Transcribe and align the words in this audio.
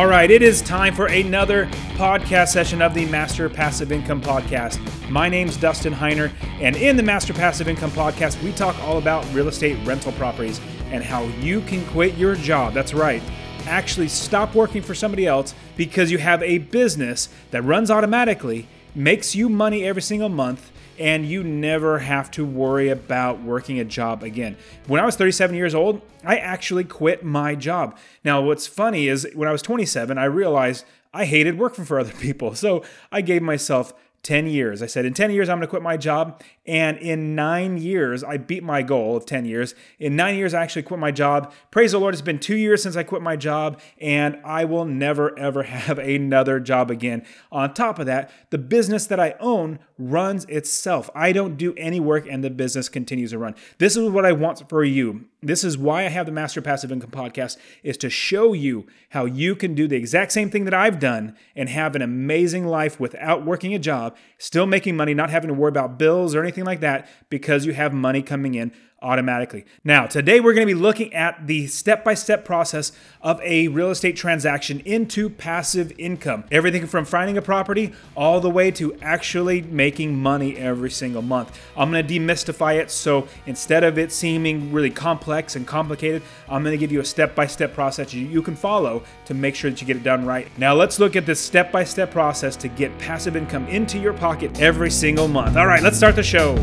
All 0.00 0.06
right, 0.06 0.30
it 0.30 0.40
is 0.40 0.62
time 0.62 0.94
for 0.94 1.08
another 1.08 1.66
podcast 1.98 2.48
session 2.48 2.80
of 2.80 2.94
the 2.94 3.04
Master 3.04 3.50
Passive 3.50 3.92
Income 3.92 4.22
Podcast. 4.22 4.80
My 5.10 5.28
name's 5.28 5.58
Dustin 5.58 5.92
Heiner, 5.92 6.32
and 6.58 6.74
in 6.74 6.96
the 6.96 7.02
Master 7.02 7.34
Passive 7.34 7.68
Income 7.68 7.90
Podcast, 7.90 8.42
we 8.42 8.50
talk 8.52 8.78
all 8.78 8.96
about 8.96 9.30
real 9.34 9.48
estate 9.48 9.76
rental 9.86 10.12
properties 10.12 10.58
and 10.86 11.04
how 11.04 11.24
you 11.42 11.60
can 11.60 11.84
quit 11.88 12.14
your 12.14 12.34
job. 12.34 12.72
That's 12.72 12.94
right, 12.94 13.22
actually 13.66 14.08
stop 14.08 14.54
working 14.54 14.80
for 14.80 14.94
somebody 14.94 15.26
else 15.26 15.54
because 15.76 16.10
you 16.10 16.16
have 16.16 16.42
a 16.42 16.56
business 16.56 17.28
that 17.50 17.60
runs 17.60 17.90
automatically, 17.90 18.68
makes 18.94 19.34
you 19.34 19.50
money 19.50 19.84
every 19.84 20.00
single 20.00 20.30
month 20.30 20.72
and 21.00 21.24
you 21.24 21.42
never 21.42 21.98
have 21.98 22.30
to 22.32 22.44
worry 22.44 22.90
about 22.90 23.42
working 23.42 23.80
a 23.80 23.84
job 23.84 24.22
again. 24.22 24.56
When 24.86 25.00
I 25.00 25.06
was 25.06 25.16
37 25.16 25.56
years 25.56 25.74
old, 25.74 26.02
I 26.24 26.36
actually 26.36 26.84
quit 26.84 27.24
my 27.24 27.54
job. 27.54 27.96
Now, 28.22 28.42
what's 28.42 28.66
funny 28.66 29.08
is 29.08 29.26
when 29.34 29.48
I 29.48 29.52
was 29.52 29.62
27, 29.62 30.18
I 30.18 30.24
realized 30.26 30.84
I 31.14 31.24
hated 31.24 31.58
working 31.58 31.86
for 31.86 31.98
other 31.98 32.12
people. 32.12 32.54
So 32.60 32.84
I 33.10 33.22
gave 33.22 33.40
myself 33.40 33.94
10 34.22 34.46
years. 34.46 34.82
I 34.82 34.86
said, 34.86 35.06
in 35.06 35.14
10 35.14 35.30
years, 35.30 35.48
I'm 35.48 35.56
going 35.56 35.66
to 35.66 35.70
quit 35.70 35.82
my 35.82 35.96
job. 35.96 36.42
And 36.66 36.98
in 36.98 37.34
nine 37.34 37.78
years, 37.78 38.22
I 38.22 38.36
beat 38.36 38.62
my 38.62 38.82
goal 38.82 39.16
of 39.16 39.24
10 39.24 39.46
years. 39.46 39.74
In 39.98 40.14
nine 40.14 40.36
years, 40.36 40.52
I 40.52 40.62
actually 40.62 40.82
quit 40.82 41.00
my 41.00 41.10
job. 41.10 41.52
Praise 41.70 41.92
the 41.92 41.98
Lord, 41.98 42.14
it's 42.14 42.20
been 42.20 42.38
two 42.38 42.56
years 42.56 42.82
since 42.82 42.96
I 42.96 43.02
quit 43.02 43.22
my 43.22 43.34
job, 43.34 43.80
and 43.98 44.38
I 44.44 44.66
will 44.66 44.84
never, 44.84 45.36
ever 45.38 45.62
have 45.64 45.98
another 45.98 46.60
job 46.60 46.90
again. 46.90 47.24
On 47.50 47.72
top 47.72 47.98
of 47.98 48.06
that, 48.06 48.30
the 48.50 48.58
business 48.58 49.06
that 49.06 49.18
I 49.18 49.36
own 49.40 49.78
runs 49.98 50.44
itself. 50.46 51.08
I 51.14 51.32
don't 51.32 51.56
do 51.56 51.74
any 51.76 51.98
work, 51.98 52.26
and 52.28 52.44
the 52.44 52.50
business 52.50 52.90
continues 52.90 53.30
to 53.30 53.38
run. 53.38 53.54
This 53.78 53.96
is 53.96 54.10
what 54.10 54.26
I 54.26 54.32
want 54.32 54.68
for 54.68 54.84
you. 54.84 55.24
This 55.42 55.64
is 55.64 55.78
why 55.78 56.04
I 56.04 56.08
have 56.08 56.26
the 56.26 56.32
Master 56.32 56.60
Passive 56.60 56.92
Income 56.92 57.12
podcast 57.12 57.56
is 57.82 57.96
to 57.98 58.10
show 58.10 58.52
you 58.52 58.86
how 59.10 59.24
you 59.24 59.56
can 59.56 59.74
do 59.74 59.88
the 59.88 59.96
exact 59.96 60.32
same 60.32 60.50
thing 60.50 60.64
that 60.64 60.74
I've 60.74 60.98
done 60.98 61.34
and 61.56 61.70
have 61.70 61.96
an 61.96 62.02
amazing 62.02 62.66
life 62.66 63.00
without 63.00 63.46
working 63.46 63.74
a 63.74 63.78
job, 63.78 64.16
still 64.36 64.66
making 64.66 64.96
money, 64.96 65.14
not 65.14 65.30
having 65.30 65.48
to 65.48 65.54
worry 65.54 65.70
about 65.70 65.98
bills 65.98 66.34
or 66.34 66.42
anything 66.42 66.49
anything 66.50 66.64
like 66.64 66.80
that 66.80 67.08
because 67.28 67.64
you 67.64 67.72
have 67.72 67.92
money 67.92 68.22
coming 68.22 68.54
in 68.54 68.72
automatically. 69.02 69.64
Now, 69.84 70.06
today 70.06 70.40
we're 70.40 70.54
going 70.54 70.66
to 70.66 70.74
be 70.74 70.80
looking 70.80 71.14
at 71.14 71.46
the 71.46 71.66
step 71.66 72.04
by 72.04 72.14
step 72.14 72.44
process 72.44 72.92
of 73.20 73.40
a 73.42 73.68
real 73.68 73.90
estate 73.90 74.16
transaction 74.16 74.80
into 74.80 75.30
passive 75.30 75.92
income. 75.98 76.44
Everything 76.50 76.86
from 76.86 77.04
finding 77.04 77.36
a 77.38 77.42
property 77.42 77.92
all 78.16 78.40
the 78.40 78.50
way 78.50 78.70
to 78.72 78.94
actually 79.02 79.62
making 79.62 80.16
money 80.16 80.56
every 80.56 80.90
single 80.90 81.22
month. 81.22 81.58
I'm 81.76 81.90
going 81.90 82.06
to 82.06 82.18
demystify 82.18 82.78
it 82.78 82.90
so 82.90 83.28
instead 83.46 83.84
of 83.84 83.98
it 83.98 84.12
seeming 84.12 84.72
really 84.72 84.90
complex 84.90 85.56
and 85.56 85.66
complicated, 85.66 86.22
I'm 86.48 86.62
going 86.62 86.74
to 86.74 86.78
give 86.78 86.92
you 86.92 87.00
a 87.00 87.04
step 87.04 87.34
by 87.34 87.46
step 87.46 87.74
process 87.74 88.12
you 88.14 88.42
can 88.42 88.56
follow 88.56 89.02
to 89.26 89.34
make 89.34 89.54
sure 89.54 89.70
that 89.70 89.80
you 89.80 89.86
get 89.86 89.96
it 89.96 90.02
done 90.02 90.24
right. 90.24 90.48
Now, 90.58 90.74
let's 90.74 90.98
look 90.98 91.16
at 91.16 91.26
this 91.26 91.40
step 91.40 91.70
by 91.72 91.84
step 91.84 92.10
process 92.10 92.56
to 92.56 92.68
get 92.68 92.96
passive 92.98 93.36
income 93.36 93.66
into 93.68 93.98
your 93.98 94.12
pocket 94.12 94.60
every 94.60 94.90
single 94.90 95.28
month. 95.28 95.56
All 95.56 95.66
right, 95.66 95.82
let's 95.82 95.96
start 95.96 96.16
the 96.16 96.22
show. 96.22 96.56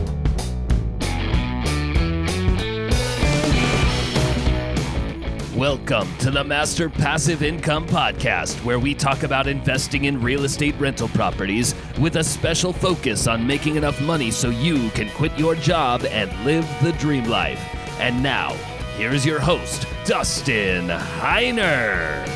Welcome 5.58 6.16
to 6.18 6.30
the 6.30 6.44
Master 6.44 6.88
Passive 6.88 7.42
Income 7.42 7.88
Podcast, 7.88 8.64
where 8.64 8.78
we 8.78 8.94
talk 8.94 9.24
about 9.24 9.48
investing 9.48 10.06
in 10.06 10.22
real 10.22 10.44
estate 10.44 10.76
rental 10.78 11.08
properties 11.08 11.74
with 12.00 12.18
a 12.18 12.24
special 12.24 12.72
focus 12.72 13.26
on 13.26 13.48
making 13.48 13.76
enough 13.76 14.00
money 14.00 14.30
so 14.30 14.52
you 14.52 14.92
can 14.92 15.10
quit 15.16 15.36
your 15.36 15.56
job 15.56 16.06
and 16.12 16.32
live 16.46 16.70
the 16.84 16.92
dream 17.00 17.26
life. 17.26 17.60
And 18.00 18.22
now, 18.22 18.54
here's 18.98 19.26
your 19.26 19.40
host, 19.40 19.88
Dustin 20.06 20.90
Heiner. 20.90 22.28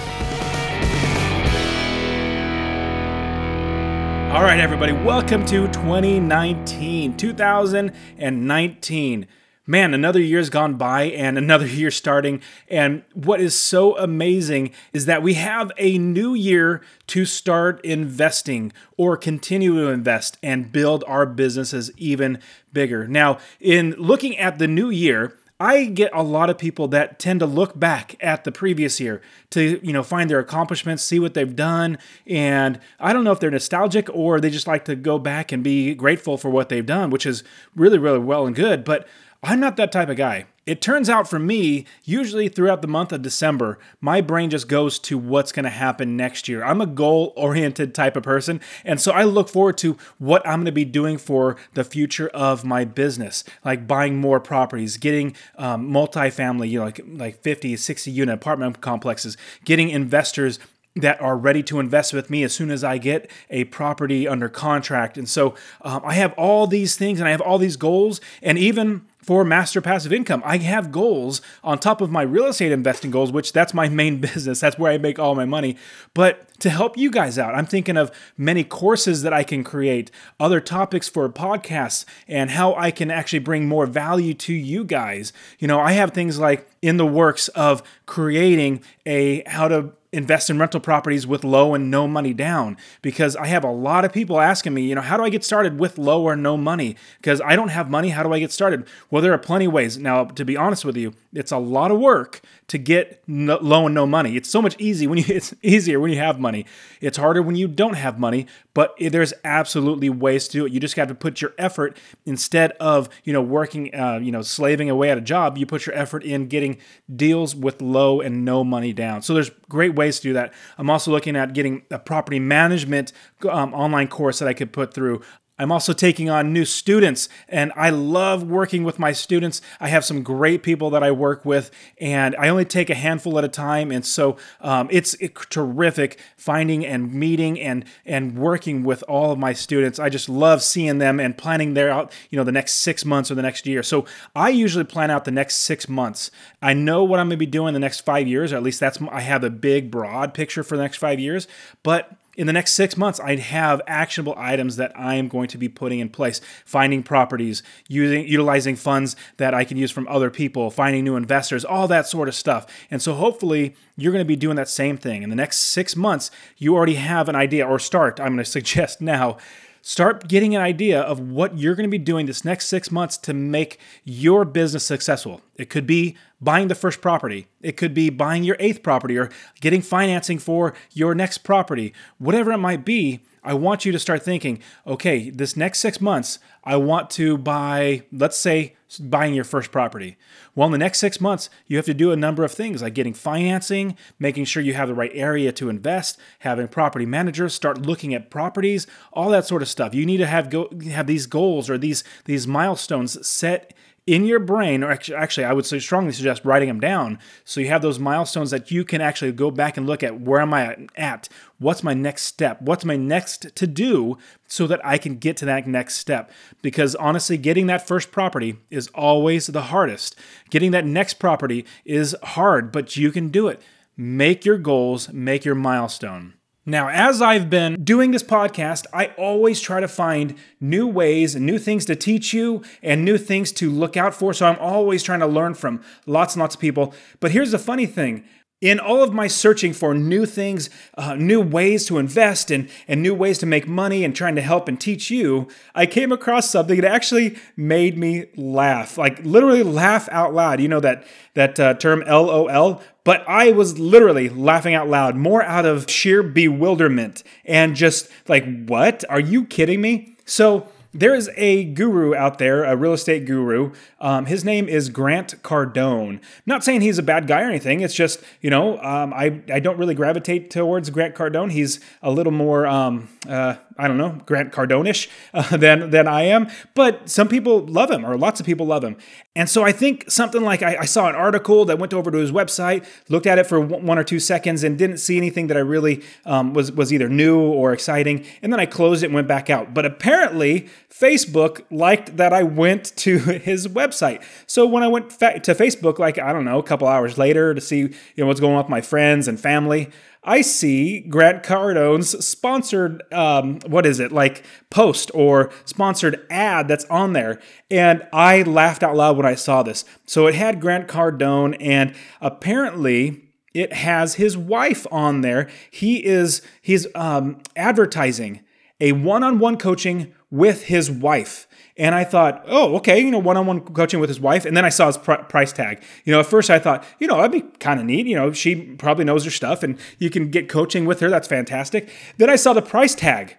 All 4.33 4.41
right, 4.41 4.59
everybody, 4.59 4.93
welcome 4.93 5.45
to 5.45 5.67
2019, 5.67 7.17
2019 7.17 9.27
man, 9.67 9.93
another 9.93 10.19
year's 10.19 10.49
gone 10.49 10.75
by 10.75 11.03
and 11.03 11.37
another 11.37 11.67
year 11.81 11.91
starting. 11.91 12.41
And 12.67 13.03
what 13.13 13.39
is 13.39 13.57
so 13.57 13.97
amazing 13.97 14.71
is 14.93 15.05
that 15.05 15.23
we 15.23 15.35
have 15.35 15.71
a 15.77 15.97
new 15.97 16.33
year 16.33 16.81
to 17.07 17.25
start 17.25 17.83
investing 17.83 18.73
or 18.97 19.17
continue 19.17 19.75
to 19.75 19.87
invest 19.89 20.37
and 20.41 20.71
build 20.71 21.03
our 21.07 21.25
businesses 21.25 21.91
even 21.97 22.39
bigger. 22.73 23.07
Now, 23.07 23.37
in 23.59 23.91
looking 23.91 24.37
at 24.37 24.59
the 24.59 24.67
new 24.67 24.89
year, 24.89 25.37
I 25.61 25.85
get 25.85 26.09
a 26.11 26.23
lot 26.23 26.49
of 26.49 26.57
people 26.57 26.87
that 26.87 27.19
tend 27.19 27.39
to 27.41 27.45
look 27.45 27.79
back 27.79 28.15
at 28.19 28.45
the 28.45 28.51
previous 28.51 28.99
year 28.99 29.21
to, 29.51 29.79
you 29.85 29.93
know, 29.93 30.01
find 30.01 30.27
their 30.27 30.39
accomplishments, 30.39 31.03
see 31.03 31.19
what 31.19 31.35
they've 31.35 31.55
done, 31.55 31.99
and 32.25 32.79
I 32.99 33.13
don't 33.13 33.23
know 33.23 33.31
if 33.31 33.39
they're 33.39 33.51
nostalgic 33.51 34.09
or 34.11 34.41
they 34.41 34.49
just 34.49 34.65
like 34.65 34.85
to 34.85 34.95
go 34.95 35.19
back 35.19 35.51
and 35.51 35.63
be 35.63 35.93
grateful 35.93 36.39
for 36.39 36.49
what 36.49 36.69
they've 36.69 36.83
done, 36.83 37.11
which 37.11 37.27
is 37.27 37.43
really 37.75 37.99
really 37.99 38.17
well 38.17 38.47
and 38.47 38.55
good, 38.55 38.83
but 38.83 39.07
I'm 39.43 39.59
not 39.59 39.75
that 39.77 39.91
type 39.91 40.09
of 40.09 40.17
guy. 40.17 40.45
It 40.67 40.79
turns 40.79 41.09
out 41.09 41.27
for 41.27 41.39
me, 41.39 41.85
usually 42.03 42.47
throughout 42.47 42.83
the 42.83 42.87
month 42.87 43.11
of 43.11 43.23
December, 43.23 43.79
my 43.99 44.21
brain 44.21 44.51
just 44.51 44.67
goes 44.67 44.99
to 44.99 45.17
what's 45.17 45.51
going 45.51 45.63
to 45.63 45.71
happen 45.71 46.15
next 46.15 46.47
year. 46.47 46.63
I'm 46.63 46.79
a 46.79 46.85
goal 46.85 47.33
oriented 47.35 47.95
type 47.95 48.15
of 48.15 48.21
person. 48.21 48.61
And 48.85 49.01
so 49.01 49.11
I 49.11 49.23
look 49.23 49.49
forward 49.49 49.79
to 49.79 49.97
what 50.19 50.47
I'm 50.47 50.57
going 50.57 50.65
to 50.65 50.71
be 50.71 50.85
doing 50.85 51.17
for 51.17 51.57
the 51.73 51.83
future 51.83 52.27
of 52.29 52.63
my 52.63 52.85
business, 52.85 53.43
like 53.65 53.87
buying 53.87 54.17
more 54.17 54.39
properties, 54.39 54.97
getting 54.97 55.35
um, 55.57 55.89
multifamily, 55.89 56.69
you 56.69 56.77
know, 56.77 56.85
like, 56.85 57.01
like 57.07 57.41
50, 57.41 57.75
60 57.75 58.11
unit 58.11 58.35
apartment 58.35 58.79
complexes, 58.79 59.37
getting 59.65 59.89
investors 59.89 60.59
that 60.95 61.21
are 61.21 61.37
ready 61.37 61.63
to 61.63 61.79
invest 61.79 62.13
with 62.13 62.29
me 62.29 62.43
as 62.43 62.53
soon 62.53 62.69
as 62.69 62.83
I 62.83 62.97
get 62.97 63.29
a 63.49 63.63
property 63.65 64.27
under 64.27 64.49
contract. 64.49 65.17
And 65.17 65.27
so 65.27 65.55
um, 65.81 66.01
I 66.05 66.13
have 66.15 66.33
all 66.33 66.67
these 66.67 66.95
things 66.95 67.19
and 67.19 67.27
I 67.27 67.31
have 67.31 67.41
all 67.41 67.57
these 67.57 67.77
goals. 67.77 68.19
And 68.41 68.57
even 68.57 69.05
for 69.21 69.43
master 69.45 69.81
passive 69.81 70.11
income. 70.11 70.41
I 70.45 70.57
have 70.57 70.91
goals 70.91 71.41
on 71.63 71.77
top 71.77 72.01
of 72.01 72.09
my 72.09 72.23
real 72.23 72.45
estate 72.45 72.71
investing 72.71 73.11
goals, 73.11 73.31
which 73.31 73.53
that's 73.53 73.73
my 73.73 73.87
main 73.87 74.17
business. 74.21 74.59
That's 74.59 74.77
where 74.77 74.91
I 74.91 74.97
make 74.97 75.19
all 75.19 75.35
my 75.35 75.45
money. 75.45 75.77
But 76.13 76.47
to 76.59 76.69
help 76.69 76.97
you 76.97 77.11
guys 77.11 77.37
out, 77.37 77.55
I'm 77.55 77.65
thinking 77.65 77.97
of 77.97 78.11
many 78.37 78.63
courses 78.63 79.21
that 79.23 79.33
I 79.33 79.43
can 79.43 79.63
create, 79.63 80.11
other 80.39 80.59
topics 80.59 81.07
for 81.07 81.27
podcasts, 81.29 82.05
and 82.27 82.51
how 82.51 82.75
I 82.75 82.91
can 82.91 83.11
actually 83.11 83.39
bring 83.39 83.67
more 83.67 83.85
value 83.85 84.33
to 84.35 84.53
you 84.53 84.83
guys. 84.83 85.33
You 85.59 85.67
know, 85.67 85.79
I 85.79 85.93
have 85.93 86.11
things 86.11 86.39
like 86.39 86.67
in 86.81 86.97
the 86.97 87.05
works 87.05 87.47
of 87.49 87.83
creating 88.05 88.81
a 89.05 89.43
how 89.47 89.67
to 89.67 89.91
invest 90.13 90.49
in 90.49 90.59
rental 90.59 90.79
properties 90.79 91.25
with 91.25 91.43
low 91.43 91.73
and 91.73 91.89
no 91.89 92.05
money 92.07 92.33
down 92.33 92.75
because 93.01 93.35
I 93.37 93.47
have 93.47 93.63
a 93.63 93.71
lot 93.71 94.03
of 94.03 94.11
people 94.11 94.41
asking 94.41 94.73
me, 94.73 94.81
you 94.83 94.95
know, 94.95 95.01
how 95.01 95.15
do 95.15 95.23
I 95.23 95.29
get 95.29 95.43
started 95.43 95.79
with 95.79 95.97
low 95.97 96.23
or 96.23 96.35
no 96.35 96.57
money? 96.57 96.97
Because 97.17 97.39
I 97.39 97.55
don't 97.55 97.69
have 97.69 97.89
money. 97.89 98.09
How 98.09 98.23
do 98.23 98.33
I 98.33 98.39
get 98.39 98.51
started? 98.51 98.85
Well, 99.09 99.21
there 99.21 99.33
are 99.33 99.37
plenty 99.37 99.65
of 99.65 99.73
ways. 99.73 99.97
Now, 99.97 100.25
to 100.25 100.43
be 100.43 100.57
honest 100.57 100.83
with 100.83 100.97
you, 100.97 101.13
it's 101.33 101.51
a 101.51 101.57
lot 101.57 101.91
of 101.91 101.99
work 101.99 102.41
to 102.67 102.77
get 102.77 103.23
no, 103.27 103.57
low 103.61 103.85
and 103.85 103.95
no 103.95 104.05
money. 104.05 104.35
It's 104.35 104.49
so 104.49 104.61
much 104.61 104.75
easy 104.79 105.07
when 105.07 105.17
you 105.17 105.25
it's 105.29 105.53
easier 105.61 105.99
when 105.99 106.11
you 106.11 106.17
have 106.17 106.39
money. 106.39 106.65
It's 106.99 107.17
harder 107.17 107.41
when 107.41 107.55
you 107.55 107.67
don't 107.67 107.95
have 107.95 108.19
money, 108.19 108.47
but 108.73 108.95
there's 108.99 109.33
absolutely 109.43 110.09
ways 110.09 110.47
to 110.49 110.59
do 110.59 110.65
it. 110.65 110.73
You 110.73 110.79
just 110.79 110.95
got 110.95 111.07
to 111.07 111.15
put 111.15 111.41
your 111.41 111.53
effort 111.57 111.97
instead 112.25 112.71
of, 112.73 113.09
you 113.23 113.31
know, 113.33 113.41
working 113.41 113.93
uh, 113.95 114.19
you 114.21 114.31
know, 114.31 114.41
slaving 114.41 114.89
away 114.89 115.09
at 115.09 115.17
a 115.17 115.21
job, 115.21 115.57
you 115.57 115.65
put 115.65 115.85
your 115.85 115.95
effort 115.95 116.23
in 116.23 116.47
getting 116.47 116.77
deals 117.13 117.55
with 117.55 117.81
low 117.81 118.19
and 118.19 118.43
no 118.43 118.63
money 118.63 118.93
down. 118.93 119.21
So 119.21 119.33
there's 119.33 119.51
great 119.69 119.95
ways 119.95 120.00
to 120.09 120.21
do 120.21 120.33
that. 120.33 120.53
I'm 120.77 120.89
also 120.89 121.11
looking 121.11 121.35
at 121.35 121.53
getting 121.53 121.83
a 121.91 121.99
property 121.99 122.39
management 122.39 123.13
um, 123.49 123.73
online 123.73 124.07
course 124.07 124.39
that 124.39 124.47
I 124.47 124.53
could 124.53 124.73
put 124.73 124.93
through. 124.93 125.21
I'm 125.61 125.71
also 125.71 125.93
taking 125.93 126.29
on 126.29 126.51
new 126.51 126.65
students, 126.65 127.29
and 127.47 127.71
I 127.75 127.91
love 127.91 128.43
working 128.43 128.83
with 128.83 128.97
my 128.97 129.11
students. 129.11 129.61
I 129.79 129.89
have 129.89 130.03
some 130.03 130.23
great 130.23 130.63
people 130.63 130.89
that 130.89 131.03
I 131.03 131.11
work 131.11 131.45
with, 131.45 131.69
and 131.99 132.35
I 132.37 132.49
only 132.49 132.65
take 132.65 132.89
a 132.89 132.95
handful 132.95 133.37
at 133.37 133.43
a 133.43 133.47
time. 133.47 133.91
And 133.91 134.05
so 134.05 134.37
um, 134.59 134.87
it's, 134.91 135.15
terrific 135.49 136.19
finding 136.37 136.85
and 136.85 137.13
meeting 137.13 137.59
and 137.59 137.85
and 138.05 138.37
working 138.37 138.83
with 138.83 139.03
all 139.07 139.31
of 139.31 139.39
my 139.39 139.53
students. 139.53 139.99
I 139.99 140.09
just 140.09 140.29
love 140.29 140.61
seeing 140.61 140.97
them 140.97 141.19
and 141.19 141.37
planning 141.37 141.73
their 141.73 141.89
out, 141.89 142.11
you 142.29 142.37
know, 142.37 142.43
the 142.43 142.51
next 142.51 142.75
six 142.75 143.05
months 143.05 143.29
or 143.29 143.35
the 143.35 143.41
next 143.41 143.67
year. 143.67 143.83
So 143.83 144.05
I 144.35 144.49
usually 144.49 144.83
plan 144.83 145.11
out 145.11 145.25
the 145.25 145.31
next 145.31 145.57
six 145.57 145.87
months. 145.89 146.31
I 146.61 146.73
know 146.73 147.03
what 147.03 147.19
I'm 147.19 147.27
going 147.27 147.37
to 147.37 147.37
be 147.37 147.45
doing 147.45 147.73
the 147.73 147.79
next 147.79 148.01
five 148.01 148.27
years, 148.27 148.53
or 148.53 148.57
at 148.57 148.63
least 148.63 148.79
that's 148.79 148.99
I 149.11 149.21
have 149.21 149.43
a 149.43 149.49
big 149.49 149.91
broad 149.91 150.33
picture 150.33 150.63
for 150.63 150.77
the 150.77 150.83
next 150.83 150.97
five 150.97 151.19
years, 151.19 151.47
but 151.83 152.17
in 152.37 152.47
the 152.47 152.53
next 152.53 152.73
six 152.73 152.95
months, 152.95 153.19
I'd 153.19 153.39
have 153.39 153.81
actionable 153.87 154.33
items 154.37 154.77
that 154.77 154.97
I 154.97 155.15
am 155.15 155.27
going 155.27 155.47
to 155.49 155.57
be 155.57 155.67
putting 155.67 155.99
in 155.99 156.09
place, 156.09 156.39
finding 156.65 157.03
properties, 157.03 157.61
using 157.89 158.25
utilizing 158.27 158.75
funds 158.75 159.15
that 159.37 159.53
I 159.53 159.65
can 159.65 159.77
use 159.77 159.91
from 159.91 160.07
other 160.07 160.29
people, 160.29 160.69
finding 160.69 161.03
new 161.03 161.15
investors, 161.15 161.65
all 161.65 161.87
that 161.89 162.07
sort 162.07 162.27
of 162.27 162.35
stuff. 162.35 162.65
And 162.89 163.01
so 163.01 163.13
hopefully 163.13 163.75
you're 163.97 164.13
going 164.13 164.23
to 164.23 164.27
be 164.27 164.35
doing 164.37 164.55
that 164.55 164.69
same 164.69 164.97
thing. 164.97 165.23
In 165.23 165.29
the 165.29 165.35
next 165.35 165.57
six 165.57 165.95
months, 165.95 166.31
you 166.57 166.75
already 166.75 166.95
have 166.95 167.27
an 167.27 167.35
idea 167.35 167.67
or 167.67 167.79
start, 167.79 168.19
I'm 168.19 168.33
going 168.33 168.37
to 168.45 168.45
suggest 168.45 169.01
now 169.01 169.37
start 169.81 170.27
getting 170.27 170.55
an 170.55 170.61
idea 170.61 171.01
of 171.01 171.19
what 171.19 171.57
you're 171.57 171.75
going 171.75 171.87
to 171.87 171.91
be 171.91 171.97
doing 171.97 172.27
this 172.27 172.45
next 172.45 172.67
six 172.67 172.91
months 172.91 173.17
to 173.17 173.33
make 173.33 173.79
your 174.03 174.45
business 174.45 174.85
successful. 174.85 175.41
It 175.55 175.69
could 175.69 175.87
be 175.87 176.15
buying 176.41 176.67
the 176.67 176.75
first 176.75 177.01
property, 177.01 177.47
it 177.61 177.77
could 177.77 177.93
be 177.93 178.09
buying 178.09 178.43
your 178.43 178.57
eighth 178.59 178.83
property, 178.83 179.17
or 179.17 179.29
getting 179.59 179.81
financing 179.81 180.39
for 180.39 180.73
your 180.91 181.13
next 181.15 181.39
property. 181.39 181.93
Whatever 182.17 182.51
it 182.51 182.57
might 182.57 182.83
be, 182.83 183.21
I 183.43 183.53
want 183.55 183.85
you 183.85 183.91
to 183.91 183.99
start 183.99 184.23
thinking 184.23 184.59
okay, 184.85 185.29
this 185.29 185.57
next 185.57 185.79
six 185.79 185.99
months, 185.99 186.39
I 186.63 186.75
want 186.75 187.09
to 187.11 187.37
buy, 187.37 188.03
let's 188.11 188.37
say, 188.37 188.75
buying 188.99 189.33
your 189.33 189.43
first 189.43 189.71
property. 189.71 190.17
Well, 190.53 190.67
in 190.67 190.71
the 190.73 190.77
next 190.77 190.99
six 190.99 191.21
months, 191.21 191.49
you 191.65 191.77
have 191.77 191.85
to 191.85 191.93
do 191.93 192.11
a 192.11 192.15
number 192.15 192.43
of 192.43 192.51
things 192.51 192.81
like 192.81 192.93
getting 192.93 193.13
financing, 193.13 193.95
making 194.19 194.45
sure 194.45 194.61
you 194.61 194.73
have 194.73 194.89
the 194.89 194.93
right 194.93 195.11
area 195.13 195.51
to 195.53 195.69
invest, 195.69 196.19
having 196.39 196.67
property 196.67 197.05
managers 197.05 197.53
start 197.53 197.81
looking 197.81 198.13
at 198.13 198.29
properties, 198.29 198.85
all 199.13 199.29
that 199.29 199.45
sort 199.45 199.61
of 199.61 199.69
stuff. 199.69 199.95
You 199.95 200.05
need 200.05 200.17
to 200.17 200.27
have 200.27 200.49
go, 200.49 200.69
have 200.89 201.07
these 201.07 201.25
goals 201.25 201.69
or 201.69 201.77
these 201.77 202.03
these 202.25 202.45
milestones 202.45 203.25
set 203.25 203.73
in 204.07 204.25
your 204.25 204.39
brain, 204.39 204.83
or 204.83 204.91
actually, 204.91 205.15
actually, 205.15 205.43
I 205.45 205.53
would 205.53 205.65
strongly 205.65 206.11
suggest 206.11 206.43
writing 206.43 206.67
them 206.67 206.79
down 206.79 207.19
so 207.45 207.61
you 207.61 207.67
have 207.67 207.83
those 207.83 207.99
milestones 207.99 208.49
that 208.49 208.71
you 208.71 208.83
can 208.83 208.99
actually 208.99 209.31
go 209.31 209.51
back 209.51 209.77
and 209.77 209.85
look 209.85 210.01
at 210.01 210.19
where 210.19 210.41
am 210.41 210.53
I 210.53 210.87
at? 210.95 211.29
What's 211.59 211.83
my 211.83 211.93
next 211.93 212.23
step? 212.23 212.61
What's 212.61 212.83
my 212.83 212.95
next 212.95 213.55
to 213.55 213.67
do 213.67 214.17
so 214.47 214.65
that 214.67 214.83
I 214.83 214.97
can 214.97 215.17
get 215.17 215.37
to 215.37 215.45
that 215.45 215.67
next 215.67 215.95
step? 215.95 216.31
Because 216.63 216.95
honestly, 216.95 217.37
getting 217.37 217.67
that 217.67 217.87
first 217.87 218.11
property 218.11 218.57
is 218.71 218.87
always 218.95 219.47
the 219.47 219.63
hardest. 219.63 220.15
Getting 220.49 220.71
that 220.71 220.85
next 220.85 221.15
property 221.15 221.65
is 221.85 222.15
hard, 222.23 222.71
but 222.71 222.97
you 222.97 223.11
can 223.11 223.29
do 223.29 223.47
it. 223.47 223.61
Make 223.95 224.45
your 224.45 224.57
goals, 224.57 225.13
make 225.13 225.45
your 225.45 225.55
milestone. 225.55 226.33
Now, 226.65 226.89
as 226.89 227.23
I've 227.23 227.49
been 227.49 227.83
doing 227.83 228.11
this 228.11 228.21
podcast, 228.21 228.85
I 228.93 229.07
always 229.17 229.59
try 229.59 229.79
to 229.79 229.87
find 229.87 230.35
new 230.59 230.85
ways 230.85 231.33
and 231.33 231.43
new 231.43 231.57
things 231.57 231.85
to 231.85 231.95
teach 231.95 232.33
you 232.33 232.61
and 232.83 233.03
new 233.03 233.17
things 233.17 233.51
to 233.53 233.71
look 233.71 233.97
out 233.97 234.13
for. 234.13 234.31
So 234.31 234.45
I'm 234.45 234.59
always 234.59 235.01
trying 235.01 235.21
to 235.21 235.27
learn 235.27 235.55
from 235.55 235.81
lots 236.05 236.35
and 236.35 236.41
lots 236.41 236.53
of 236.53 236.61
people. 236.61 236.93
But 237.19 237.31
here's 237.31 237.49
the 237.49 237.57
funny 237.57 237.87
thing 237.87 238.25
in 238.61 238.79
all 238.79 239.01
of 239.01 239.11
my 239.11 239.25
searching 239.25 239.73
for 239.73 239.95
new 239.95 240.27
things, 240.27 240.69
uh, 240.95 241.15
new 241.15 241.41
ways 241.41 241.87
to 241.87 241.97
invest 241.97 242.51
and, 242.51 242.69
and 242.87 243.01
new 243.01 243.15
ways 243.15 243.39
to 243.39 243.47
make 243.47 243.67
money 243.67 244.03
and 244.03 244.15
trying 244.15 244.35
to 244.35 244.41
help 244.41 244.67
and 244.67 244.79
teach 244.79 245.09
you, 245.09 245.47
I 245.73 245.87
came 245.87 246.11
across 246.11 246.51
something 246.51 246.79
that 246.79 246.91
actually 246.91 247.37
made 247.57 247.97
me 247.97 248.27
laugh, 248.37 248.99
like 248.99 249.19
literally 249.25 249.63
laugh 249.63 250.07
out 250.11 250.35
loud. 250.35 250.61
You 250.61 250.67
know 250.67 250.79
that, 250.79 251.05
that 251.33 251.59
uh, 251.59 251.73
term 251.73 252.03
LOL? 252.05 252.83
But 253.03 253.27
I 253.27 253.51
was 253.51 253.79
literally 253.79 254.29
laughing 254.29 254.75
out 254.75 254.87
loud, 254.87 255.15
more 255.15 255.41
out 255.43 255.65
of 255.65 255.89
sheer 255.89 256.21
bewilderment 256.21 257.23
and 257.45 257.75
just 257.75 258.09
like, 258.27 258.45
what? 258.67 259.03
Are 259.09 259.19
you 259.19 259.45
kidding 259.45 259.81
me? 259.81 260.15
So, 260.25 260.67
there 260.93 261.15
is 261.15 261.29
a 261.37 261.63
guru 261.63 262.13
out 262.13 262.37
there, 262.37 262.63
a 262.65 262.75
real 262.75 262.93
estate 262.93 263.25
guru. 263.25 263.71
Um, 263.99 264.25
his 264.25 264.43
name 264.43 264.67
is 264.67 264.89
Grant 264.89 265.41
Cardone. 265.41 266.19
not 266.45 266.63
saying 266.63 266.81
he's 266.81 266.97
a 266.97 267.03
bad 267.03 267.27
guy 267.27 267.41
or 267.41 267.45
anything. 267.45 267.79
It's 267.79 267.93
just, 267.93 268.21
you 268.41 268.49
know, 268.49 268.77
um, 268.79 269.13
I, 269.13 269.41
I 269.51 269.59
don't 269.59 269.77
really 269.77 269.95
gravitate 269.95 270.51
towards 270.51 270.89
Grant 270.89 271.15
Cardone. 271.15 271.51
He's 271.51 271.79
a 272.01 272.11
little 272.11 272.33
more, 272.33 272.67
um, 272.67 273.07
uh, 273.27 273.55
I 273.77 273.87
don't 273.87 273.97
know, 273.97 274.19
Grant 274.25 274.51
Cardone-ish 274.51 275.09
uh, 275.33 275.55
than 275.57 275.91
than 275.91 276.07
I 276.07 276.23
am. 276.23 276.49
But 276.75 277.09
some 277.09 277.27
people 277.27 277.65
love 277.65 277.89
him, 277.89 278.05
or 278.05 278.17
lots 278.17 278.39
of 278.39 278.45
people 278.45 278.65
love 278.65 278.83
him. 278.83 278.97
And 279.35 279.49
so 279.49 279.63
I 279.63 279.71
think 279.71 280.11
something 280.11 280.41
like 280.41 280.61
I, 280.61 280.77
I 280.81 280.85
saw 280.85 281.07
an 281.07 281.15
article 281.15 281.63
that 281.65 281.79
went 281.79 281.93
over 281.93 282.11
to 282.11 282.17
his 282.17 282.31
website, 282.31 282.85
looked 283.07 283.25
at 283.25 283.39
it 283.39 283.47
for 283.47 283.61
one 283.61 283.97
or 283.97 284.03
two 284.03 284.19
seconds, 284.19 284.63
and 284.63 284.77
didn't 284.77 284.97
see 284.97 285.15
anything 285.17 285.47
that 285.47 285.57
I 285.57 285.61
really 285.61 286.03
um, 286.25 286.53
was 286.53 286.71
was 286.71 286.91
either 286.91 287.07
new 287.07 287.39
or 287.39 287.71
exciting. 287.71 288.25
And 288.41 288.51
then 288.51 288.59
I 288.59 288.65
closed 288.65 289.03
it 289.03 289.07
and 289.07 289.15
went 289.15 289.27
back 289.27 289.49
out. 289.49 289.73
But 289.73 289.85
apparently, 289.85 290.67
Facebook 290.91 291.63
liked 291.71 292.17
that 292.17 292.33
I 292.33 292.43
went 292.43 292.95
to 292.97 293.17
his 293.19 293.67
website. 293.67 294.23
So 294.45 294.65
when 294.65 294.83
I 294.83 294.87
went 294.87 295.11
fa- 295.11 295.39
to 295.39 295.55
Facebook, 295.55 295.99
like 295.99 296.19
I 296.19 296.33
don't 296.33 296.45
know, 296.45 296.59
a 296.59 296.63
couple 296.63 296.87
hours 296.87 297.17
later 297.17 297.53
to 297.53 297.61
see 297.61 297.79
you 297.79 297.93
know 298.17 298.27
what's 298.27 298.39
going 298.39 298.53
on 298.53 298.63
with 298.63 298.69
my 298.69 298.81
friends 298.81 299.27
and 299.27 299.39
family. 299.39 299.89
I 300.23 300.41
see 300.41 300.99
Grant 300.99 301.41
Cardone's 301.41 302.23
sponsored, 302.23 303.01
um, 303.11 303.59
what 303.65 303.87
is 303.87 303.99
it, 303.99 304.11
like 304.11 304.43
post 304.69 305.09
or 305.15 305.51
sponsored 305.65 306.27
ad 306.29 306.67
that's 306.67 306.85
on 306.85 307.13
there. 307.13 307.41
And 307.71 308.07
I 308.13 308.43
laughed 308.43 308.83
out 308.83 308.95
loud 308.95 309.17
when 309.17 309.25
I 309.25 309.33
saw 309.33 309.63
this. 309.63 309.83
So 310.05 310.27
it 310.27 310.35
had 310.35 310.61
Grant 310.61 310.87
Cardone, 310.87 311.57
and 311.59 311.95
apparently, 312.19 313.29
it 313.55 313.73
has 313.73 314.15
his 314.15 314.37
wife 314.37 314.85
on 314.91 315.21
there. 315.21 315.49
He 315.71 316.05
is 316.05 316.43
he's 316.61 316.85
um, 316.93 317.39
advertising 317.55 318.41
a 318.79 318.91
one-on-one 318.91 319.57
coaching 319.57 320.13
with 320.31 320.63
his 320.63 320.89
wife. 320.89 321.47
And 321.77 321.93
I 321.93 322.03
thought, 322.03 322.43
oh, 322.47 322.75
okay, 322.77 322.99
you 322.99 323.11
know, 323.11 323.19
one 323.19 323.37
on 323.37 323.45
one 323.45 323.61
coaching 323.61 323.99
with 323.99 324.09
his 324.09 324.19
wife. 324.19 324.45
And 324.45 324.57
then 324.57 324.65
I 324.65 324.69
saw 324.69 324.87
his 324.87 324.97
pr- 324.97 325.13
price 325.13 325.53
tag. 325.53 325.83
You 326.05 326.13
know, 326.13 326.21
at 326.21 326.25
first 326.25 326.49
I 326.49 326.57
thought, 326.57 326.83
you 326.99 327.07
know, 327.07 327.17
that'd 327.17 327.31
be 327.31 327.41
kind 327.59 327.79
of 327.79 327.85
neat. 327.85 328.07
You 328.07 328.15
know, 328.15 328.31
she 328.31 328.55
probably 328.55 329.05
knows 329.05 329.25
her 329.25 329.31
stuff 329.31 329.61
and 329.63 329.77
you 329.99 330.09
can 330.09 330.31
get 330.31 330.49
coaching 330.49 330.85
with 330.85 331.01
her. 331.01 331.09
That's 331.09 331.27
fantastic. 331.27 331.89
Then 332.17 332.29
I 332.29 332.35
saw 332.35 332.53
the 332.53 332.61
price 332.61 332.95
tag. 332.95 333.37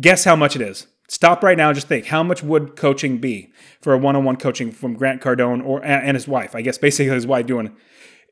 Guess 0.00 0.24
how 0.24 0.36
much 0.36 0.54
it 0.54 0.62
is? 0.62 0.86
Stop 1.08 1.42
right 1.42 1.56
now 1.56 1.68
and 1.68 1.74
just 1.74 1.88
think 1.88 2.04
how 2.06 2.22
much 2.22 2.42
would 2.42 2.76
coaching 2.76 3.16
be 3.18 3.50
for 3.80 3.94
a 3.94 3.98
one 3.98 4.14
on 4.14 4.24
one 4.24 4.36
coaching 4.36 4.70
from 4.70 4.92
Grant 4.94 5.22
Cardone 5.22 5.64
or 5.64 5.82
and 5.82 6.14
his 6.16 6.28
wife? 6.28 6.54
I 6.54 6.60
guess 6.60 6.76
basically 6.76 7.14
his 7.14 7.26
wife 7.26 7.46
doing 7.46 7.64
it. 7.66 7.72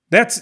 That's 0.09 0.41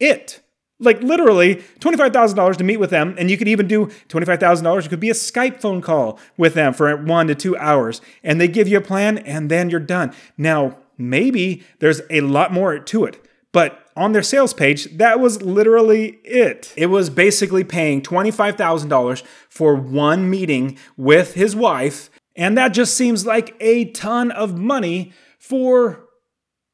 it. 0.00 0.40
Like 0.78 1.00
literally 1.02 1.56
$25,000 1.78 2.56
to 2.56 2.64
meet 2.64 2.78
with 2.78 2.90
them. 2.90 3.14
And 3.16 3.30
you 3.30 3.36
could 3.36 3.48
even 3.48 3.68
do 3.68 3.86
$25,000. 4.08 4.84
It 4.84 4.88
could 4.88 5.00
be 5.00 5.10
a 5.10 5.14
Skype 5.14 5.60
phone 5.60 5.80
call 5.80 6.18
with 6.36 6.54
them 6.54 6.72
for 6.72 6.96
one 6.96 7.28
to 7.28 7.34
two 7.36 7.56
hours. 7.56 8.00
And 8.24 8.40
they 8.40 8.48
give 8.48 8.66
you 8.66 8.78
a 8.78 8.82
plan 8.82 9.18
and 9.18 9.48
then 9.48 9.70
you're 9.70 9.80
done. 9.80 10.12
Now, 10.36 10.78
maybe 10.98 11.62
there's 11.78 12.00
a 12.10 12.20
lot 12.20 12.52
more 12.52 12.78
to 12.78 13.04
it. 13.04 13.24
But 13.52 13.81
on 13.96 14.12
their 14.12 14.22
sales 14.22 14.54
page, 14.54 14.96
that 14.96 15.20
was 15.20 15.42
literally 15.42 16.18
it. 16.24 16.72
It 16.76 16.86
was 16.86 17.10
basically 17.10 17.64
paying 17.64 18.02
$25,000 18.02 19.22
for 19.48 19.74
one 19.74 20.28
meeting 20.30 20.78
with 20.96 21.34
his 21.34 21.54
wife. 21.54 22.10
And 22.34 22.56
that 22.56 22.68
just 22.68 22.94
seems 22.94 23.26
like 23.26 23.54
a 23.60 23.86
ton 23.86 24.30
of 24.30 24.58
money 24.58 25.12
for 25.38 26.06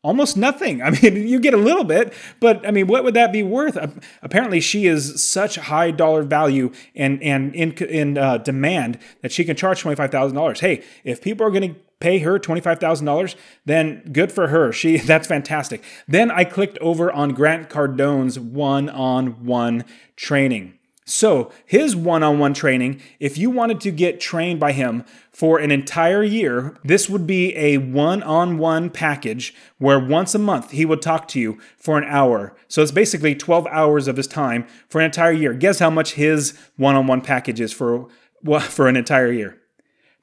almost 0.09 0.37
nothing. 0.37 0.83
I 0.87 0.91
mean, 0.91 1.29
you 1.29 1.39
get 1.39 1.55
a 1.55 1.59
little 1.59 1.85
bit, 1.85 2.13
but 2.41 2.67
I 2.67 2.71
mean, 2.71 2.87
what 2.87 3.05
would 3.05 3.15
that 3.15 3.33
be 3.33 3.43
worth? 3.43 3.77
Apparently, 4.23 4.61
she 4.61 4.87
is 4.87 5.23
such 5.23 5.57
high 5.57 5.91
dollar 5.91 6.23
value 6.23 6.73
and 6.97 7.23
and 7.23 7.55
in 7.55 7.73
in 7.73 8.19
uh, 8.19 8.39
demand 8.39 8.99
that 9.23 9.31
she 9.31 9.45
can 9.45 9.55
charge 9.55 9.81
twenty 9.81 9.97
five 9.97 10.11
thousand 10.11 10.37
dollars. 10.37 10.61
Hey, 10.61 10.83
if 11.05 11.21
people 11.21 11.47
are 11.47 11.51
going 11.51 11.75
to 11.75 11.81
pay 12.01 12.21
her 12.21 12.39
$25,000, 12.39 13.35
then 13.65 14.09
good 14.13 14.31
for 14.31 14.49
her. 14.49 14.71
She 14.73 14.99
that's 15.13 15.27
fantastic. 15.27 15.83
Then 16.07 16.31
I 16.31 16.45
clicked 16.45 16.79
over 16.79 17.11
on 17.11 17.31
Grant 17.31 17.69
Cardone's 17.69 18.39
one-on-one 18.39 19.85
training. 20.15 20.78
So, 21.11 21.51
his 21.65 21.97
one 21.97 22.23
on 22.23 22.39
one 22.39 22.53
training, 22.53 23.01
if 23.19 23.39
you 23.39 23.49
wanted 23.49 23.81
to 23.81 23.91
get 23.91 24.21
trained 24.21 24.61
by 24.61 24.73
him 24.73 25.07
for 25.33 25.59
an 25.59 25.71
entire 25.71 26.23
year, 26.23 26.77
this 26.85 27.09
would 27.09 27.27
be 27.27 27.57
a 27.57 27.79
one 27.79 28.23
on 28.23 28.59
one 28.59 28.91
package 28.91 29.55
where 29.79 29.99
once 29.99 30.35
a 30.35 30.39
month 30.39 30.73
he 30.73 30.85
would 30.85 31.01
talk 31.01 31.27
to 31.29 31.41
you 31.41 31.59
for 31.79 31.97
an 31.97 32.05
hour. 32.05 32.55
So, 32.69 32.83
it's 32.83 32.93
basically 32.93 33.35
12 33.35 33.67
hours 33.69 34.07
of 34.07 34.19
his 34.19 34.27
time 34.27 34.67
for 34.91 35.01
an 35.01 35.07
entire 35.07 35.33
year. 35.33 35.55
Guess 35.55 35.79
how 35.79 35.89
much 35.89 36.13
his 36.13 36.59
one 36.77 36.95
on 36.95 37.07
one 37.07 37.23
package 37.23 37.59
is 37.59 37.73
for, 37.73 38.09
for 38.61 38.87
an 38.87 38.97
entire 38.97 39.33
year? 39.33 39.59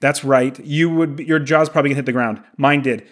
That's 0.01 0.23
right. 0.23 0.63
You 0.63 0.91
would 0.91 1.17
your 1.17 1.39
jaw's 1.39 1.67
probably 1.67 1.89
gonna 1.89 1.95
hit 1.95 2.05
the 2.05 2.11
ground. 2.11 2.43
Mine 2.57 2.83
did. 2.83 3.07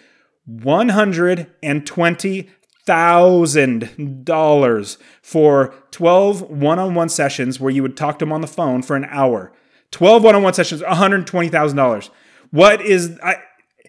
One 0.46 0.90
hundred 0.90 1.50
and 1.60 1.84
twenty 1.84 2.50
thousand 2.86 4.24
dollars 4.24 4.98
for 5.22 5.74
12 5.90 6.42
one-on-one 6.42 7.08
sessions 7.08 7.58
where 7.58 7.70
you 7.70 7.82
would 7.82 7.96
talk 7.96 8.18
to 8.18 8.24
them 8.24 8.32
on 8.32 8.40
the 8.40 8.46
phone 8.46 8.82
for 8.82 8.96
an 8.96 9.06
hour. 9.06 9.52
12 9.90 10.22
one-on-one 10.22 10.54
sessions, 10.54 10.82
$120,000. 10.82 12.10
What 12.50 12.80
is 12.80 13.18
I 13.22 13.36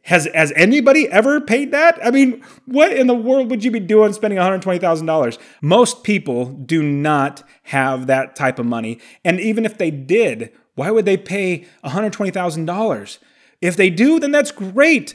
Has 0.04 0.28
has 0.36 0.54
anybody 0.56 1.10
ever 1.10 1.42
paid 1.42 1.72
that? 1.72 2.00
I 2.06 2.12
mean, 2.12 2.44
what 2.66 2.94
in 2.94 3.08
the 3.08 3.16
world 3.16 3.50
would 3.50 3.64
you 3.64 3.72
be 3.72 3.80
doing 3.80 4.14
spending 4.14 4.40
$120,000? 4.40 5.38
Most 5.62 6.04
people 6.04 6.46
do 6.46 6.84
not 6.84 7.44
have 7.64 8.06
that 8.08 8.36
type 8.36 8.60
of 8.60 8.68
money. 8.68 9.00
And 9.24 9.40
even 9.40 9.66
if 9.66 9.78
they 9.78 9.90
did, 9.92 10.52
why 10.76 10.92
would 10.92 11.06
they 11.06 11.18
pay 11.18 11.66
$120,000? 11.84 13.18
If 13.62 13.78
they 13.78 13.90
do, 13.90 14.20
then 14.20 14.32
that's 14.32 14.52
great. 14.52 15.14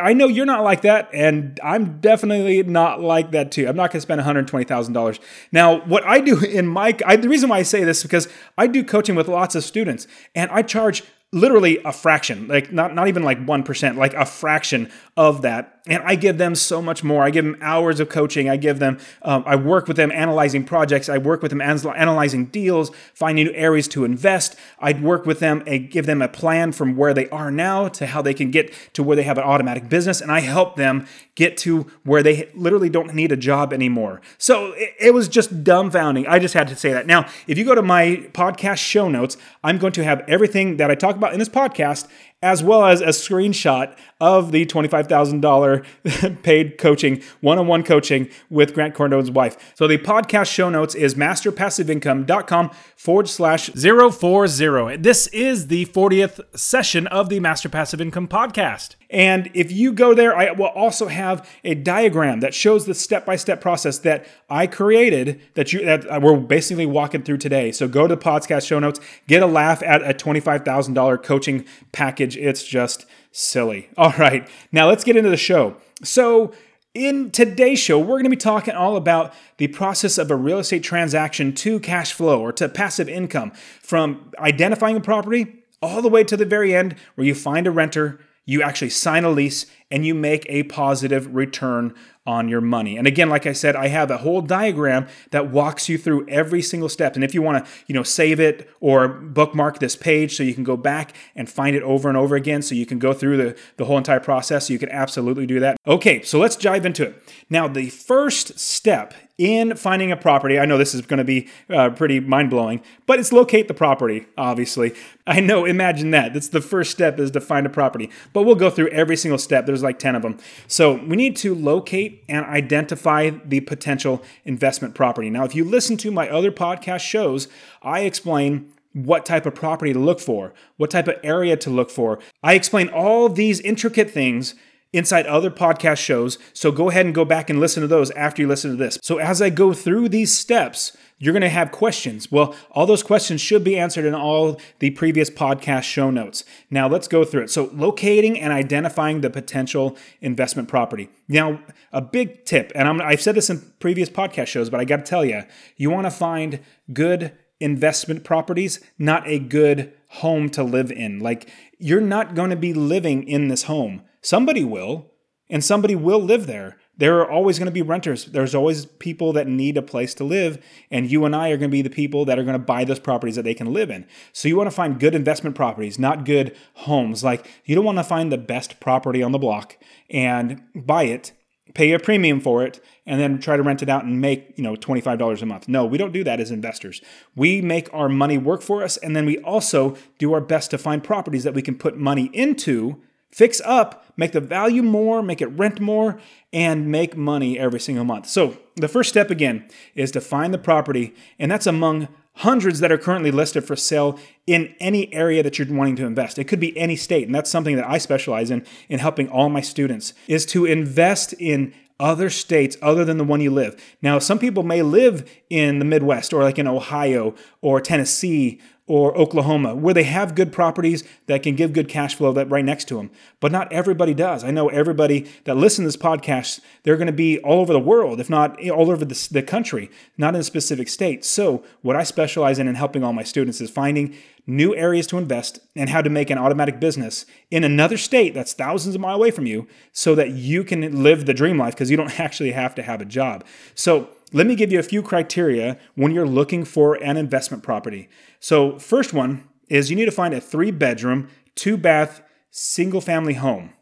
I 0.00 0.12
know 0.12 0.28
you're 0.28 0.46
not 0.46 0.62
like 0.62 0.82
that, 0.82 1.08
and 1.12 1.58
I'm 1.62 2.00
definitely 2.00 2.62
not 2.62 3.00
like 3.00 3.30
that 3.30 3.50
too. 3.50 3.66
I'm 3.66 3.76
not 3.76 3.90
going 3.90 3.98
to 3.98 4.00
spend 4.02 4.20
$120,000. 4.20 5.18
Now, 5.50 5.80
what 5.86 6.04
I 6.04 6.20
do 6.20 6.38
in 6.44 6.66
my, 6.66 6.96
I, 7.06 7.16
the 7.16 7.28
reason 7.28 7.48
why 7.48 7.58
I 7.58 7.62
say 7.62 7.84
this 7.84 7.98
is 7.98 8.02
because 8.02 8.28
I 8.58 8.66
do 8.66 8.84
coaching 8.84 9.14
with 9.14 9.28
lots 9.28 9.54
of 9.54 9.64
students, 9.64 10.06
and 10.34 10.50
I 10.50 10.62
charge 10.62 11.02
literally 11.32 11.78
a 11.84 11.92
fraction, 11.92 12.48
like 12.48 12.72
not, 12.72 12.94
not 12.94 13.08
even 13.08 13.22
like 13.22 13.44
1%, 13.44 13.96
like 13.96 14.14
a 14.14 14.24
fraction 14.24 14.90
of 15.16 15.42
that. 15.42 15.77
And 15.88 16.02
I 16.04 16.14
give 16.14 16.38
them 16.38 16.54
so 16.54 16.80
much 16.80 17.02
more. 17.02 17.24
I 17.24 17.30
give 17.30 17.44
them 17.44 17.56
hours 17.60 18.00
of 18.00 18.08
coaching. 18.08 18.48
I 18.48 18.56
give 18.56 18.78
them, 18.78 18.98
um, 19.22 19.42
I 19.46 19.56
work 19.56 19.88
with 19.88 19.96
them 19.96 20.12
analyzing 20.12 20.64
projects. 20.64 21.08
I 21.08 21.18
work 21.18 21.42
with 21.42 21.50
them 21.50 21.60
analyzing 21.60 22.46
deals, 22.46 22.90
finding 23.14 23.46
new 23.46 23.52
areas 23.54 23.88
to 23.88 24.04
invest. 24.04 24.56
I 24.78 24.92
work 24.92 25.26
with 25.26 25.40
them 25.40 25.62
and 25.66 25.90
give 25.90 26.06
them 26.06 26.22
a 26.22 26.28
plan 26.28 26.72
from 26.72 26.96
where 26.96 27.14
they 27.14 27.28
are 27.30 27.50
now 27.50 27.88
to 27.88 28.06
how 28.06 28.22
they 28.22 28.34
can 28.34 28.50
get 28.50 28.72
to 28.92 29.02
where 29.02 29.16
they 29.16 29.22
have 29.22 29.38
an 29.38 29.44
automatic 29.44 29.88
business. 29.88 30.20
And 30.20 30.30
I 30.30 30.40
help 30.40 30.76
them 30.76 31.06
get 31.34 31.56
to 31.58 31.86
where 32.04 32.22
they 32.22 32.50
literally 32.54 32.90
don't 32.90 33.14
need 33.14 33.32
a 33.32 33.36
job 33.36 33.72
anymore. 33.72 34.20
So 34.38 34.72
it, 34.72 34.94
it 35.00 35.14
was 35.14 35.28
just 35.28 35.64
dumbfounding. 35.64 36.26
I 36.28 36.38
just 36.38 36.54
had 36.54 36.68
to 36.68 36.76
say 36.76 36.92
that. 36.92 37.06
Now, 37.06 37.28
if 37.46 37.56
you 37.56 37.64
go 37.64 37.74
to 37.74 37.82
my 37.82 38.28
podcast 38.32 38.78
show 38.78 39.08
notes, 39.08 39.36
I'm 39.64 39.78
going 39.78 39.92
to 39.94 40.04
have 40.04 40.24
everything 40.28 40.76
that 40.76 40.90
I 40.90 40.94
talk 40.94 41.16
about 41.16 41.32
in 41.32 41.38
this 41.38 41.48
podcast 41.48 42.08
as 42.42 42.62
well 42.62 42.84
as 42.84 43.00
a 43.00 43.08
screenshot 43.08 43.96
of 44.20 44.52
the 44.52 44.66
$25,000 44.66 46.42
paid 46.42 46.78
coaching, 46.78 47.22
one 47.40 47.58
on 47.58 47.66
one 47.66 47.84
coaching 47.84 48.28
with 48.50 48.74
Grant 48.74 48.94
Cardone's 48.94 49.30
wife. 49.30 49.72
So 49.76 49.86
the 49.86 49.98
podcast 49.98 50.50
show 50.50 50.68
notes 50.68 50.94
is 50.94 51.14
masterpassiveincome.com 51.14 52.70
forward 52.96 53.28
slash 53.28 53.70
040. 53.70 54.96
This 54.96 55.28
is 55.28 55.68
the 55.68 55.86
40th 55.86 56.40
session 56.58 57.06
of 57.08 57.28
the 57.28 57.40
Master 57.40 57.68
Passive 57.68 58.00
Income 58.00 58.28
podcast. 58.28 58.96
And 59.10 59.50
if 59.54 59.72
you 59.72 59.92
go 59.92 60.12
there, 60.12 60.36
I 60.36 60.50
will 60.50 60.66
also 60.66 61.06
have 61.08 61.48
a 61.64 61.74
diagram 61.74 62.40
that 62.40 62.52
shows 62.52 62.84
the 62.84 62.94
step-by-step 62.94 63.60
process 63.60 63.98
that 63.98 64.26
I 64.50 64.66
created 64.66 65.40
that 65.54 65.72
you 65.72 65.84
that 65.84 66.20
we're 66.20 66.36
basically 66.36 66.84
walking 66.84 67.22
through 67.22 67.38
today. 67.38 67.72
So 67.72 67.88
go 67.88 68.06
to 68.06 68.14
the 68.14 68.20
podcast 68.20 68.66
show 68.66 68.78
notes, 68.78 69.00
get 69.26 69.42
a 69.42 69.46
laugh 69.46 69.82
at 69.82 70.02
a 70.02 70.12
$25,000 70.12 71.22
coaching 71.22 71.64
package. 71.92 72.36
It's 72.36 72.62
just 72.62 73.06
silly. 73.32 73.90
All 73.96 74.12
right. 74.18 74.48
Now 74.72 74.88
let's 74.88 75.04
get 75.04 75.16
into 75.16 75.30
the 75.30 75.36
show. 75.36 75.76
So 76.02 76.52
in 76.94 77.30
today's 77.30 77.78
show, 77.78 77.98
we're 77.98 78.16
going 78.16 78.24
to 78.24 78.30
be 78.30 78.36
talking 78.36 78.74
all 78.74 78.96
about 78.96 79.34
the 79.58 79.68
process 79.68 80.18
of 80.18 80.30
a 80.30 80.36
real 80.36 80.58
estate 80.58 80.82
transaction 80.82 81.54
to 81.54 81.78
cash 81.78 82.12
flow 82.12 82.40
or 82.40 82.52
to 82.52 82.68
passive 82.68 83.08
income 83.08 83.52
from 83.82 84.32
identifying 84.38 84.96
a 84.96 85.00
property 85.00 85.62
all 85.82 86.02
the 86.02 86.08
way 86.08 86.24
to 86.24 86.36
the 86.36 86.46
very 86.46 86.74
end 86.74 86.96
where 87.14 87.26
you 87.26 87.34
find 87.34 87.66
a 87.66 87.70
renter 87.70 88.18
you 88.48 88.62
actually 88.62 88.88
sign 88.88 89.24
a 89.24 89.28
lease 89.28 89.66
and 89.90 90.06
you 90.06 90.14
make 90.14 90.46
a 90.48 90.62
positive 90.62 91.34
return 91.34 91.94
on 92.28 92.46
your 92.46 92.60
money. 92.60 92.98
And 92.98 93.06
again, 93.06 93.30
like 93.30 93.46
I 93.46 93.54
said, 93.54 93.74
I 93.74 93.88
have 93.88 94.10
a 94.10 94.18
whole 94.18 94.42
diagram 94.42 95.08
that 95.30 95.50
walks 95.50 95.88
you 95.88 95.96
through 95.96 96.28
every 96.28 96.60
single 96.60 96.90
step. 96.90 97.14
And 97.14 97.24
if 97.24 97.32
you 97.32 97.40
want 97.40 97.64
to, 97.64 97.70
you 97.86 97.94
know, 97.94 98.02
save 98.02 98.38
it 98.38 98.68
or 98.80 99.08
bookmark 99.08 99.78
this 99.78 99.96
page 99.96 100.36
so 100.36 100.42
you 100.42 100.52
can 100.52 100.62
go 100.62 100.76
back 100.76 101.14
and 101.34 101.48
find 101.48 101.74
it 101.74 101.82
over 101.82 102.06
and 102.06 102.18
over 102.18 102.36
again 102.36 102.60
so 102.60 102.74
you 102.74 102.84
can 102.84 102.98
go 102.98 103.14
through 103.14 103.38
the, 103.38 103.58
the 103.78 103.86
whole 103.86 103.96
entire 103.96 104.20
process, 104.20 104.68
you 104.68 104.78
can 104.78 104.90
absolutely 104.90 105.46
do 105.46 105.58
that. 105.58 105.78
Okay, 105.86 106.20
so 106.20 106.38
let's 106.38 106.54
dive 106.54 106.84
into 106.84 107.04
it. 107.04 107.22
Now, 107.48 107.66
the 107.66 107.88
first 107.88 108.58
step 108.58 109.14
in 109.38 109.76
finding 109.76 110.10
a 110.10 110.16
property. 110.16 110.58
I 110.58 110.66
know 110.66 110.76
this 110.76 110.94
is 110.94 111.02
going 111.02 111.18
to 111.18 111.24
be 111.24 111.48
uh, 111.70 111.90
pretty 111.90 112.18
mind 112.18 112.50
blowing, 112.50 112.82
but 113.06 113.20
it's 113.20 113.32
locate 113.32 113.68
the 113.68 113.74
property, 113.74 114.26
obviously. 114.36 114.94
I 115.26 115.40
know, 115.40 115.64
imagine 115.64 116.10
that. 116.10 116.34
That's 116.34 116.48
the 116.48 116.60
first 116.60 116.90
step 116.90 117.20
is 117.20 117.30
to 117.30 117.40
find 117.40 117.64
a 117.64 117.70
property, 117.70 118.10
but 118.32 118.42
we'll 118.42 118.56
go 118.56 118.68
through 118.68 118.88
every 118.88 119.16
single 119.16 119.38
step. 119.38 119.64
There's 119.64 119.82
like 119.82 119.98
10 119.98 120.16
of 120.16 120.22
them. 120.22 120.38
So 120.66 120.94
we 120.94 121.16
need 121.16 121.36
to 121.36 121.54
locate 121.54 122.24
and 122.28 122.44
identify 122.46 123.30
the 123.30 123.60
potential 123.60 124.22
investment 124.44 124.94
property. 124.94 125.30
Now, 125.30 125.44
if 125.44 125.54
you 125.54 125.64
listen 125.64 125.96
to 125.98 126.10
my 126.10 126.28
other 126.28 126.50
podcast 126.50 127.00
shows, 127.00 127.46
I 127.82 128.00
explain 128.00 128.72
what 128.92 129.24
type 129.24 129.46
of 129.46 129.54
property 129.54 129.92
to 129.92 129.98
look 129.98 130.18
for, 130.18 130.52
what 130.76 130.90
type 130.90 131.06
of 131.06 131.16
area 131.22 131.56
to 131.58 131.70
look 131.70 131.90
for. 131.90 132.18
I 132.42 132.54
explain 132.54 132.88
all 132.88 133.28
these 133.28 133.60
intricate 133.60 134.10
things 134.10 134.54
inside 134.92 135.26
other 135.26 135.50
podcast 135.50 135.98
shows. 135.98 136.38
So 136.52 136.72
go 136.72 136.88
ahead 136.88 137.06
and 137.06 137.14
go 137.14 137.24
back 137.24 137.50
and 137.50 137.60
listen 137.60 137.82
to 137.82 137.86
those 137.86 138.10
after 138.12 138.42
you 138.42 138.48
listen 138.48 138.70
to 138.70 138.76
this. 138.76 138.98
So 139.02 139.18
as 139.18 139.42
I 139.42 139.50
go 139.50 139.72
through 139.72 140.08
these 140.08 140.36
steps, 140.36 140.96
you're 141.18 141.32
going 141.32 141.42
to 141.42 141.48
have 141.48 141.72
questions. 141.72 142.30
Well, 142.30 142.54
all 142.70 142.86
those 142.86 143.02
questions 143.02 143.40
should 143.40 143.64
be 143.64 143.76
answered 143.78 144.04
in 144.04 144.14
all 144.14 144.60
the 144.78 144.90
previous 144.90 145.28
podcast 145.28 145.82
show 145.82 146.10
notes. 146.10 146.44
Now, 146.70 146.88
let's 146.88 147.08
go 147.08 147.24
through 147.24 147.42
it. 147.42 147.50
So, 147.50 147.70
locating 147.72 148.38
and 148.38 148.52
identifying 148.52 149.20
the 149.20 149.30
potential 149.30 149.96
investment 150.20 150.68
property. 150.68 151.10
Now, 151.26 151.60
a 151.92 152.00
big 152.00 152.44
tip, 152.44 152.70
and 152.74 153.02
i 153.02 153.10
have 153.10 153.20
said 153.20 153.34
this 153.34 153.50
in 153.50 153.60
previous 153.80 154.08
podcast 154.08 154.46
shows, 154.46 154.70
but 154.70 154.80
I 154.80 154.84
got 154.84 154.98
to 154.98 155.02
tell 155.02 155.24
you, 155.24 155.42
you 155.76 155.90
want 155.90 156.06
to 156.06 156.10
find 156.12 156.60
good 156.92 157.32
investment 157.58 158.22
properties, 158.22 158.80
not 158.98 159.26
a 159.26 159.40
good 159.40 159.92
home 160.10 160.48
to 160.50 160.62
live 160.62 160.92
in. 160.92 161.18
Like, 161.18 161.50
you're 161.78 162.00
not 162.00 162.36
going 162.36 162.50
to 162.50 162.56
be 162.56 162.72
living 162.72 163.26
in 163.26 163.48
this 163.48 163.64
home. 163.64 164.02
Somebody 164.20 164.64
will, 164.64 165.10
and 165.50 165.64
somebody 165.64 165.94
will 165.94 166.20
live 166.20 166.46
there. 166.46 166.76
There 166.96 167.20
are 167.20 167.30
always 167.30 167.58
going 167.58 167.66
to 167.66 167.72
be 167.72 167.82
renters. 167.82 168.24
There's 168.26 168.54
always 168.54 168.84
people 168.84 169.32
that 169.34 169.46
need 169.46 169.76
a 169.76 169.82
place 169.82 170.14
to 170.14 170.24
live, 170.24 170.62
and 170.90 171.10
you 171.10 171.24
and 171.24 171.34
I 171.34 171.50
are 171.50 171.56
going 171.56 171.70
to 171.70 171.76
be 171.76 171.82
the 171.82 171.90
people 171.90 172.24
that 172.24 172.38
are 172.38 172.42
going 172.42 172.54
to 172.54 172.58
buy 172.58 172.84
those 172.84 172.98
properties 172.98 173.36
that 173.36 173.44
they 173.44 173.54
can 173.54 173.72
live 173.72 173.88
in. 173.88 174.04
So 174.32 174.48
you 174.48 174.56
want 174.56 174.66
to 174.66 174.74
find 174.74 174.98
good 174.98 175.14
investment 175.14 175.54
properties, 175.54 175.98
not 175.98 176.24
good 176.24 176.56
homes. 176.74 177.22
Like 177.22 177.48
you 177.64 177.76
don't 177.76 177.84
want 177.84 177.98
to 177.98 178.04
find 178.04 178.32
the 178.32 178.38
best 178.38 178.80
property 178.80 179.22
on 179.22 179.30
the 179.32 179.38
block 179.38 179.76
and 180.10 180.60
buy 180.74 181.04
it, 181.04 181.32
pay 181.74 181.92
a 181.92 182.00
premium 182.00 182.40
for 182.40 182.64
it, 182.64 182.80
and 183.06 183.20
then 183.20 183.38
try 183.38 183.56
to 183.56 183.62
rent 183.62 183.82
it 183.82 183.88
out 183.88 184.04
and 184.04 184.20
make, 184.20 184.52
you 184.56 184.64
know, 184.64 184.74
$25 184.74 185.40
a 185.40 185.46
month. 185.46 185.68
No, 185.68 185.86
we 185.86 185.98
don't 185.98 186.12
do 186.12 186.24
that 186.24 186.40
as 186.40 186.50
investors. 186.50 187.00
We 187.36 187.62
make 187.62 187.92
our 187.94 188.08
money 188.08 188.38
work 188.38 188.60
for 188.60 188.82
us, 188.82 188.96
and 188.96 189.14
then 189.14 189.24
we 189.24 189.38
also 189.38 189.96
do 190.18 190.32
our 190.32 190.40
best 190.40 190.72
to 190.72 190.78
find 190.78 191.04
properties 191.04 191.44
that 191.44 191.54
we 191.54 191.62
can 191.62 191.76
put 191.76 191.96
money 191.96 192.28
into 192.32 193.00
fix 193.30 193.60
up, 193.64 194.04
make 194.16 194.32
the 194.32 194.40
value 194.40 194.82
more, 194.82 195.22
make 195.22 195.40
it 195.40 195.46
rent 195.46 195.80
more, 195.80 196.20
and 196.52 196.90
make 196.90 197.16
money 197.16 197.58
every 197.58 197.80
single 197.80 198.04
month. 198.04 198.26
So, 198.26 198.58
the 198.76 198.88
first 198.88 199.10
step 199.10 199.30
again 199.30 199.68
is 199.94 200.10
to 200.12 200.20
find 200.20 200.54
the 200.54 200.58
property, 200.58 201.14
and 201.38 201.50
that's 201.50 201.66
among 201.66 202.08
hundreds 202.38 202.78
that 202.80 202.92
are 202.92 202.98
currently 202.98 203.32
listed 203.32 203.64
for 203.64 203.74
sale 203.74 204.18
in 204.46 204.74
any 204.78 205.12
area 205.12 205.42
that 205.42 205.58
you're 205.58 205.72
wanting 205.72 205.96
to 205.96 206.06
invest. 206.06 206.38
It 206.38 206.44
could 206.44 206.60
be 206.60 206.76
any 206.78 206.94
state, 206.94 207.26
and 207.26 207.34
that's 207.34 207.50
something 207.50 207.76
that 207.76 207.88
I 207.88 207.98
specialize 207.98 208.50
in 208.50 208.64
in 208.88 209.00
helping 209.00 209.28
all 209.28 209.48
my 209.48 209.60
students 209.60 210.14
is 210.28 210.46
to 210.46 210.64
invest 210.64 211.32
in 211.34 211.74
other 212.00 212.30
states 212.30 212.76
other 212.80 213.04
than 213.04 213.18
the 213.18 213.24
one 213.24 213.40
you 213.40 213.50
live. 213.50 213.80
Now, 214.00 214.20
some 214.20 214.38
people 214.38 214.62
may 214.62 214.82
live 214.82 215.28
in 215.50 215.80
the 215.80 215.84
Midwest 215.84 216.32
or 216.32 216.44
like 216.44 216.58
in 216.58 216.68
Ohio 216.68 217.34
or 217.60 217.80
Tennessee 217.80 218.60
or 218.88 219.16
Oklahoma, 219.16 219.74
where 219.74 219.92
they 219.92 220.04
have 220.04 220.34
good 220.34 220.50
properties 220.50 221.04
that 221.26 221.42
can 221.42 221.54
give 221.54 221.74
good 221.74 221.88
cash 221.88 222.14
flow 222.14 222.32
that 222.32 222.48
right 222.50 222.64
next 222.64 222.88
to 222.88 222.96
them. 222.96 223.10
But 223.38 223.52
not 223.52 223.70
everybody 223.70 224.14
does. 224.14 224.42
I 224.42 224.50
know 224.50 224.68
everybody 224.70 225.30
that 225.44 225.56
listens 225.56 225.84
to 225.84 225.98
this 225.98 226.02
podcast, 226.02 226.60
they're 226.82 226.96
going 226.96 227.06
to 227.06 227.12
be 227.12 227.38
all 227.40 227.60
over 227.60 227.72
the 227.72 227.78
world, 227.78 228.18
if 228.18 228.30
not 228.30 228.58
all 228.70 228.90
over 228.90 229.04
the, 229.04 229.28
the 229.30 229.42
country, 229.42 229.90
not 230.16 230.34
in 230.34 230.40
a 230.40 230.44
specific 230.44 230.88
state. 230.88 231.24
So, 231.24 231.62
what 231.82 231.96
I 231.96 232.02
specialize 232.02 232.58
in 232.58 232.66
in 232.66 232.74
helping 232.76 233.04
all 233.04 233.12
my 233.12 233.22
students 233.22 233.60
is 233.60 233.70
finding 233.70 234.16
new 234.46 234.74
areas 234.74 235.06
to 235.08 235.18
invest 235.18 235.60
and 235.76 235.90
how 235.90 236.00
to 236.00 236.08
make 236.08 236.30
an 236.30 236.38
automatic 236.38 236.80
business 236.80 237.26
in 237.50 237.64
another 237.64 237.98
state 237.98 238.32
that's 238.32 238.54
thousands 238.54 238.94
of 238.94 239.00
miles 239.02 239.18
away 239.18 239.30
from 239.30 239.44
you 239.44 239.68
so 239.92 240.14
that 240.14 240.30
you 240.30 240.64
can 240.64 241.02
live 241.02 241.26
the 241.26 241.34
dream 241.34 241.58
life 241.58 241.74
because 241.74 241.90
you 241.90 241.96
don't 241.98 242.18
actually 242.20 242.52
have 242.52 242.74
to 242.74 242.82
have 242.82 243.02
a 243.02 243.04
job. 243.04 243.44
So, 243.74 244.08
let 244.32 244.46
me 244.46 244.54
give 244.54 244.70
you 244.70 244.78
a 244.78 244.82
few 244.82 245.02
criteria 245.02 245.78
when 245.94 246.12
you're 246.12 246.26
looking 246.26 246.64
for 246.64 246.94
an 246.96 247.16
investment 247.16 247.62
property. 247.62 248.08
So, 248.40 248.78
first 248.78 249.12
one 249.12 249.48
is 249.68 249.90
you 249.90 249.96
need 249.96 250.06
to 250.06 250.10
find 250.10 250.34
a 250.34 250.40
three 250.40 250.70
bedroom, 250.70 251.28
two 251.54 251.76
bath, 251.76 252.22
single 252.50 253.00
family 253.00 253.34
home. 253.34 253.72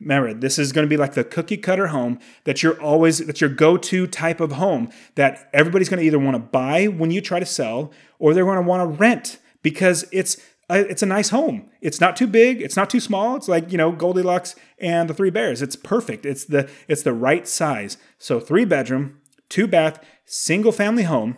Remember, 0.00 0.34
this 0.34 0.58
is 0.58 0.72
going 0.72 0.84
to 0.84 0.90
be 0.90 0.96
like 0.96 1.14
the 1.14 1.24
cookie 1.24 1.56
cutter 1.56 1.88
home 1.88 2.18
that 2.44 2.62
you're 2.62 2.80
always, 2.80 3.18
that's 3.18 3.40
your 3.40 3.50
go 3.50 3.76
to 3.76 4.06
type 4.06 4.40
of 4.40 4.52
home 4.52 4.90
that 5.14 5.48
everybody's 5.52 5.88
going 5.88 6.00
to 6.00 6.06
either 6.06 6.18
want 6.18 6.34
to 6.34 6.40
buy 6.40 6.86
when 6.86 7.10
you 7.10 7.20
try 7.20 7.38
to 7.38 7.46
sell 7.46 7.92
or 8.18 8.34
they're 8.34 8.44
going 8.44 8.56
to 8.56 8.62
want 8.62 8.82
to 8.82 8.98
rent 8.98 9.38
because 9.62 10.04
it's 10.12 10.40
it's 10.70 11.02
a 11.02 11.06
nice 11.06 11.28
home. 11.28 11.70
It's 11.80 12.00
not 12.00 12.16
too 12.16 12.26
big. 12.26 12.62
It's 12.62 12.76
not 12.76 12.88
too 12.88 13.00
small. 13.00 13.36
It's 13.36 13.48
like 13.48 13.70
you 13.70 13.78
know 13.78 13.92
Goldilocks 13.92 14.56
and 14.78 15.10
the 15.10 15.14
Three 15.14 15.30
Bears. 15.30 15.60
It's 15.60 15.76
perfect. 15.76 16.24
It's 16.24 16.44
the 16.44 16.70
it's 16.88 17.02
the 17.02 17.12
right 17.12 17.46
size. 17.46 17.98
So 18.18 18.40
three 18.40 18.64
bedroom, 18.64 19.20
two 19.48 19.66
bath, 19.66 20.02
single 20.24 20.72
family 20.72 21.02
home. 21.02 21.36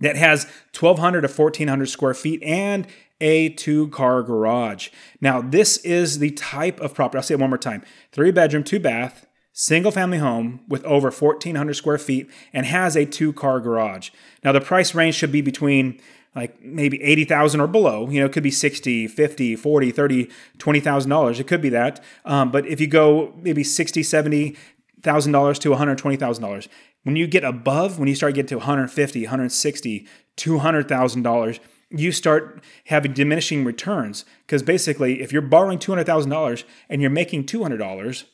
That 0.00 0.16
has 0.16 0.44
1,200 0.78 1.22
to 1.22 1.28
1,400 1.28 1.86
square 1.86 2.14
feet 2.14 2.42
and 2.42 2.86
a 3.20 3.50
two 3.50 3.88
car 3.88 4.22
garage. 4.22 4.88
Now, 5.20 5.40
this 5.40 5.78
is 5.78 6.18
the 6.18 6.30
type 6.32 6.80
of 6.80 6.94
property, 6.94 7.18
I'll 7.18 7.22
say 7.22 7.34
it 7.34 7.40
one 7.40 7.50
more 7.50 7.58
time 7.58 7.82
three 8.12 8.30
bedroom, 8.30 8.64
two 8.64 8.80
bath, 8.80 9.26
single 9.52 9.92
family 9.92 10.18
home 10.18 10.60
with 10.68 10.84
over 10.84 11.10
1,400 11.10 11.74
square 11.74 11.98
feet 11.98 12.30
and 12.52 12.66
has 12.66 12.96
a 12.96 13.06
two 13.06 13.32
car 13.32 13.60
garage. 13.60 14.10
Now, 14.42 14.52
the 14.52 14.60
price 14.60 14.94
range 14.94 15.14
should 15.14 15.32
be 15.32 15.40
between 15.40 16.00
like 16.34 16.60
maybe 16.60 17.00
80,000 17.00 17.60
or 17.60 17.68
below, 17.68 18.10
you 18.10 18.18
know, 18.18 18.26
it 18.26 18.32
could 18.32 18.42
be 18.42 18.50
60, 18.50 19.06
50, 19.06 19.54
40, 19.54 19.90
30, 19.92 20.30
$20,000. 20.58 21.40
It 21.40 21.46
could 21.46 21.60
be 21.62 21.68
that. 21.68 22.02
Um, 22.24 22.50
but 22.50 22.66
if 22.66 22.80
you 22.80 22.88
go 22.88 23.32
maybe 23.40 23.62
60, 23.62 24.02
70, 24.02 24.56
thousand 25.04 25.32
dollars 25.32 25.58
to 25.60 25.70
one 25.70 25.78
hundred 25.78 25.98
twenty 25.98 26.16
thousand 26.16 26.42
dollars. 26.42 26.68
When 27.04 27.16
you 27.16 27.26
get 27.26 27.44
above, 27.44 27.98
when 27.98 28.08
you 28.08 28.14
start 28.14 28.34
getting 28.34 28.48
to 28.48 28.56
150, 28.56 29.22
160, 29.22 30.08
200 30.36 30.88
thousand 30.88 31.22
dollars, 31.22 31.60
you 31.90 32.10
start 32.10 32.62
having 32.86 33.12
diminishing 33.12 33.64
returns 33.64 34.24
because 34.46 34.62
basically, 34.62 35.22
if 35.22 35.32
you're 35.32 35.42
borrowing 35.42 35.78
two 35.78 35.92
hundred 35.92 36.06
thousand 36.06 36.30
dollars 36.30 36.64
and 36.88 37.00
you're 37.00 37.10
making 37.10 37.46
two 37.46 37.62
hundred 37.62 37.78
dollars, 37.78 38.24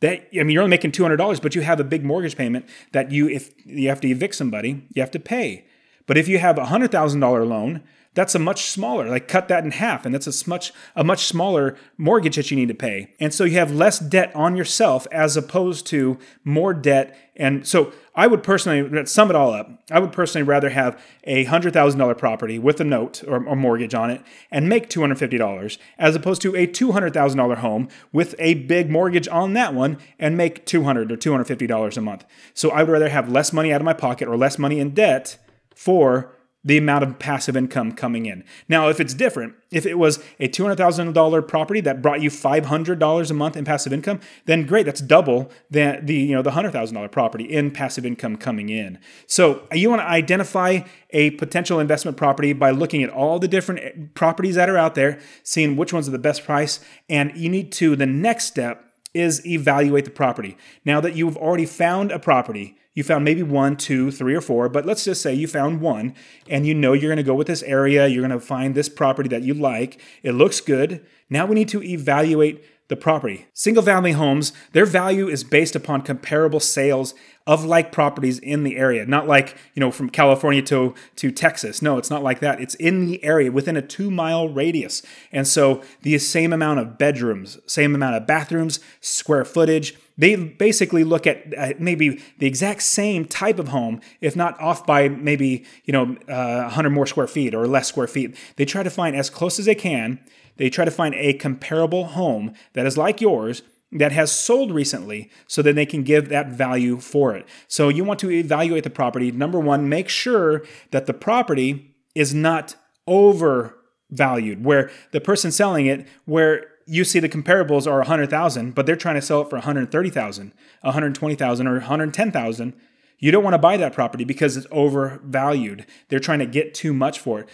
that 0.00 0.28
I 0.34 0.42
mean, 0.42 0.50
you're 0.50 0.62
only 0.62 0.70
making 0.70 0.92
two 0.92 1.02
hundred 1.02 1.16
dollars, 1.16 1.40
but 1.40 1.54
you 1.54 1.62
have 1.62 1.80
a 1.80 1.84
big 1.84 2.04
mortgage 2.04 2.36
payment 2.36 2.68
that 2.92 3.10
you, 3.10 3.28
if 3.28 3.54
you 3.64 3.88
have 3.88 4.00
to 4.02 4.08
evict 4.08 4.34
somebody, 4.34 4.86
you 4.92 5.00
have 5.00 5.10
to 5.12 5.20
pay. 5.20 5.64
But 6.06 6.18
if 6.18 6.28
you 6.28 6.38
have 6.38 6.58
a 6.58 6.66
hundred 6.66 6.90
thousand 6.90 7.20
dollar 7.20 7.44
loan 7.44 7.82
that's 8.18 8.34
a 8.34 8.38
much 8.40 8.64
smaller 8.64 9.08
like 9.08 9.28
cut 9.28 9.46
that 9.46 9.62
in 9.62 9.70
half 9.70 10.04
and 10.04 10.12
that's 10.12 10.26
a 10.26 10.50
much 10.50 10.72
a 10.96 11.04
much 11.04 11.26
smaller 11.26 11.76
mortgage 11.96 12.34
that 12.34 12.50
you 12.50 12.56
need 12.56 12.66
to 12.66 12.74
pay. 12.74 13.14
And 13.20 13.32
so 13.32 13.44
you 13.44 13.58
have 13.58 13.70
less 13.70 14.00
debt 14.00 14.34
on 14.34 14.56
yourself 14.56 15.06
as 15.12 15.36
opposed 15.36 15.86
to 15.86 16.18
more 16.42 16.74
debt. 16.74 17.16
And 17.36 17.64
so 17.64 17.92
i 18.16 18.26
would 18.26 18.42
personally 18.42 19.06
sum 19.06 19.30
it 19.30 19.36
all 19.36 19.52
up 19.52 19.70
i 19.92 20.00
would 20.00 20.10
personally 20.10 20.42
rather 20.42 20.70
have 20.70 21.00
a 21.22 21.44
$100000 21.44 22.18
property 22.18 22.58
with 22.58 22.80
a 22.80 22.84
note 22.84 23.22
or 23.28 23.36
a 23.36 23.54
mortgage 23.54 23.94
on 23.94 24.10
it 24.10 24.20
and 24.50 24.68
make 24.68 24.90
$250 24.90 25.78
as 25.96 26.16
opposed 26.16 26.42
to 26.42 26.56
a 26.56 26.66
$200000 26.66 27.56
home 27.58 27.88
with 28.12 28.34
a 28.40 28.54
big 28.54 28.90
mortgage 28.90 29.28
on 29.28 29.52
that 29.52 29.72
one 29.74 29.96
and 30.18 30.36
make 30.36 30.66
200 30.66 31.12
or 31.12 31.16
$250 31.16 31.96
a 31.96 32.00
month. 32.00 32.24
So 32.52 32.70
i 32.70 32.82
would 32.82 32.90
rather 32.90 33.10
have 33.10 33.30
less 33.30 33.52
money 33.52 33.72
out 33.72 33.80
of 33.80 33.84
my 33.84 33.92
pocket 33.92 34.26
or 34.26 34.36
less 34.36 34.58
money 34.58 34.80
in 34.80 34.90
debt 34.90 35.38
for 35.72 36.34
the 36.68 36.76
amount 36.76 37.02
of 37.02 37.18
passive 37.18 37.56
income 37.56 37.92
coming 37.92 38.26
in. 38.26 38.44
Now, 38.68 38.90
if 38.90 39.00
it's 39.00 39.14
different, 39.14 39.54
if 39.70 39.86
it 39.86 39.94
was 39.94 40.22
a 40.38 40.48
$200,000 40.48 41.48
property 41.48 41.80
that 41.80 42.02
brought 42.02 42.20
you 42.20 42.28
$500 42.28 43.30
a 43.30 43.34
month 43.34 43.56
in 43.56 43.64
passive 43.64 43.90
income, 43.90 44.20
then 44.44 44.66
great, 44.66 44.84
that's 44.84 45.00
double 45.00 45.50
the, 45.70 45.98
the 46.02 46.14
you 46.14 46.34
know 46.34 46.42
the 46.42 46.50
$100,000 46.50 47.10
property 47.10 47.44
in 47.44 47.70
passive 47.70 48.04
income 48.04 48.36
coming 48.36 48.68
in. 48.68 48.98
So, 49.26 49.66
you 49.72 49.88
want 49.88 50.02
to 50.02 50.06
identify 50.06 50.80
a 51.10 51.30
potential 51.30 51.80
investment 51.80 52.18
property 52.18 52.52
by 52.52 52.70
looking 52.70 53.02
at 53.02 53.08
all 53.08 53.38
the 53.38 53.48
different 53.48 53.80
eh, 53.80 53.92
properties 54.12 54.56
that 54.56 54.68
are 54.68 54.76
out 54.76 54.94
there, 54.94 55.18
seeing 55.42 55.74
which 55.74 55.94
ones 55.94 56.06
are 56.06 56.12
the 56.12 56.18
best 56.18 56.44
price, 56.44 56.80
and 57.08 57.34
you 57.34 57.48
need 57.48 57.72
to 57.72 57.96
the 57.96 58.04
next 58.04 58.44
step 58.44 58.84
is 59.14 59.44
evaluate 59.46 60.04
the 60.04 60.10
property. 60.10 60.58
Now 60.84 61.00
that 61.00 61.16
you've 61.16 61.38
already 61.38 61.64
found 61.64 62.12
a 62.12 62.18
property, 62.18 62.76
you 62.98 63.04
found 63.04 63.24
maybe 63.24 63.44
one, 63.44 63.76
two, 63.76 64.10
three, 64.10 64.34
or 64.34 64.40
four, 64.40 64.68
but 64.68 64.84
let's 64.84 65.04
just 65.04 65.22
say 65.22 65.32
you 65.32 65.46
found 65.46 65.80
one 65.80 66.12
and 66.48 66.66
you 66.66 66.74
know 66.74 66.94
you're 66.94 67.08
going 67.08 67.16
to 67.16 67.22
go 67.22 67.32
with 67.32 67.46
this 67.46 67.62
area, 67.62 68.08
you're 68.08 68.26
going 68.26 68.36
to 68.36 68.44
find 68.44 68.74
this 68.74 68.88
property 68.88 69.28
that 69.28 69.42
you 69.42 69.54
like, 69.54 70.00
it 70.24 70.32
looks 70.32 70.60
good. 70.60 71.06
Now 71.30 71.46
we 71.46 71.54
need 71.54 71.68
to 71.68 71.80
evaluate 71.80 72.64
the 72.88 72.96
property. 72.96 73.46
Single 73.52 73.82
family 73.82 74.12
homes, 74.12 74.52
their 74.72 74.86
value 74.86 75.28
is 75.28 75.44
based 75.44 75.76
upon 75.76 76.02
comparable 76.02 76.60
sales 76.60 77.14
of 77.46 77.64
like 77.64 77.92
properties 77.92 78.38
in 78.38 78.62
the 78.62 78.76
area. 78.76 79.06
Not 79.06 79.26
like, 79.26 79.56
you 79.74 79.80
know, 79.80 79.90
from 79.90 80.10
California 80.10 80.60
to, 80.62 80.94
to 81.16 81.30
Texas. 81.30 81.80
No, 81.80 81.96
it's 81.96 82.10
not 82.10 82.22
like 82.22 82.40
that. 82.40 82.60
It's 82.60 82.74
in 82.74 83.06
the 83.06 83.22
area 83.24 83.50
within 83.50 83.76
a 83.76 83.82
two 83.82 84.10
mile 84.10 84.48
radius. 84.48 85.02
And 85.32 85.46
so 85.46 85.82
the 86.02 86.18
same 86.18 86.52
amount 86.52 86.80
of 86.80 86.98
bedrooms, 86.98 87.58
same 87.66 87.94
amount 87.94 88.16
of 88.16 88.26
bathrooms, 88.26 88.80
square 89.00 89.46
footage, 89.46 89.94
they 90.18 90.34
basically 90.34 91.04
look 91.04 91.26
at 91.26 91.80
maybe 91.80 92.20
the 92.38 92.46
exact 92.46 92.82
same 92.82 93.24
type 93.24 93.58
of 93.58 93.68
home, 93.68 94.00
if 94.20 94.34
not 94.34 94.60
off 94.60 94.84
by 94.84 95.08
maybe, 95.08 95.64
you 95.84 95.92
know, 95.92 96.16
uh, 96.28 96.64
100 96.64 96.90
more 96.90 97.06
square 97.06 97.28
feet 97.28 97.54
or 97.54 97.66
less 97.66 97.86
square 97.86 98.08
feet. 98.08 98.36
They 98.56 98.64
try 98.64 98.82
to 98.82 98.90
find 98.90 99.14
as 99.14 99.30
close 99.30 99.58
as 99.58 99.66
they 99.66 99.76
can 99.76 100.18
they 100.58 100.68
try 100.68 100.84
to 100.84 100.90
find 100.90 101.14
a 101.14 101.32
comparable 101.32 102.04
home 102.08 102.52
that 102.74 102.86
is 102.86 102.98
like 102.98 103.20
yours 103.20 103.62
that 103.90 104.12
has 104.12 104.30
sold 104.30 104.70
recently 104.70 105.30
so 105.46 105.62
that 105.62 105.74
they 105.74 105.86
can 105.86 106.02
give 106.02 106.28
that 106.28 106.48
value 106.48 106.98
for 106.98 107.34
it. 107.34 107.46
So 107.68 107.88
you 107.88 108.04
want 108.04 108.20
to 108.20 108.30
evaluate 108.30 108.84
the 108.84 108.90
property. 108.90 109.32
Number 109.32 109.58
one, 109.58 109.88
make 109.88 110.08
sure 110.08 110.62
that 110.90 111.06
the 111.06 111.14
property 111.14 111.94
is 112.14 112.34
not 112.34 112.76
overvalued, 113.06 114.64
where 114.64 114.90
the 115.12 115.20
person 115.20 115.50
selling 115.50 115.86
it, 115.86 116.06
where 116.26 116.66
you 116.86 117.04
see 117.04 117.20
the 117.20 117.28
comparables 117.28 117.86
are 117.86 117.98
100,000, 117.98 118.74
but 118.74 118.84
they're 118.84 118.96
trying 118.96 119.14
to 119.14 119.22
sell 119.22 119.42
it 119.42 119.50
for 119.50 119.56
130,000, 119.56 120.52
120,000 120.82 121.66
or 121.66 121.72
110,000. 121.72 122.74
You 123.18 123.30
don't 123.30 123.44
want 123.44 123.54
to 123.54 123.58
buy 123.58 123.76
that 123.76 123.92
property 123.94 124.24
because 124.24 124.56
it's 124.56 124.66
overvalued. 124.70 125.86
They're 126.08 126.20
trying 126.20 126.38
to 126.38 126.46
get 126.46 126.74
too 126.74 126.92
much 126.92 127.18
for 127.18 127.40
it 127.40 127.48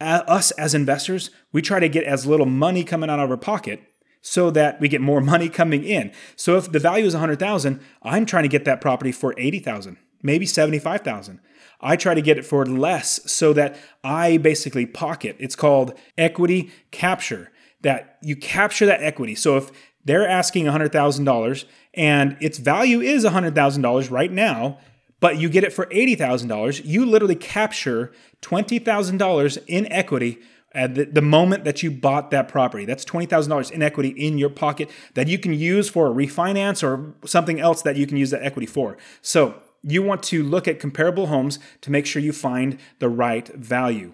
us 0.00 0.50
as 0.52 0.74
investors, 0.74 1.30
we 1.52 1.62
try 1.62 1.80
to 1.80 1.88
get 1.88 2.04
as 2.04 2.26
little 2.26 2.46
money 2.46 2.84
coming 2.84 3.10
out 3.10 3.18
of 3.18 3.30
our 3.30 3.36
pocket 3.36 3.82
so 4.22 4.50
that 4.50 4.80
we 4.80 4.88
get 4.88 5.00
more 5.00 5.20
money 5.32 5.48
coming 5.48 5.84
in. 5.84 6.12
So 6.36 6.56
if 6.56 6.72
the 6.72 6.78
value 6.78 7.06
is 7.06 7.14
100,000, 7.14 7.80
I'm 8.02 8.26
trying 8.26 8.44
to 8.44 8.48
get 8.48 8.64
that 8.64 8.80
property 8.80 9.12
for 9.12 9.34
80,000, 9.38 9.96
maybe 10.22 10.46
75,000. 10.46 11.40
I 11.80 11.96
try 11.96 12.14
to 12.14 12.22
get 12.22 12.36
it 12.36 12.44
for 12.44 12.66
less 12.66 13.20
so 13.30 13.52
that 13.54 13.76
I 14.04 14.36
basically 14.36 14.84
pocket. 14.86 15.36
It's 15.38 15.56
called 15.56 15.94
equity 16.18 16.70
capture. 16.90 17.50
That 17.82 18.18
you 18.20 18.36
capture 18.36 18.84
that 18.84 19.02
equity. 19.02 19.34
So 19.34 19.56
if 19.56 19.70
they're 20.04 20.28
asking 20.28 20.66
$100,000 20.66 21.64
and 21.94 22.36
its 22.40 22.58
value 22.58 23.00
is 23.00 23.24
$100,000 23.24 24.10
right 24.10 24.30
now, 24.30 24.78
but 25.20 25.38
you 25.38 25.48
get 25.48 25.64
it 25.64 25.72
for 25.72 25.86
$80,000, 25.86 26.84
you 26.84 27.06
literally 27.06 27.36
capture 27.36 28.12
$20,000 28.42 29.58
in 29.66 29.90
equity 29.92 30.38
at 30.72 30.94
the, 30.94 31.04
the, 31.04 31.22
moment 31.22 31.64
that 31.64 31.82
you 31.82 31.90
bought 31.90 32.30
that 32.30 32.48
property. 32.48 32.84
That's 32.84 33.04
$20,000 33.04 33.70
in 33.70 33.82
equity 33.82 34.10
in 34.10 34.38
your 34.38 34.50
pocket 34.50 34.88
that 35.14 35.26
you 35.26 35.38
can 35.38 35.52
use 35.52 35.88
for 35.88 36.06
a 36.06 36.10
refinance 36.10 36.82
or 36.82 37.12
something 37.26 37.60
else 37.60 37.82
that 37.82 37.96
you 37.96 38.06
can 38.06 38.16
use 38.16 38.30
that 38.30 38.42
equity 38.42 38.66
for. 38.66 38.96
So, 39.20 39.60
you 39.82 40.02
want 40.02 40.22
to 40.24 40.42
look 40.42 40.68
at 40.68 40.78
comparable 40.78 41.28
homes 41.28 41.58
to 41.80 41.90
make 41.90 42.04
sure 42.06 42.20
you 42.20 42.32
find 42.32 42.78
the 42.98 43.08
right 43.08 43.48
value. 43.48 44.12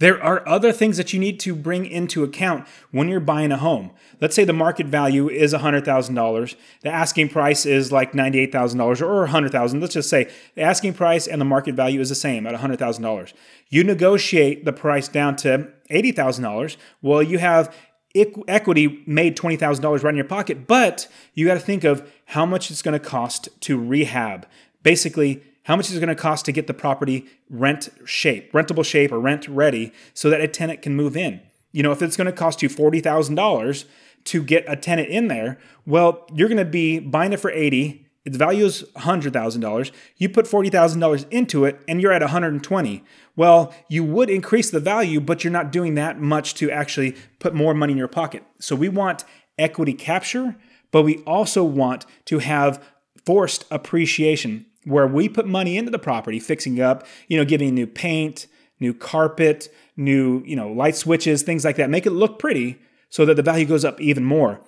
There 0.00 0.20
are 0.22 0.46
other 0.48 0.72
things 0.72 0.96
that 0.96 1.12
you 1.12 1.20
need 1.20 1.38
to 1.40 1.54
bring 1.54 1.84
into 1.84 2.24
account 2.24 2.66
when 2.90 3.08
you're 3.08 3.20
buying 3.20 3.52
a 3.52 3.58
home. 3.58 3.90
Let's 4.18 4.34
say 4.34 4.44
the 4.44 4.54
market 4.54 4.86
value 4.86 5.28
is 5.28 5.52
$100,000. 5.52 6.54
The 6.80 6.88
asking 6.88 7.28
price 7.28 7.66
is 7.66 7.92
like 7.92 8.12
$98,000 8.12 9.02
or 9.02 9.20
100,000. 9.20 9.80
Let's 9.80 9.92
just 9.92 10.08
say 10.08 10.30
the 10.54 10.62
asking 10.62 10.94
price 10.94 11.26
and 11.26 11.38
the 11.38 11.44
market 11.44 11.74
value 11.74 12.00
is 12.00 12.08
the 12.08 12.14
same 12.14 12.46
at 12.46 12.54
$100,000. 12.54 13.32
You 13.68 13.84
negotiate 13.84 14.64
the 14.64 14.72
price 14.72 15.06
down 15.06 15.36
to 15.36 15.68
$80,000. 15.90 16.76
Well, 17.02 17.22
you 17.22 17.38
have 17.38 17.74
equity 18.48 19.04
made 19.06 19.36
$20,000 19.36 20.02
right 20.02 20.10
in 20.10 20.16
your 20.16 20.24
pocket, 20.24 20.66
but 20.66 21.08
you 21.34 21.46
got 21.46 21.54
to 21.54 21.60
think 21.60 21.84
of 21.84 22.10
how 22.24 22.46
much 22.46 22.70
it's 22.70 22.80
going 22.80 22.98
to 22.98 23.06
cost 23.06 23.50
to 23.60 23.78
rehab. 23.78 24.46
Basically, 24.82 25.42
how 25.70 25.76
much 25.76 25.88
is 25.88 25.96
it 25.96 26.00
going 26.00 26.08
to 26.08 26.16
cost 26.16 26.44
to 26.46 26.50
get 26.50 26.66
the 26.66 26.74
property 26.74 27.26
rent 27.48 27.90
shape, 28.04 28.52
rentable 28.52 28.84
shape, 28.84 29.12
or 29.12 29.20
rent 29.20 29.46
ready 29.46 29.92
so 30.14 30.28
that 30.28 30.40
a 30.40 30.48
tenant 30.48 30.82
can 30.82 30.96
move 30.96 31.16
in? 31.16 31.40
You 31.70 31.84
know, 31.84 31.92
if 31.92 32.02
it's 32.02 32.16
going 32.16 32.26
to 32.26 32.32
cost 32.32 32.60
you 32.60 32.68
$40,000 32.68 33.84
to 34.24 34.42
get 34.42 34.64
a 34.66 34.74
tenant 34.74 35.10
in 35.10 35.28
there, 35.28 35.60
well, 35.86 36.26
you're 36.34 36.48
going 36.48 36.58
to 36.58 36.64
be 36.64 36.98
buying 36.98 37.32
it 37.32 37.38
for 37.38 37.52
80. 37.52 38.04
Its 38.24 38.36
value 38.36 38.64
is 38.64 38.82
$100,000. 38.96 39.92
You 40.16 40.28
put 40.28 40.46
$40,000 40.46 41.26
into 41.30 41.64
it 41.64 41.80
and 41.86 42.02
you're 42.02 42.10
at 42.10 42.22
120. 42.22 43.04
Well, 43.36 43.72
you 43.88 44.02
would 44.02 44.28
increase 44.28 44.72
the 44.72 44.80
value, 44.80 45.20
but 45.20 45.44
you're 45.44 45.52
not 45.52 45.70
doing 45.70 45.94
that 45.94 46.18
much 46.18 46.54
to 46.54 46.68
actually 46.72 47.14
put 47.38 47.54
more 47.54 47.74
money 47.74 47.92
in 47.92 47.96
your 47.96 48.08
pocket. 48.08 48.42
So 48.58 48.74
we 48.74 48.88
want 48.88 49.22
equity 49.56 49.92
capture, 49.92 50.56
but 50.90 51.02
we 51.02 51.18
also 51.18 51.62
want 51.62 52.06
to 52.24 52.40
have 52.40 52.84
forced 53.24 53.66
appreciation 53.70 54.66
where 54.84 55.06
we 55.06 55.28
put 55.28 55.46
money 55.46 55.76
into 55.76 55.90
the 55.90 55.98
property, 55.98 56.38
fixing 56.38 56.80
up, 56.80 57.06
you 57.28 57.36
know, 57.36 57.44
giving 57.44 57.74
new 57.74 57.86
paint, 57.86 58.46
new 58.78 58.94
carpet, 58.94 59.68
new, 59.96 60.42
you 60.44 60.56
know, 60.56 60.70
light 60.72 60.96
switches, 60.96 61.42
things 61.42 61.64
like 61.64 61.76
that, 61.76 61.90
make 61.90 62.06
it 62.06 62.10
look 62.10 62.38
pretty 62.38 62.80
so 63.08 63.24
that 63.24 63.34
the 63.34 63.42
value 63.42 63.66
goes 63.66 63.84
up 63.84 64.00
even 64.00 64.24
more. 64.24 64.60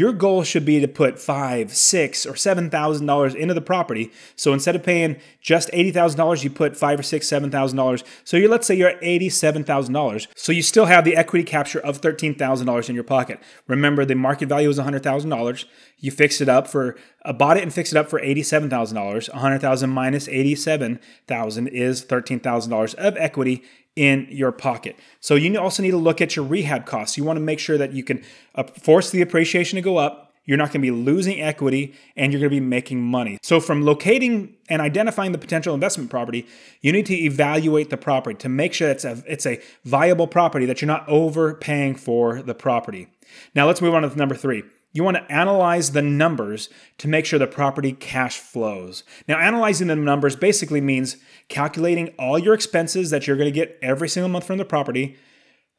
Your 0.00 0.14
goal 0.14 0.42
should 0.42 0.64
be 0.64 0.80
to 0.80 0.88
put 0.88 1.18
five, 1.18 1.76
six, 1.76 2.24
or 2.24 2.34
seven 2.34 2.70
thousand 2.70 3.04
dollars 3.06 3.34
into 3.34 3.52
the 3.52 3.60
property. 3.60 4.10
So 4.34 4.54
instead 4.54 4.74
of 4.74 4.82
paying 4.82 5.20
just 5.42 5.68
eighty 5.74 5.92
thousand 5.92 6.16
dollars, 6.16 6.42
you 6.42 6.48
put 6.48 6.74
five 6.74 6.98
or 6.98 7.02
six, 7.02 7.28
seven 7.28 7.50
thousand 7.50 7.76
dollars. 7.76 8.02
So 8.24 8.38
you 8.38 8.48
let's 8.48 8.66
say 8.66 8.74
you're 8.74 8.88
at 8.88 9.02
eighty-seven 9.02 9.64
thousand 9.64 9.92
dollars. 9.92 10.26
So 10.34 10.52
you 10.52 10.62
still 10.62 10.86
have 10.86 11.04
the 11.04 11.16
equity 11.16 11.44
capture 11.44 11.80
of 11.80 11.98
thirteen 11.98 12.34
thousand 12.34 12.66
dollars 12.66 12.88
in 12.88 12.94
your 12.94 13.04
pocket. 13.04 13.40
Remember, 13.66 14.06
the 14.06 14.14
market 14.14 14.48
value 14.48 14.70
is 14.70 14.78
hundred 14.78 15.02
thousand 15.02 15.28
dollars. 15.28 15.66
You 15.98 16.10
fixed 16.10 16.40
it 16.40 16.48
up 16.48 16.66
for 16.66 16.96
uh, 17.26 17.34
bought 17.34 17.58
it 17.58 17.62
and 17.62 17.72
fixed 17.72 17.92
it 17.92 17.98
up 17.98 18.08
for 18.08 18.20
eighty-seven 18.20 18.70
thousand 18.70 18.96
dollars. 18.96 19.26
hundred 19.26 19.60
thousand 19.60 19.90
minus 19.90 20.28
eighty-seven 20.28 20.98
thousand 21.28 21.68
is 21.68 22.02
thirteen 22.04 22.40
thousand 22.40 22.70
dollars 22.70 22.94
of 22.94 23.18
equity 23.18 23.62
in 24.00 24.26
your 24.30 24.50
pocket. 24.50 24.96
So 25.20 25.34
you 25.34 25.60
also 25.60 25.82
need 25.82 25.90
to 25.90 25.98
look 25.98 26.22
at 26.22 26.34
your 26.34 26.42
rehab 26.46 26.86
costs. 26.86 27.18
You 27.18 27.24
want 27.24 27.36
to 27.36 27.42
make 27.42 27.58
sure 27.58 27.76
that 27.76 27.92
you 27.92 28.02
can 28.02 28.24
uh, 28.54 28.62
force 28.62 29.10
the 29.10 29.20
appreciation 29.20 29.76
to 29.76 29.82
go 29.82 29.98
up. 29.98 30.32
You're 30.46 30.56
not 30.56 30.68
going 30.68 30.80
to 30.80 30.86
be 30.86 30.90
losing 30.90 31.42
equity 31.42 31.92
and 32.16 32.32
you're 32.32 32.40
going 32.40 32.48
to 32.48 32.56
be 32.56 32.66
making 32.66 33.02
money. 33.02 33.36
So, 33.42 33.60
from 33.60 33.82
locating 33.82 34.56
and 34.70 34.80
identifying 34.80 35.32
the 35.32 35.38
potential 35.38 35.74
investment 35.74 36.08
property, 36.08 36.46
you 36.80 36.92
need 36.92 37.04
to 37.06 37.14
evaluate 37.14 37.90
the 37.90 37.98
property 37.98 38.36
to 38.38 38.48
make 38.48 38.72
sure 38.72 38.88
it's 38.88 39.04
a, 39.04 39.22
it's 39.26 39.44
a 39.44 39.60
viable 39.84 40.26
property, 40.26 40.64
that 40.64 40.80
you're 40.80 40.86
not 40.86 41.06
overpaying 41.06 41.96
for 41.96 42.40
the 42.40 42.54
property. 42.54 43.06
Now, 43.54 43.66
let's 43.66 43.82
move 43.82 43.94
on 43.94 44.00
to 44.00 44.16
number 44.16 44.34
three. 44.34 44.62
You 44.92 45.04
want 45.04 45.16
to 45.16 45.32
analyze 45.32 45.92
the 45.92 46.02
numbers 46.02 46.68
to 46.98 47.06
make 47.06 47.24
sure 47.24 47.38
the 47.38 47.46
property 47.46 47.92
cash 47.92 48.38
flows. 48.38 49.04
Now, 49.28 49.38
analyzing 49.38 49.86
the 49.86 49.96
numbers 49.96 50.34
basically 50.34 50.80
means 50.80 51.16
calculating 51.48 52.08
all 52.18 52.38
your 52.38 52.54
expenses 52.54 53.10
that 53.10 53.26
you're 53.26 53.36
going 53.36 53.52
to 53.52 53.52
get 53.52 53.78
every 53.82 54.08
single 54.08 54.28
month 54.28 54.46
from 54.46 54.58
the 54.58 54.64
property. 54.64 55.16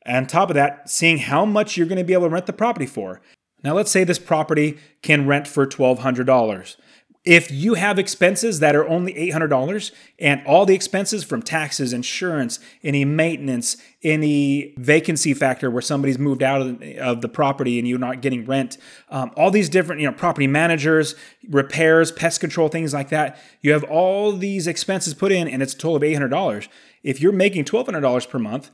And 0.04 0.17
on 0.17 0.28
top 0.28 0.50
of 0.50 0.56
that, 0.56 0.89
seeing 0.89 1.17
how 1.17 1.45
much 1.45 1.76
you're 1.76 1.88
going 1.88 1.97
to 1.97 2.06
be 2.06 2.13
able 2.13 2.28
to 2.28 2.34
rent 2.34 2.45
the 2.45 2.54
property 2.54 2.86
for. 2.86 3.21
Now, 3.63 3.74
let's 3.74 3.91
say 3.91 4.04
this 4.04 4.17
property 4.17 4.78
can 5.02 5.28
rent 5.28 5.47
for 5.47 5.67
$1,200. 5.67 6.76
If 7.23 7.51
you 7.51 7.75
have 7.75 7.99
expenses 7.99 8.62
that 8.62 8.75
are 8.75 8.88
only 8.88 9.13
$800 9.13 9.91
and 10.17 10.41
all 10.47 10.65
the 10.65 10.73
expenses 10.73 11.23
from 11.23 11.43
taxes, 11.43 11.93
insurance, 11.93 12.60
any 12.84 13.05
maintenance, 13.05 13.77
any 14.01 14.73
vacancy 14.77 15.36
factor 15.36 15.69
where 15.69 15.84
somebody's 15.84 16.17
moved 16.17 16.41
out 16.41 16.62
of 16.97 17.21
the 17.21 17.29
property 17.29 17.77
and 17.77 17.88
you're 17.88 17.99
not 17.99 18.21
getting 18.21 18.47
rent, 18.47 18.79
um, 19.10 19.31
all 19.36 19.51
these 19.51 19.69
different, 19.69 20.01
you 20.01 20.07
know, 20.07 20.17
property 20.17 20.47
managers, 20.47 21.13
repairs, 21.47 22.12
pest 22.12 22.39
control, 22.39 22.69
things 22.69 22.91
like 22.91 23.10
that, 23.10 23.38
you 23.62 23.71
have 23.71 23.84
all 23.84 24.31
these 24.31 24.65
expenses 24.65 25.13
put 25.13 25.31
in 25.31 25.47
and 25.47 25.62
it's 25.62 25.75
a 25.75 25.77
total 25.77 25.97
of 25.97 26.01
$800. 26.01 26.67
If 27.03 27.21
you're 27.21 27.31
making 27.31 27.65
$1,200 27.65 28.29
per 28.29 28.39
month, 28.39 28.71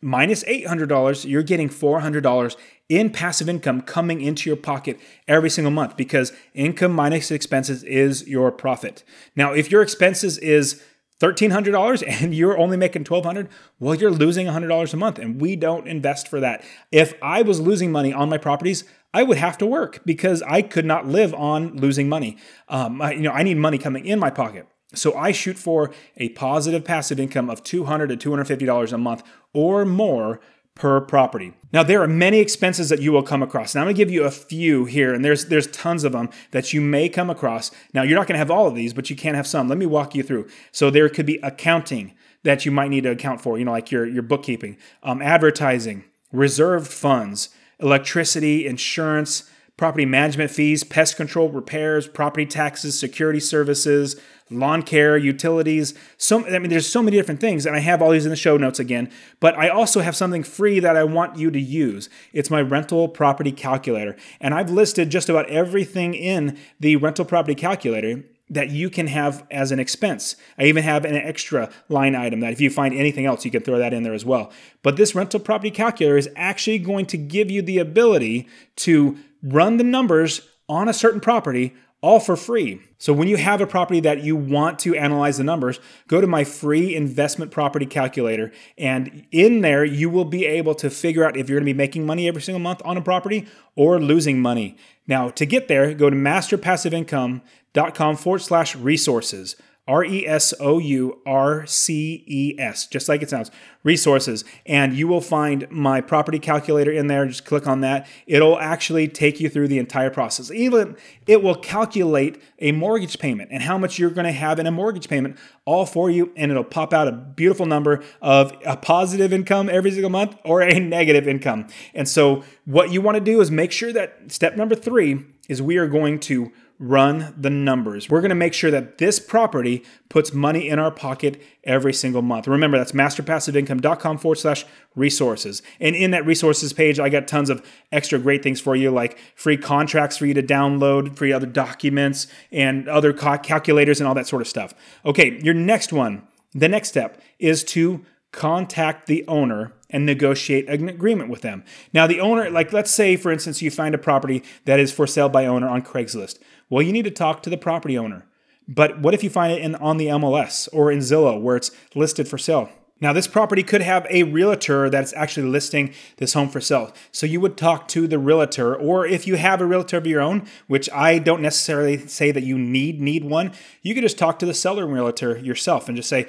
minus 0.00 0.44
$800, 0.44 1.28
you're 1.28 1.42
getting 1.42 1.68
$400 1.68 2.56
in 2.88 3.10
passive 3.10 3.48
income 3.48 3.82
coming 3.82 4.20
into 4.20 4.48
your 4.48 4.56
pocket 4.56 4.98
every 5.26 5.50
single 5.50 5.70
month 5.70 5.96
because 5.96 6.32
income 6.54 6.92
minus 6.92 7.30
expenses 7.30 7.82
is 7.84 8.26
your 8.26 8.50
profit. 8.50 9.04
Now, 9.36 9.52
if 9.52 9.70
your 9.70 9.82
expenses 9.82 10.38
is 10.38 10.82
$1,300 11.20 12.04
and 12.22 12.34
you're 12.34 12.58
only 12.58 12.76
making 12.76 13.02
1,200, 13.02 13.48
well, 13.78 13.94
you're 13.94 14.10
losing 14.10 14.46
$100 14.46 14.92
a 14.92 14.96
month 14.96 15.18
and 15.18 15.40
we 15.40 15.56
don't 15.56 15.88
invest 15.88 16.28
for 16.28 16.40
that. 16.40 16.64
If 16.92 17.14
I 17.22 17.42
was 17.42 17.60
losing 17.60 17.92
money 17.92 18.12
on 18.12 18.28
my 18.28 18.38
properties, 18.38 18.84
I 19.12 19.22
would 19.22 19.38
have 19.38 19.58
to 19.58 19.66
work 19.66 20.00
because 20.04 20.42
I 20.42 20.62
could 20.62 20.84
not 20.84 21.06
live 21.06 21.34
on 21.34 21.76
losing 21.76 22.08
money. 22.08 22.36
Um, 22.68 23.00
I, 23.00 23.12
you 23.12 23.22
know, 23.22 23.32
I 23.32 23.42
need 23.42 23.56
money 23.56 23.78
coming 23.78 24.06
in 24.06 24.18
my 24.18 24.30
pocket. 24.30 24.66
So 24.94 25.14
I 25.14 25.32
shoot 25.32 25.58
for 25.58 25.90
a 26.16 26.30
positive 26.30 26.82
passive 26.82 27.20
income 27.20 27.50
of 27.50 27.62
200 27.62 28.18
to 28.18 28.30
$250 28.30 28.92
a 28.92 28.98
month 28.98 29.22
or 29.52 29.84
more 29.84 30.40
per 30.74 31.00
property. 31.00 31.52
Now 31.72 31.82
there 31.82 32.02
are 32.02 32.08
many 32.08 32.38
expenses 32.38 32.88
that 32.88 33.02
you 33.02 33.12
will 33.12 33.22
come 33.22 33.42
across. 33.42 33.74
Now 33.74 33.82
I'm 33.82 33.86
going 33.86 33.96
to 33.96 33.98
give 33.98 34.10
you 34.10 34.24
a 34.24 34.30
few 34.30 34.84
here 34.84 35.12
and 35.12 35.24
there's 35.24 35.46
there's 35.46 35.66
tons 35.68 36.04
of 36.04 36.12
them 36.12 36.30
that 36.52 36.72
you 36.72 36.80
may 36.80 37.08
come 37.08 37.28
across. 37.28 37.70
Now 37.92 38.02
you're 38.02 38.16
not 38.16 38.26
going 38.26 38.34
to 38.34 38.38
have 38.38 38.50
all 38.50 38.66
of 38.66 38.74
these, 38.74 38.94
but 38.94 39.10
you 39.10 39.16
can 39.16 39.34
have 39.34 39.46
some. 39.46 39.68
Let 39.68 39.78
me 39.78 39.86
walk 39.86 40.14
you 40.14 40.22
through. 40.22 40.48
So 40.72 40.90
there 40.90 41.08
could 41.08 41.26
be 41.26 41.40
accounting 41.42 42.14
that 42.44 42.64
you 42.64 42.70
might 42.70 42.90
need 42.90 43.02
to 43.02 43.10
account 43.10 43.40
for, 43.40 43.58
you 43.58 43.64
know, 43.64 43.72
like 43.72 43.90
your 43.90 44.06
your 44.06 44.22
bookkeeping, 44.22 44.78
um, 45.02 45.20
advertising, 45.20 46.04
reserved 46.32 46.90
funds, 46.90 47.50
electricity, 47.80 48.66
insurance, 48.66 49.50
property 49.76 50.04
management 50.04 50.50
fees, 50.50 50.84
pest 50.84 51.16
control 51.16 51.48
repairs, 51.48 52.06
property 52.06 52.46
taxes, 52.46 52.98
security 52.98 53.40
services, 53.40 54.20
lawn 54.50 54.82
care, 54.82 55.16
utilities. 55.16 55.94
So 56.16 56.46
I 56.46 56.58
mean, 56.58 56.70
there's 56.70 56.88
so 56.88 57.02
many 57.02 57.16
different 57.16 57.40
things, 57.40 57.66
and 57.66 57.76
I 57.76 57.80
have 57.80 58.02
all 58.02 58.10
these 58.10 58.26
in 58.26 58.30
the 58.30 58.36
show 58.36 58.56
notes 58.56 58.78
again. 58.78 59.10
But 59.40 59.56
I 59.56 59.68
also 59.68 60.00
have 60.00 60.16
something 60.16 60.42
free 60.42 60.80
that 60.80 60.96
I 60.96 61.04
want 61.04 61.38
you 61.38 61.50
to 61.50 61.60
use. 61.60 62.08
It's 62.32 62.50
my 62.50 62.60
rental 62.60 63.08
property 63.08 63.52
calculator, 63.52 64.16
and 64.40 64.54
I've 64.54 64.70
listed 64.70 65.10
just 65.10 65.28
about 65.28 65.48
everything 65.48 66.14
in 66.14 66.58
the 66.80 66.96
rental 66.96 67.24
property 67.24 67.54
calculator 67.54 68.24
that 68.50 68.70
you 68.70 68.88
can 68.88 69.08
have 69.08 69.46
as 69.50 69.72
an 69.72 69.78
expense. 69.78 70.36
I 70.58 70.64
even 70.64 70.82
have 70.82 71.04
an 71.04 71.16
extra 71.16 71.70
line 71.88 72.14
item 72.14 72.40
that 72.40 72.52
if 72.52 72.60
you 72.60 72.70
find 72.70 72.94
anything 72.94 73.26
else, 73.26 73.44
you 73.44 73.50
can 73.50 73.62
throw 73.62 73.78
that 73.78 73.92
in 73.92 74.02
there 74.02 74.14
as 74.14 74.24
well. 74.24 74.50
But 74.82 74.96
this 74.96 75.14
rental 75.14 75.40
property 75.40 75.70
calculator 75.70 76.16
is 76.16 76.30
actually 76.34 76.78
going 76.78 77.06
to 77.06 77.18
give 77.18 77.50
you 77.50 77.62
the 77.62 77.78
ability 77.78 78.48
to 78.76 79.18
run 79.42 79.76
the 79.76 79.84
numbers 79.84 80.48
on 80.68 80.88
a 80.88 80.94
certain 80.94 81.20
property 81.20 81.74
all 82.00 82.20
for 82.20 82.36
free. 82.36 82.80
So 82.98 83.12
when 83.12 83.26
you 83.26 83.36
have 83.36 83.60
a 83.60 83.66
property 83.66 83.98
that 84.00 84.22
you 84.22 84.36
want 84.36 84.78
to 84.80 84.94
analyze 84.94 85.38
the 85.38 85.44
numbers, 85.44 85.80
go 86.06 86.20
to 86.20 86.26
my 86.26 86.44
free 86.44 86.94
investment 86.94 87.50
property 87.50 87.86
calculator 87.86 88.52
and 88.76 89.26
in 89.32 89.62
there 89.62 89.84
you 89.84 90.08
will 90.08 90.24
be 90.24 90.46
able 90.46 90.76
to 90.76 90.90
figure 90.90 91.24
out 91.24 91.36
if 91.36 91.48
you're 91.48 91.58
going 91.58 91.66
to 91.66 91.72
be 91.72 91.76
making 91.76 92.06
money 92.06 92.28
every 92.28 92.42
single 92.42 92.60
month 92.60 92.80
on 92.84 92.96
a 92.96 93.02
property 93.02 93.48
or 93.74 94.00
losing 94.00 94.40
money. 94.40 94.76
Now, 95.08 95.30
to 95.30 95.46
get 95.46 95.68
there, 95.68 95.94
go 95.94 96.10
to 96.10 96.16
masterpassiveincome.com 96.16 98.16
forward 98.16 98.40
slash 98.40 98.76
resources. 98.76 99.56
R 99.88 100.04
E 100.04 100.26
S 100.26 100.52
O 100.60 100.78
U 100.78 101.18
R 101.24 101.64
C 101.66 102.22
E 102.26 102.54
S, 102.58 102.86
just 102.86 103.08
like 103.08 103.22
it 103.22 103.30
sounds, 103.30 103.50
resources. 103.82 104.44
And 104.66 104.92
you 104.92 105.08
will 105.08 105.22
find 105.22 105.66
my 105.70 106.02
property 106.02 106.38
calculator 106.38 106.92
in 106.92 107.06
there. 107.06 107.26
Just 107.26 107.46
click 107.46 107.66
on 107.66 107.80
that. 107.80 108.06
It'll 108.26 108.58
actually 108.58 109.08
take 109.08 109.40
you 109.40 109.48
through 109.48 109.68
the 109.68 109.78
entire 109.78 110.10
process. 110.10 110.50
Even 110.50 110.94
it 111.26 111.42
will 111.42 111.54
calculate 111.54 112.40
a 112.58 112.72
mortgage 112.72 113.18
payment 113.18 113.48
and 113.50 113.62
how 113.62 113.78
much 113.78 113.98
you're 113.98 114.10
going 114.10 114.26
to 114.26 114.32
have 114.32 114.58
in 114.58 114.66
a 114.66 114.70
mortgage 114.70 115.08
payment 115.08 115.38
all 115.64 115.86
for 115.86 116.10
you. 116.10 116.32
And 116.36 116.50
it'll 116.50 116.64
pop 116.64 116.92
out 116.92 117.08
a 117.08 117.12
beautiful 117.12 117.64
number 117.64 118.04
of 118.20 118.52
a 118.66 118.76
positive 118.76 119.32
income 119.32 119.70
every 119.70 119.90
single 119.90 120.10
month 120.10 120.36
or 120.44 120.60
a 120.60 120.78
negative 120.78 121.26
income. 121.26 121.66
And 121.94 122.06
so, 122.06 122.44
what 122.66 122.92
you 122.92 123.00
want 123.00 123.14
to 123.14 123.22
do 123.22 123.40
is 123.40 123.50
make 123.50 123.72
sure 123.72 123.94
that 123.94 124.30
step 124.30 124.54
number 124.54 124.74
three 124.74 125.24
is 125.48 125.62
we 125.62 125.78
are 125.78 125.88
going 125.88 126.20
to 126.20 126.52
run 126.78 127.34
the 127.36 127.50
numbers. 127.50 128.08
We're 128.08 128.20
going 128.20 128.28
to 128.28 128.36
make 128.36 128.54
sure 128.54 128.70
that 128.70 128.98
this 128.98 129.18
property 129.18 129.84
puts 130.08 130.32
money 130.32 130.68
in 130.68 130.78
our 130.78 130.90
pocket 130.90 131.42
every 131.64 131.92
single 131.92 132.22
month. 132.22 132.46
Remember, 132.46 132.78
that's 132.78 132.92
masterpassiveincome.com 132.92 134.18
forward 134.18 134.36
slash 134.36 134.64
resources. 134.94 135.60
And 135.80 135.96
in 135.96 136.12
that 136.12 136.24
resources 136.24 136.72
page, 136.72 137.00
I 137.00 137.08
got 137.08 137.26
tons 137.26 137.50
of 137.50 137.66
extra 137.90 138.18
great 138.18 138.42
things 138.42 138.60
for 138.60 138.76
you, 138.76 138.90
like 138.90 139.18
free 139.34 139.56
contracts 139.56 140.16
for 140.16 140.26
you 140.26 140.34
to 140.34 140.42
download, 140.42 141.16
free 141.16 141.32
other 141.32 141.46
documents, 141.46 142.28
and 142.52 142.88
other 142.88 143.12
calculators 143.12 144.00
and 144.00 144.06
all 144.06 144.14
that 144.14 144.28
sort 144.28 144.42
of 144.42 144.48
stuff. 144.48 144.72
Okay, 145.04 145.40
your 145.42 145.54
next 145.54 145.92
one, 145.92 146.28
the 146.52 146.68
next 146.68 146.88
step 146.88 147.20
is 147.40 147.64
to 147.64 148.04
contact 148.30 149.06
the 149.06 149.24
owner 149.26 149.72
and 149.90 150.04
negotiate 150.04 150.68
an 150.68 150.88
agreement 150.88 151.30
with 151.30 151.40
them. 151.40 151.64
Now, 151.94 152.06
the 152.06 152.20
owner, 152.20 152.50
like 152.50 152.72
let's 152.72 152.90
say, 152.90 153.16
for 153.16 153.32
instance, 153.32 153.62
you 153.62 153.70
find 153.70 153.94
a 153.94 153.98
property 153.98 154.42
that 154.66 154.78
is 154.78 154.92
for 154.92 155.06
sale 155.06 155.28
by 155.28 155.46
owner 155.46 155.68
on 155.68 155.82
Craigslist. 155.82 156.38
Well, 156.70 156.82
you 156.82 156.92
need 156.92 157.04
to 157.04 157.10
talk 157.10 157.42
to 157.42 157.50
the 157.50 157.56
property 157.56 157.96
owner. 157.96 158.26
But 158.68 159.00
what 159.00 159.14
if 159.14 159.24
you 159.24 159.30
find 159.30 159.52
it 159.52 159.62
in, 159.62 159.74
on 159.76 159.96
the 159.96 160.08
MLS 160.08 160.68
or 160.72 160.92
in 160.92 160.98
Zillow 160.98 161.40
where 161.40 161.56
it's 161.56 161.70
listed 161.94 162.28
for 162.28 162.36
sale? 162.36 162.68
Now, 163.00 163.12
this 163.12 163.28
property 163.28 163.62
could 163.62 163.80
have 163.80 164.06
a 164.10 164.24
realtor 164.24 164.90
that's 164.90 165.12
actually 165.12 165.48
listing 165.48 165.94
this 166.16 166.32
home 166.32 166.48
for 166.48 166.60
sale. 166.60 166.92
So 167.12 167.26
you 167.26 167.40
would 167.40 167.56
talk 167.56 167.86
to 167.88 168.08
the 168.08 168.18
realtor, 168.18 168.74
or 168.74 169.06
if 169.06 169.26
you 169.26 169.36
have 169.36 169.60
a 169.60 169.66
realtor 169.66 169.96
of 169.96 170.06
your 170.06 170.20
own, 170.20 170.48
which 170.66 170.90
I 170.90 171.20
don't 171.20 171.40
necessarily 171.40 172.08
say 172.08 172.32
that 172.32 172.42
you 172.42 172.58
need 172.58 173.00
need 173.00 173.24
one, 173.24 173.52
you 173.82 173.94
could 173.94 174.02
just 174.02 174.18
talk 174.18 174.40
to 174.40 174.46
the 174.46 174.54
seller 174.54 174.86
realtor 174.86 175.38
yourself 175.38 175.86
and 175.86 175.96
just 175.96 176.08
say, 176.08 176.26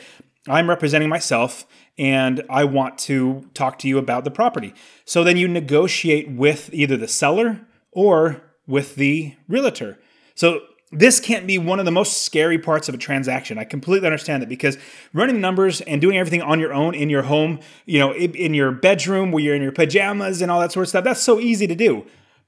"I'm 0.48 0.70
representing 0.70 1.10
myself, 1.10 1.66
and 1.98 2.44
I 2.52 2.66
want 2.66 3.00
to 3.00 3.50
talk 3.56 3.80
to 3.80 3.88
you 3.88 3.98
about 3.98 4.24
the 4.24 4.32
property." 4.32 4.76
So 5.06 5.24
then 5.24 5.38
you 5.38 5.48
negotiate 5.48 6.30
with 6.30 6.70
either 6.72 6.98
the 6.98 7.08
seller 7.08 7.62
or 7.92 8.44
with 8.68 8.94
the 8.94 9.34
realtor. 9.48 9.98
So 10.40 10.62
this 10.90 11.20
can't 11.20 11.46
be 11.46 11.58
one 11.58 11.80
of 11.80 11.86
the 11.86 11.92
most 11.92 12.24
scary 12.24 12.58
parts 12.58 12.88
of 12.88 12.96
a 12.96 12.98
transaction. 12.98 13.58
I 13.58 13.66
completely 13.66 14.08
understand 14.08 14.42
that 14.42 14.48
because 14.48 14.78
running 15.12 15.42
numbers 15.42 15.82
and 15.82 16.00
doing 16.00 16.18
everything 16.18 16.42
on 16.42 16.62
your 16.62 16.74
own 16.74 16.96
in 16.96 17.10
your 17.10 17.24
home, 17.24 17.60
you 17.86 18.00
know, 18.00 18.16
in 18.16 18.54
your 18.54 18.72
bedroom 18.72 19.34
where 19.34 19.44
you're 19.44 19.54
in 19.54 19.62
your 19.62 19.74
pajamas 19.74 20.42
and 20.42 20.50
all 20.50 20.62
that 20.62 20.72
sort 20.72 20.86
of 20.86 20.88
stuff, 20.88 21.04
that's 21.04 21.22
so 21.22 21.42
easy 21.42 21.68
to 21.68 21.76
do. 21.76 22.06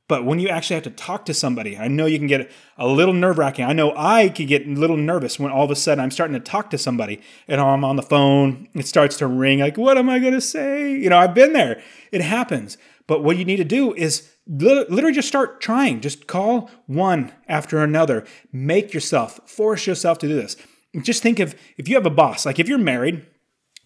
But 0.07 0.23
when 0.23 0.39
you 0.39 0.47
actually 0.47 0.75
have 0.75 0.85
to 0.85 0.89
talk 0.89 1.25
to 1.25 1.33
somebody, 1.33 1.77
I 1.77 1.89
know 1.89 2.05
you 2.05 2.17
can 2.17 2.27
get 2.27 2.49
a 2.77 2.87
little 2.87 3.13
nerve 3.13 3.37
wracking. 3.37 3.65
I 3.65 3.73
know 3.73 3.93
I 3.93 4.29
could 4.29 4.47
get 4.47 4.65
a 4.65 4.69
little 4.69 4.95
nervous 4.95 5.37
when 5.37 5.51
all 5.51 5.65
of 5.65 5.71
a 5.71 5.75
sudden 5.75 6.01
I'm 6.01 6.11
starting 6.11 6.33
to 6.33 6.39
talk 6.39 6.69
to 6.69 6.77
somebody 6.77 7.21
and 7.49 7.59
I'm 7.59 7.83
on 7.83 7.97
the 7.97 8.03
phone. 8.03 8.69
It 8.73 8.87
starts 8.87 9.17
to 9.17 9.27
ring 9.27 9.59
like, 9.59 9.77
what 9.77 9.97
am 9.97 10.09
I 10.09 10.19
going 10.19 10.33
to 10.33 10.39
say? 10.39 10.95
You 10.95 11.09
know, 11.09 11.17
I've 11.17 11.33
been 11.33 11.51
there. 11.51 11.81
It 12.13 12.21
happens. 12.21 12.77
But 13.05 13.21
what 13.21 13.35
you 13.35 13.43
need 13.43 13.57
to 13.57 13.65
do 13.65 13.93
is 13.93 14.31
literally 14.47 15.13
just 15.13 15.27
start 15.27 15.61
trying. 15.61 16.01
Just 16.01 16.27
call 16.27 16.69
one 16.87 17.31
after 17.47 17.79
another. 17.79 18.25
Make 18.51 18.93
yourself, 18.93 19.39
force 19.49 19.87
yourself 19.87 20.17
to 20.19 20.27
do 20.27 20.35
this. 20.35 20.57
Just 21.01 21.23
think 21.23 21.39
of 21.39 21.55
if 21.77 21.87
you 21.87 21.95
have 21.95 22.05
a 22.05 22.09
boss, 22.09 22.45
like 22.45 22.59
if 22.59 22.67
you're 22.67 22.77
married, 22.77 23.25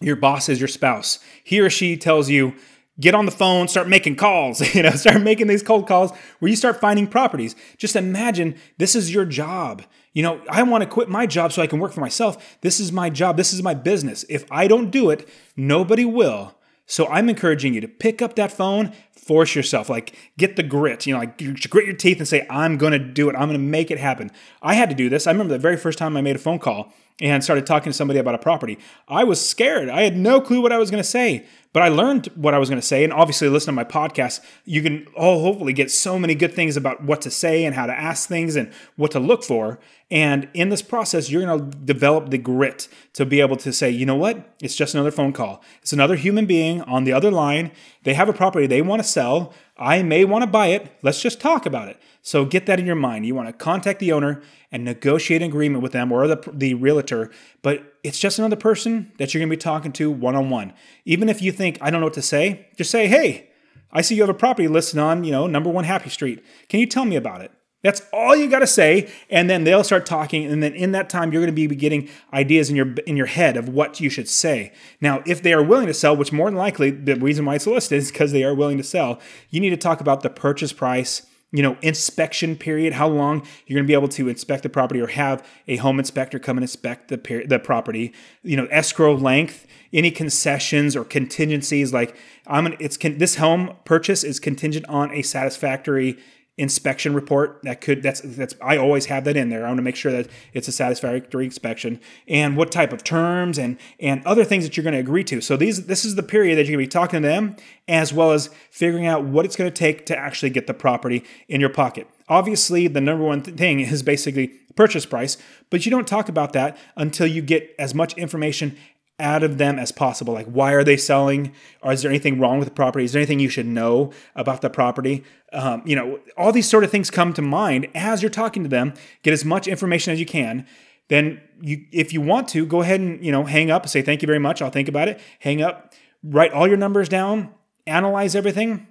your 0.00 0.16
boss 0.16 0.48
is 0.48 0.60
your 0.60 0.68
spouse. 0.68 1.18
He 1.44 1.60
or 1.60 1.70
she 1.70 1.96
tells 1.96 2.28
you, 2.28 2.54
get 2.98 3.14
on 3.14 3.26
the 3.26 3.32
phone, 3.32 3.68
start 3.68 3.88
making 3.88 4.16
calls, 4.16 4.60
you 4.74 4.82
know, 4.82 4.90
start 4.90 5.22
making 5.22 5.46
these 5.46 5.62
cold 5.62 5.86
calls 5.86 6.10
where 6.38 6.48
you 6.48 6.56
start 6.56 6.80
finding 6.80 7.06
properties. 7.06 7.54
Just 7.76 7.96
imagine 7.96 8.56
this 8.78 8.94
is 8.94 9.12
your 9.12 9.24
job. 9.24 9.82
You 10.12 10.22
know, 10.22 10.40
I 10.48 10.62
want 10.62 10.82
to 10.82 10.88
quit 10.88 11.08
my 11.08 11.26
job 11.26 11.52
so 11.52 11.62
I 11.62 11.66
can 11.66 11.78
work 11.78 11.92
for 11.92 12.00
myself. 12.00 12.58
This 12.62 12.80
is 12.80 12.90
my 12.90 13.10
job. 13.10 13.36
This 13.36 13.52
is 13.52 13.62
my 13.62 13.74
business. 13.74 14.24
If 14.28 14.50
I 14.50 14.66
don't 14.66 14.90
do 14.90 15.10
it, 15.10 15.28
nobody 15.56 16.04
will. 16.04 16.54
So 16.86 17.06
I'm 17.08 17.28
encouraging 17.28 17.74
you 17.74 17.80
to 17.80 17.88
pick 17.88 18.22
up 18.22 18.36
that 18.36 18.52
phone, 18.52 18.92
force 19.26 19.54
yourself, 19.54 19.88
like 19.88 20.14
get 20.38 20.56
the 20.56 20.62
grit, 20.62 21.06
you 21.06 21.12
know, 21.12 21.18
like 21.18 21.36
grit 21.68 21.86
your 21.86 21.96
teeth 21.96 22.18
and 22.18 22.28
say, 22.28 22.46
I'm 22.48 22.78
going 22.78 22.92
to 22.92 22.98
do 22.98 23.28
it. 23.28 23.34
I'm 23.34 23.48
going 23.48 23.52
to 23.52 23.58
make 23.58 23.90
it 23.90 23.98
happen. 23.98 24.30
I 24.62 24.74
had 24.74 24.88
to 24.90 24.94
do 24.94 25.08
this. 25.08 25.26
I 25.26 25.32
remember 25.32 25.52
the 25.52 25.58
very 25.58 25.76
first 25.76 25.98
time 25.98 26.16
I 26.16 26.20
made 26.20 26.36
a 26.36 26.38
phone 26.38 26.58
call 26.58 26.92
and 27.20 27.42
started 27.42 27.66
talking 27.66 27.90
to 27.90 27.96
somebody 27.96 28.20
about 28.20 28.34
a 28.34 28.38
property. 28.38 28.78
I 29.08 29.24
was 29.24 29.44
scared. 29.44 29.88
I 29.88 30.02
had 30.02 30.16
no 30.16 30.40
clue 30.40 30.60
what 30.60 30.72
I 30.72 30.78
was 30.78 30.90
going 30.90 31.02
to 31.02 31.08
say, 31.08 31.46
but 31.76 31.82
I 31.82 31.88
learned 31.88 32.28
what 32.36 32.54
I 32.54 32.58
was 32.58 32.70
going 32.70 32.80
to 32.80 32.86
say. 32.86 33.04
And 33.04 33.12
obviously, 33.12 33.50
listen 33.50 33.66
to 33.66 33.72
my 33.72 33.84
podcast. 33.84 34.40
You 34.64 34.80
can 34.80 35.06
all 35.14 35.42
hopefully 35.42 35.74
get 35.74 35.90
so 35.90 36.18
many 36.18 36.34
good 36.34 36.54
things 36.54 36.74
about 36.74 37.04
what 37.04 37.20
to 37.20 37.30
say 37.30 37.66
and 37.66 37.74
how 37.74 37.84
to 37.84 37.92
ask 37.92 38.26
things 38.26 38.56
and 38.56 38.72
what 38.96 39.10
to 39.10 39.20
look 39.20 39.44
for. 39.44 39.78
And 40.10 40.48
in 40.54 40.70
this 40.70 40.80
process, 40.80 41.28
you're 41.28 41.44
going 41.44 41.70
to 41.70 41.76
develop 41.76 42.30
the 42.30 42.38
grit 42.38 42.88
to 43.12 43.26
be 43.26 43.42
able 43.42 43.56
to 43.56 43.74
say, 43.74 43.90
you 43.90 44.06
know 44.06 44.14
what? 44.14 44.56
It's 44.62 44.74
just 44.74 44.94
another 44.94 45.10
phone 45.10 45.34
call. 45.34 45.62
It's 45.82 45.92
another 45.92 46.16
human 46.16 46.46
being 46.46 46.80
on 46.80 47.04
the 47.04 47.12
other 47.12 47.30
line. 47.30 47.72
They 48.04 48.14
have 48.14 48.30
a 48.30 48.32
property 48.32 48.66
they 48.66 48.80
want 48.80 49.02
to 49.02 49.08
sell. 49.08 49.52
I 49.76 50.02
may 50.02 50.24
want 50.24 50.44
to 50.44 50.46
buy 50.46 50.68
it. 50.68 50.90
Let's 51.02 51.20
just 51.20 51.40
talk 51.40 51.66
about 51.66 51.88
it. 51.88 52.00
So 52.22 52.46
get 52.46 52.64
that 52.66 52.80
in 52.80 52.86
your 52.86 52.94
mind. 52.94 53.26
You 53.26 53.34
want 53.34 53.48
to 53.48 53.52
contact 53.52 53.98
the 53.98 54.12
owner 54.12 54.40
and 54.72 54.82
negotiate 54.82 55.42
an 55.42 55.48
agreement 55.48 55.82
with 55.82 55.92
them 55.92 56.10
or 56.10 56.26
the, 56.26 56.50
the 56.52 56.72
realtor, 56.74 57.30
but 57.60 57.95
it's 58.06 58.20
just 58.20 58.38
another 58.38 58.56
person 58.56 59.10
that 59.18 59.34
you're 59.34 59.40
going 59.40 59.50
to 59.50 59.56
be 59.56 59.60
talking 59.60 59.90
to 59.92 60.10
one 60.10 60.36
on 60.36 60.48
one. 60.48 60.72
Even 61.04 61.28
if 61.28 61.42
you 61.42 61.50
think, 61.50 61.76
I 61.80 61.90
don't 61.90 62.00
know 62.00 62.06
what 62.06 62.14
to 62.14 62.22
say, 62.22 62.68
just 62.76 62.90
say, 62.90 63.08
hey, 63.08 63.50
I 63.90 64.00
see 64.00 64.14
you 64.14 64.22
have 64.22 64.30
a 64.30 64.34
property 64.34 64.68
listed 64.68 65.00
on, 65.00 65.24
you 65.24 65.32
know, 65.32 65.48
number 65.48 65.70
one 65.70 65.84
Happy 65.84 66.08
Street. 66.08 66.44
Can 66.68 66.78
you 66.78 66.86
tell 66.86 67.04
me 67.04 67.16
about 67.16 67.40
it? 67.40 67.50
That's 67.82 68.02
all 68.12 68.34
you 68.34 68.48
got 68.48 68.60
to 68.60 68.66
say, 68.66 69.10
and 69.28 69.50
then 69.50 69.64
they'll 69.64 69.84
start 69.84 70.06
talking, 70.06 70.44
and 70.44 70.62
then 70.62 70.72
in 70.72 70.92
that 70.92 71.10
time, 71.10 71.32
you're 71.32 71.42
going 71.42 71.54
to 71.54 71.68
be 71.68 71.72
getting 71.74 72.08
ideas 72.32 72.70
in 72.70 72.74
your 72.74 72.92
in 73.06 73.16
your 73.16 73.26
head 73.26 73.56
of 73.56 73.68
what 73.68 74.00
you 74.00 74.10
should 74.10 74.28
say. 74.28 74.72
Now, 75.00 75.22
if 75.24 75.40
they 75.42 75.52
are 75.52 75.62
willing 75.62 75.86
to 75.86 75.94
sell, 75.94 76.16
which 76.16 76.32
more 76.32 76.48
than 76.48 76.58
likely 76.58 76.90
the 76.90 77.14
reason 77.14 77.44
why 77.44 77.54
it's 77.54 77.66
listed 77.66 77.98
is 77.98 78.10
because 78.10 78.32
they 78.32 78.42
are 78.42 78.54
willing 78.54 78.78
to 78.78 78.82
sell, 78.82 79.20
you 79.50 79.60
need 79.60 79.70
to 79.70 79.76
talk 79.76 80.00
about 80.00 80.22
the 80.22 80.30
purchase 80.30 80.72
price, 80.72 81.26
you 81.56 81.62
know, 81.62 81.76
inspection 81.80 82.54
period, 82.56 82.92
how 82.92 83.08
long 83.08 83.46
you're 83.66 83.76
going 83.76 83.86
to 83.86 83.88
be 83.88 83.94
able 83.94 84.08
to 84.08 84.28
inspect 84.28 84.62
the 84.62 84.68
property 84.68 85.00
or 85.00 85.06
have 85.06 85.46
a 85.66 85.76
home 85.76 85.98
inspector 85.98 86.38
come 86.38 86.58
and 86.58 86.64
inspect 86.64 87.08
the 87.08 87.16
per- 87.16 87.46
the 87.46 87.58
property, 87.58 88.12
you 88.42 88.56
know, 88.56 88.66
escrow 88.66 89.14
length, 89.14 89.66
any 89.92 90.10
concessions 90.10 90.94
or 90.94 91.04
contingencies 91.04 91.92
like 91.92 92.14
I'm 92.46 92.66
an, 92.66 92.76
it's 92.78 92.96
con- 92.96 93.18
this 93.18 93.36
home 93.36 93.74
purchase 93.84 94.22
is 94.22 94.38
contingent 94.38 94.86
on 94.86 95.10
a 95.12 95.22
satisfactory 95.22 96.18
inspection 96.58 97.12
report 97.12 97.60
that 97.64 97.82
could 97.82 98.02
that's 98.02 98.20
that's 98.22 98.54
I 98.62 98.78
always 98.78 99.06
have 99.06 99.24
that 99.24 99.36
in 99.36 99.50
there. 99.50 99.64
I 99.64 99.68
want 99.68 99.78
to 99.78 99.82
make 99.82 99.96
sure 99.96 100.10
that 100.12 100.28
it's 100.54 100.68
a 100.68 100.72
satisfactory 100.72 101.44
inspection 101.44 102.00
and 102.26 102.56
what 102.56 102.72
type 102.72 102.92
of 102.92 103.04
terms 103.04 103.58
and 103.58 103.76
and 104.00 104.24
other 104.24 104.44
things 104.44 104.64
that 104.64 104.76
you're 104.76 104.84
going 104.84 104.94
to 104.94 105.00
agree 105.00 105.24
to. 105.24 105.40
So 105.42 105.56
these 105.56 105.86
this 105.86 106.04
is 106.04 106.14
the 106.14 106.22
period 106.22 106.56
that 106.56 106.62
you're 106.62 106.76
going 106.76 106.84
to 106.84 106.88
be 106.88 107.00
talking 107.00 107.22
to 107.22 107.28
them 107.28 107.56
as 107.88 108.12
well 108.12 108.32
as 108.32 108.48
figuring 108.70 109.06
out 109.06 109.24
what 109.24 109.44
it's 109.44 109.56
going 109.56 109.70
to 109.70 109.76
take 109.76 110.06
to 110.06 110.16
actually 110.16 110.50
get 110.50 110.66
the 110.66 110.74
property 110.74 111.24
in 111.48 111.60
your 111.60 111.70
pocket. 111.70 112.08
Obviously, 112.28 112.88
the 112.88 113.00
number 113.00 113.24
one 113.24 113.42
thing 113.42 113.80
is 113.80 114.02
basically 114.02 114.48
purchase 114.76 115.06
price, 115.06 115.36
but 115.70 115.84
you 115.84 115.90
don't 115.90 116.06
talk 116.06 116.28
about 116.28 116.52
that 116.54 116.76
until 116.96 117.26
you 117.26 117.42
get 117.42 117.74
as 117.78 117.94
much 117.94 118.14
information 118.14 118.76
out 119.18 119.42
of 119.42 119.58
them 119.58 119.78
as 119.78 119.92
possible. 119.92 120.34
Like, 120.34 120.46
why 120.46 120.72
are 120.72 120.84
they 120.84 120.96
selling? 120.96 121.52
Or 121.82 121.92
is 121.92 122.02
there 122.02 122.10
anything 122.10 122.38
wrong 122.38 122.58
with 122.58 122.68
the 122.68 122.74
property? 122.74 123.04
Is 123.04 123.12
there 123.12 123.20
anything 123.20 123.40
you 123.40 123.48
should 123.48 123.66
know 123.66 124.12
about 124.34 124.60
the 124.60 124.70
property? 124.70 125.24
Um, 125.52 125.82
you 125.86 125.96
know, 125.96 126.20
all 126.36 126.52
these 126.52 126.68
sort 126.68 126.84
of 126.84 126.90
things 126.90 127.10
come 127.10 127.32
to 127.34 127.42
mind 127.42 127.88
as 127.94 128.22
you're 128.22 128.30
talking 128.30 128.62
to 128.62 128.68
them. 128.68 128.94
Get 129.22 129.32
as 129.32 129.44
much 129.44 129.66
information 129.66 130.12
as 130.12 130.20
you 130.20 130.26
can. 130.26 130.66
Then, 131.08 131.40
you, 131.60 131.86
if 131.92 132.12
you 132.12 132.20
want 132.20 132.48
to, 132.48 132.66
go 132.66 132.82
ahead 132.82 133.00
and 133.00 133.24
you 133.24 133.30
know 133.32 133.44
hang 133.44 133.70
up 133.70 133.88
say 133.88 134.02
thank 134.02 134.22
you 134.22 134.26
very 134.26 134.40
much. 134.40 134.60
I'll 134.60 134.70
think 134.70 134.88
about 134.88 135.08
it. 135.08 135.20
Hang 135.38 135.62
up. 135.62 135.94
Write 136.22 136.52
all 136.52 136.66
your 136.66 136.76
numbers 136.76 137.08
down. 137.08 137.54
Analyze 137.86 138.34
everything. 138.34 138.88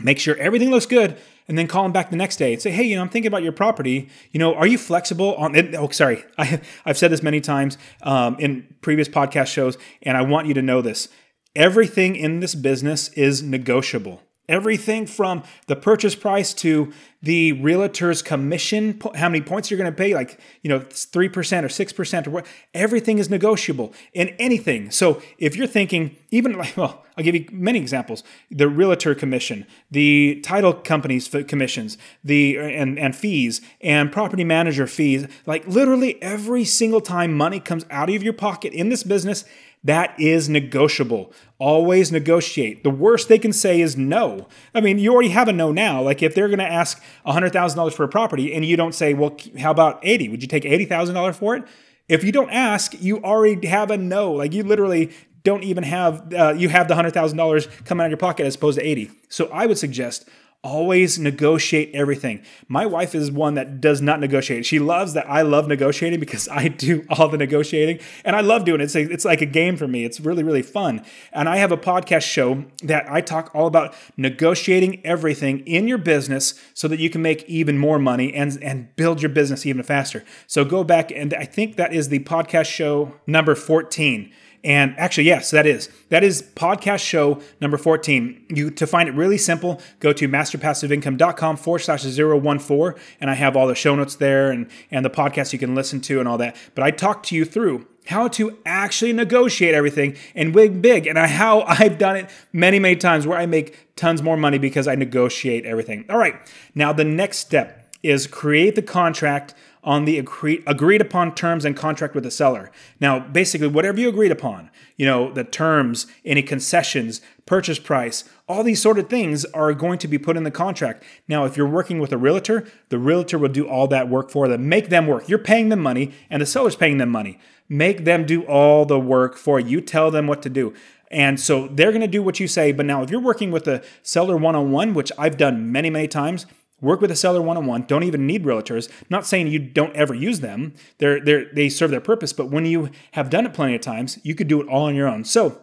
Make 0.00 0.20
sure 0.20 0.36
everything 0.36 0.70
looks 0.70 0.86
good 0.86 1.18
and 1.48 1.56
then 1.56 1.66
call 1.66 1.82
them 1.82 1.92
back 1.92 2.10
the 2.10 2.16
next 2.16 2.36
day 2.36 2.52
and 2.52 2.62
say, 2.62 2.70
hey, 2.70 2.82
you 2.84 2.94
know, 2.94 3.02
I'm 3.02 3.08
thinking 3.08 3.28
about 3.28 3.42
your 3.42 3.52
property. 3.52 4.08
You 4.32 4.38
know, 4.38 4.54
are 4.54 4.66
you 4.66 4.76
flexible 4.76 5.34
on 5.36 5.54
it? 5.54 5.74
Oh, 5.74 5.88
sorry. 5.88 6.24
I, 6.38 6.60
I've 6.84 6.98
said 6.98 7.10
this 7.10 7.22
many 7.22 7.40
times 7.40 7.78
um, 8.02 8.36
in 8.38 8.74
previous 8.82 9.08
podcast 9.08 9.46
shows, 9.46 9.78
and 10.02 10.16
I 10.16 10.22
want 10.22 10.46
you 10.46 10.54
to 10.54 10.62
know 10.62 10.82
this. 10.82 11.08
Everything 11.56 12.14
in 12.14 12.40
this 12.40 12.54
business 12.54 13.08
is 13.10 13.42
negotiable. 13.42 14.22
Everything 14.48 15.06
from 15.06 15.42
the 15.66 15.76
purchase 15.76 16.14
price 16.14 16.54
to 16.54 16.92
the 17.20 17.52
realtor's 17.52 18.22
commission, 18.22 19.00
how 19.16 19.28
many 19.28 19.40
points 19.40 19.70
you're 19.70 19.78
going 19.78 19.90
to 19.90 19.96
pay, 19.96 20.14
like, 20.14 20.40
you 20.62 20.68
know, 20.68 20.80
3% 20.80 21.16
or 21.16 21.32
6% 21.32 22.26
or 22.26 22.30
what, 22.30 22.46
everything 22.74 23.18
is 23.18 23.28
negotiable 23.28 23.92
in 24.12 24.28
anything. 24.38 24.90
So 24.92 25.20
if 25.36 25.56
you're 25.56 25.66
thinking, 25.66 26.16
even 26.30 26.56
like, 26.56 26.76
well, 26.76 27.04
I'll 27.16 27.24
give 27.24 27.34
you 27.34 27.46
many 27.50 27.80
examples 27.80 28.22
the 28.50 28.68
realtor 28.68 29.14
commission, 29.16 29.66
the 29.90 30.40
title 30.44 30.72
company's 30.72 31.28
commissions, 31.48 31.98
the 32.22 32.56
and, 32.56 32.98
and 32.98 33.16
fees, 33.16 33.60
and 33.80 34.12
property 34.12 34.44
manager 34.44 34.86
fees, 34.86 35.26
like 35.44 35.66
literally 35.66 36.22
every 36.22 36.64
single 36.64 37.00
time 37.00 37.34
money 37.34 37.58
comes 37.58 37.84
out 37.90 38.08
of 38.08 38.22
your 38.22 38.32
pocket 38.32 38.72
in 38.72 38.88
this 38.88 39.02
business, 39.02 39.44
that 39.88 40.20
is 40.20 40.50
negotiable. 40.50 41.32
Always 41.58 42.12
negotiate. 42.12 42.84
The 42.84 42.90
worst 42.90 43.28
they 43.28 43.38
can 43.38 43.54
say 43.54 43.80
is 43.80 43.96
no. 43.96 44.46
I 44.74 44.82
mean, 44.82 44.98
you 44.98 45.14
already 45.14 45.30
have 45.30 45.48
a 45.48 45.52
no 45.52 45.72
now. 45.72 46.02
Like 46.02 46.22
if 46.22 46.34
they're 46.34 46.48
going 46.48 46.58
to 46.58 46.70
ask 46.70 47.02
$100,000 47.26 47.92
for 47.94 48.04
a 48.04 48.08
property 48.08 48.52
and 48.52 48.66
you 48.66 48.76
don't 48.76 48.94
say, 48.94 49.14
well, 49.14 49.34
how 49.58 49.70
about 49.70 49.98
80? 50.02 50.28
Would 50.28 50.42
you 50.42 50.48
take 50.48 50.64
$80,000 50.64 51.34
for 51.34 51.56
it? 51.56 51.64
If 52.06 52.22
you 52.22 52.32
don't 52.32 52.50
ask, 52.50 53.00
you 53.00 53.22
already 53.24 53.66
have 53.66 53.90
a 53.90 53.96
no. 53.96 54.32
Like 54.32 54.52
you 54.52 54.62
literally 54.62 55.10
don't 55.42 55.64
even 55.64 55.84
have, 55.84 56.34
uh, 56.34 56.52
you 56.54 56.68
have 56.68 56.86
the 56.86 56.94
$100,000 56.94 57.84
come 57.86 57.98
out 57.98 58.04
of 58.04 58.10
your 58.10 58.18
pocket 58.18 58.44
as 58.44 58.56
opposed 58.56 58.78
to 58.78 58.86
80. 58.86 59.10
So 59.30 59.46
I 59.46 59.64
would 59.64 59.78
suggest 59.78 60.28
always 60.64 61.20
negotiate 61.20 61.90
everything. 61.94 62.42
My 62.66 62.84
wife 62.84 63.14
is 63.14 63.30
one 63.30 63.54
that 63.54 63.80
does 63.80 64.02
not 64.02 64.18
negotiate. 64.18 64.66
She 64.66 64.80
loves 64.80 65.12
that 65.12 65.28
I 65.30 65.42
love 65.42 65.68
negotiating 65.68 66.18
because 66.18 66.48
I 66.52 66.68
do 66.68 67.04
all 67.08 67.28
the 67.28 67.38
negotiating 67.38 68.00
and 68.24 68.34
I 68.34 68.40
love 68.40 68.64
doing 68.64 68.80
it. 68.80 68.84
It's, 68.84 68.96
a, 68.96 69.02
it's 69.02 69.24
like 69.24 69.40
a 69.40 69.46
game 69.46 69.76
for 69.76 69.86
me. 69.86 70.04
It's 70.04 70.18
really, 70.20 70.42
really 70.42 70.62
fun. 70.62 71.04
And 71.32 71.48
I 71.48 71.58
have 71.58 71.70
a 71.70 71.76
podcast 71.76 72.22
show 72.22 72.64
that 72.82 73.10
I 73.10 73.20
talk 73.20 73.50
all 73.54 73.66
about 73.66 73.94
negotiating 74.16 75.04
everything 75.06 75.60
in 75.60 75.86
your 75.86 75.98
business 75.98 76.60
so 76.74 76.88
that 76.88 76.98
you 76.98 77.08
can 77.08 77.22
make 77.22 77.44
even 77.44 77.78
more 77.78 77.98
money 77.98 78.34
and, 78.34 78.58
and 78.62 78.94
build 78.96 79.22
your 79.22 79.30
business 79.30 79.64
even 79.64 79.84
faster. 79.84 80.24
So 80.48 80.64
go 80.64 80.82
back 80.82 81.12
and 81.12 81.34
I 81.34 81.44
think 81.44 81.76
that 81.76 81.94
is 81.94 82.08
the 82.08 82.20
podcast 82.20 82.66
show 82.66 83.14
number 83.26 83.54
14. 83.54 84.32
And 84.68 84.94
actually, 84.98 85.24
yes, 85.24 85.50
that 85.52 85.66
is. 85.66 85.88
That 86.10 86.22
is 86.22 86.42
podcast 86.42 87.00
show 87.00 87.40
number 87.58 87.78
14. 87.78 88.48
You 88.50 88.70
to 88.72 88.86
find 88.86 89.08
it 89.08 89.14
really 89.14 89.38
simple, 89.38 89.80
go 89.98 90.12
to 90.12 90.28
masterpassiveincome.com 90.28 91.56
forward 91.56 91.78
slash 91.78 92.02
014. 92.02 93.02
And 93.18 93.30
I 93.30 93.34
have 93.34 93.56
all 93.56 93.66
the 93.66 93.74
show 93.74 93.94
notes 93.94 94.16
there 94.16 94.50
and, 94.50 94.68
and 94.90 95.06
the 95.06 95.10
podcast 95.10 95.54
you 95.54 95.58
can 95.58 95.74
listen 95.74 96.02
to 96.02 96.20
and 96.20 96.28
all 96.28 96.36
that. 96.36 96.54
But 96.74 96.84
I 96.84 96.90
talked 96.90 97.24
to 97.28 97.34
you 97.34 97.46
through 97.46 97.86
how 98.08 98.28
to 98.28 98.58
actually 98.66 99.14
negotiate 99.14 99.74
everything 99.74 100.16
and 100.34 100.54
wig 100.54 100.82
big 100.82 101.06
and 101.06 101.16
how 101.16 101.62
I've 101.66 101.96
done 101.96 102.16
it 102.16 102.30
many, 102.52 102.78
many 102.78 102.96
times 102.96 103.26
where 103.26 103.38
I 103.38 103.46
make 103.46 103.96
tons 103.96 104.22
more 104.22 104.36
money 104.36 104.58
because 104.58 104.86
I 104.86 104.96
negotiate 104.96 105.64
everything. 105.64 106.04
All 106.10 106.18
right. 106.18 106.34
Now 106.74 106.92
the 106.92 107.04
next 107.04 107.38
step 107.38 107.90
is 108.02 108.26
create 108.26 108.74
the 108.74 108.82
contract 108.82 109.54
on 109.84 110.04
the 110.04 110.18
agree, 110.18 110.62
agreed 110.66 111.00
upon 111.00 111.34
terms 111.34 111.64
and 111.64 111.76
contract 111.76 112.14
with 112.14 112.24
the 112.24 112.30
seller. 112.30 112.70
Now, 113.00 113.18
basically, 113.18 113.68
whatever 113.68 114.00
you 114.00 114.08
agreed 114.08 114.32
upon, 114.32 114.70
you 114.96 115.06
know, 115.06 115.32
the 115.32 115.44
terms, 115.44 116.06
any 116.24 116.42
concessions, 116.42 117.20
purchase 117.46 117.78
price, 117.78 118.24
all 118.48 118.62
these 118.62 118.82
sort 118.82 118.98
of 118.98 119.08
things 119.08 119.44
are 119.46 119.72
going 119.72 119.98
to 119.98 120.08
be 120.08 120.18
put 120.18 120.36
in 120.36 120.42
the 120.42 120.50
contract. 120.50 121.02
Now, 121.26 121.44
if 121.44 121.56
you're 121.56 121.68
working 121.68 121.98
with 121.98 122.12
a 122.12 122.18
realtor, 122.18 122.66
the 122.88 122.98
realtor 122.98 123.38
will 123.38 123.48
do 123.48 123.68
all 123.68 123.86
that 123.88 124.08
work 124.08 124.30
for 124.30 124.48
them. 124.48 124.68
Make 124.68 124.88
them 124.88 125.06
work. 125.06 125.28
You're 125.28 125.38
paying 125.38 125.68
them 125.68 125.80
money, 125.80 126.12
and 126.28 126.42
the 126.42 126.46
seller's 126.46 126.76
paying 126.76 126.98
them 126.98 127.10
money. 127.10 127.38
Make 127.68 128.04
them 128.04 128.26
do 128.26 128.42
all 128.44 128.84
the 128.84 128.98
work 128.98 129.36
for 129.36 129.60
you. 129.60 129.80
Tell 129.80 130.10
them 130.10 130.26
what 130.26 130.42
to 130.42 130.50
do. 130.50 130.74
And 131.10 131.40
so 131.40 131.68
they're 131.68 131.90
going 131.90 132.02
to 132.02 132.06
do 132.06 132.22
what 132.22 132.38
you 132.38 132.46
say. 132.46 132.72
But 132.72 132.86
now, 132.86 133.02
if 133.02 133.10
you're 133.10 133.20
working 133.20 133.50
with 133.50 133.66
a 133.66 133.82
seller 134.02 134.36
one 134.36 134.54
on 134.54 134.70
one, 134.70 134.92
which 134.92 135.10
I've 135.16 135.36
done 135.36 135.72
many, 135.72 135.88
many 135.88 136.08
times, 136.08 136.46
Work 136.80 137.00
with 137.00 137.10
a 137.10 137.16
seller 137.16 137.42
one 137.42 137.56
on 137.56 137.66
one. 137.66 137.82
Don't 137.82 138.04
even 138.04 138.26
need 138.26 138.44
realtors. 138.44 138.88
not 139.10 139.26
saying 139.26 139.48
you 139.48 139.58
don't 139.58 139.94
ever 139.96 140.14
use 140.14 140.40
them. 140.40 140.74
They're, 140.98 141.20
they're, 141.20 141.46
they 141.52 141.68
serve 141.68 141.90
their 141.90 142.00
purpose, 142.00 142.32
but 142.32 142.50
when 142.50 142.66
you 142.66 142.90
have 143.12 143.30
done 143.30 143.46
it 143.46 143.54
plenty 143.54 143.74
of 143.74 143.80
times, 143.80 144.18
you 144.22 144.34
could 144.34 144.48
do 144.48 144.60
it 144.60 144.68
all 144.68 144.84
on 144.84 144.94
your 144.94 145.08
own. 145.08 145.24
So 145.24 145.60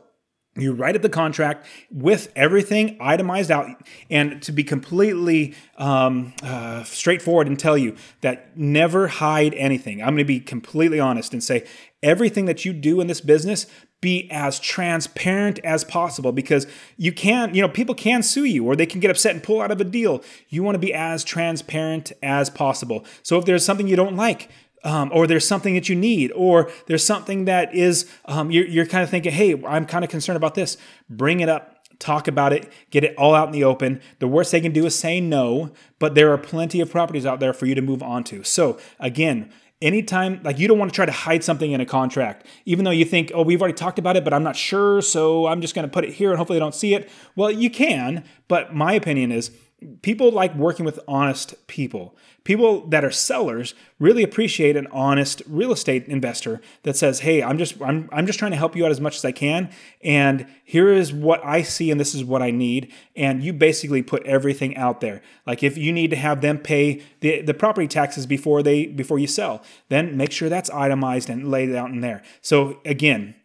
you 0.58 0.73
write 0.73 0.95
up 0.95 1.01
the 1.01 1.10
contract 1.10 1.65
with 1.91 2.32
everything 2.36 2.97
itemized 2.99 3.51
out 3.51 3.67
and 4.10 4.41
to 4.41 4.51
be 4.51 4.63
completely 4.63 5.54
um, 5.78 6.34
uh, 6.41 6.84
straightforward 6.84 7.47
and 7.47 7.60
tell 7.60 7.78
you 7.78 7.95
that 8.21 8.58
never 8.58 9.08
hide 9.08 9.54
anything 9.56 10.01
i'm 10.01 10.10
going 10.10 10.17
to 10.17 10.23
be 10.23 10.39
completely 10.39 10.99
honest 10.99 11.34
and 11.34 11.43
say 11.43 11.65
everything 12.01 12.45
that 12.45 12.63
you 12.63 12.71
do 12.71 13.01
in 13.01 13.08
this 13.08 13.21
business 13.21 13.67
be 14.06 14.30
as 14.30 14.60
transparent 14.60 15.58
as 15.63 15.84
possible 15.84 16.32
because 16.32 16.68
you 16.96 17.12
can't. 17.12 17.56
you 17.56 17.62
know 17.62 17.68
people 17.68 17.96
can 17.96 18.22
sue 18.22 18.44
you 18.44 18.63
or 18.63 18.76
they 18.76 18.86
can 18.86 19.00
get 19.00 19.10
upset 19.10 19.34
and 19.34 19.41
pull 19.41 19.62
out 19.62 19.72
of 19.72 19.82
a 19.82 19.84
deal 19.84 20.24
you 20.48 20.62
want 20.62 20.76
to 20.76 20.80
be 20.88 20.94
as 20.94 21.24
transparent 21.24 22.12
as 22.22 22.50
possible 22.50 23.04
so 23.24 23.39
if 23.39 23.46
there's 23.46 23.65
something 23.65 23.88
you 23.88 23.96
don't 23.96 24.15
like 24.15 24.50
um, 24.84 25.10
or 25.12 25.26
there's 25.26 25.48
something 25.48 25.74
that 25.74 25.89
you 25.89 25.96
need, 25.96 26.32
or 26.34 26.70
there's 26.86 27.04
something 27.04 27.46
that 27.46 27.74
is 27.74 28.08
um, 28.26 28.52
you're, 28.52 28.68
you're 28.68 28.86
kind 28.86 29.04
of 29.04 29.10
thinking, 29.10 29.32
hey, 29.32 29.60
I'm 29.65 29.88
kind 29.88 30.06
of 30.06 30.12
concerned 30.12 30.38
about 30.38 30.54
this. 30.54 30.78
Bring 31.10 31.39
it 31.39 31.50
up, 31.50 31.76
talk 31.98 32.28
about 32.28 32.54
it, 32.54 32.72
get 32.91 33.04
it 33.04 33.15
all 33.18 33.34
out 33.34 33.48
in 33.48 33.52
the 33.52 33.63
open. 33.63 34.00
The 34.20 34.28
worst 34.28 34.52
they 34.52 34.62
can 34.62 34.72
do 34.72 34.86
is 34.86 34.96
say 34.96 35.20
no, 35.20 35.72
but 35.98 36.13
there 36.13 36.32
are 36.32 36.38
plenty 36.38 36.82
of 36.82 36.91
properties 36.91 37.26
out 37.26 37.39
there 37.39 37.52
for 37.52 37.65
you 37.65 37.74
to 37.74 37.82
move 37.82 38.04
on 38.04 38.24
to. 38.26 38.44
So 38.44 38.78
again, 39.00 39.52
anytime 39.86 40.41
like 40.43 40.58
you 40.58 40.67
don't 40.67 40.80
want 40.80 40.91
to 40.91 40.95
try 40.95 41.06
to 41.06 41.12
hide 41.12 41.43
something 41.43 41.71
in 41.71 41.80
a 41.80 41.86
contract 41.86 42.45
even 42.65 42.84
though 42.84 42.91
you 42.91 43.06
think 43.06 43.32
oh 43.36 43.43
we've 43.43 43.62
already 43.62 43.76
talked 43.76 44.00
about 44.00 44.17
it 44.17 44.24
but 44.24 44.34
i'm 44.34 44.43
not 44.43 44.56
sure 44.56 45.00
so 45.02 45.45
i'm 45.45 45.62
just 45.62 45.76
going 45.76 45.88
to 45.88 45.91
put 45.91 46.04
it 46.04 46.12
here 46.12 46.32
and 46.32 46.38
hopefully 46.39 46.58
they 46.58 46.63
don't 46.63 46.76
see 46.76 46.95
it. 46.95 47.10
Well 47.36 47.52
you 47.52 47.69
can 47.69 48.24
but 48.48 48.74
my 48.74 48.93
opinion 48.93 49.32
is 49.32 49.52
people 50.01 50.31
like 50.31 50.55
working 50.55 50.85
with 50.85 50.99
honest 51.07 51.67
people. 51.67 52.15
People 52.43 52.88
that 52.88 53.03
are 53.03 53.11
sellers 53.11 53.73
really 53.99 54.23
appreciate 54.23 54.77
an 54.77 54.88
honest 54.88 55.41
real 55.47 55.71
estate 55.71 56.07
investor 56.07 56.61
that 56.83 56.95
says, 56.95 57.19
"Hey, 57.21 57.43
I'm 57.43 57.57
just 57.57 57.81
I'm 57.81 58.09
I'm 58.11 58.25
just 58.25 58.39
trying 58.39 58.51
to 58.51 58.57
help 58.57 58.75
you 58.75 58.85
out 58.85 58.91
as 58.91 59.01
much 59.01 59.17
as 59.17 59.25
I 59.25 59.31
can 59.31 59.69
and 60.01 60.47
here 60.63 60.91
is 60.91 61.11
what 61.11 61.43
I 61.43 61.61
see 61.61 61.91
and 61.91 61.99
this 61.99 62.15
is 62.15 62.23
what 62.23 62.41
I 62.41 62.51
need." 62.51 62.91
And 63.15 63.43
you 63.43 63.51
basically 63.51 64.01
put 64.01 64.23
everything 64.25 64.77
out 64.77 65.01
there. 65.01 65.21
Like 65.45 65.63
if 65.63 65.77
you 65.77 65.91
need 65.91 66.09
to 66.11 66.17
have 66.17 66.41
them 66.41 66.59
pay 66.59 67.01
the 67.19 67.41
the 67.41 67.53
property 67.53 67.88
taxes 67.88 68.25
before 68.25 68.63
they 68.63 68.85
before 68.85 69.19
you 69.19 69.27
sell, 69.27 69.61
then 69.89 70.15
make 70.15 70.31
sure 70.31 70.49
that's 70.49 70.69
itemized 70.69 71.29
and 71.29 71.51
laid 71.51 71.73
out 71.75 71.89
in 71.89 72.01
there. 72.01 72.21
So 72.41 72.79
again, 72.85 73.35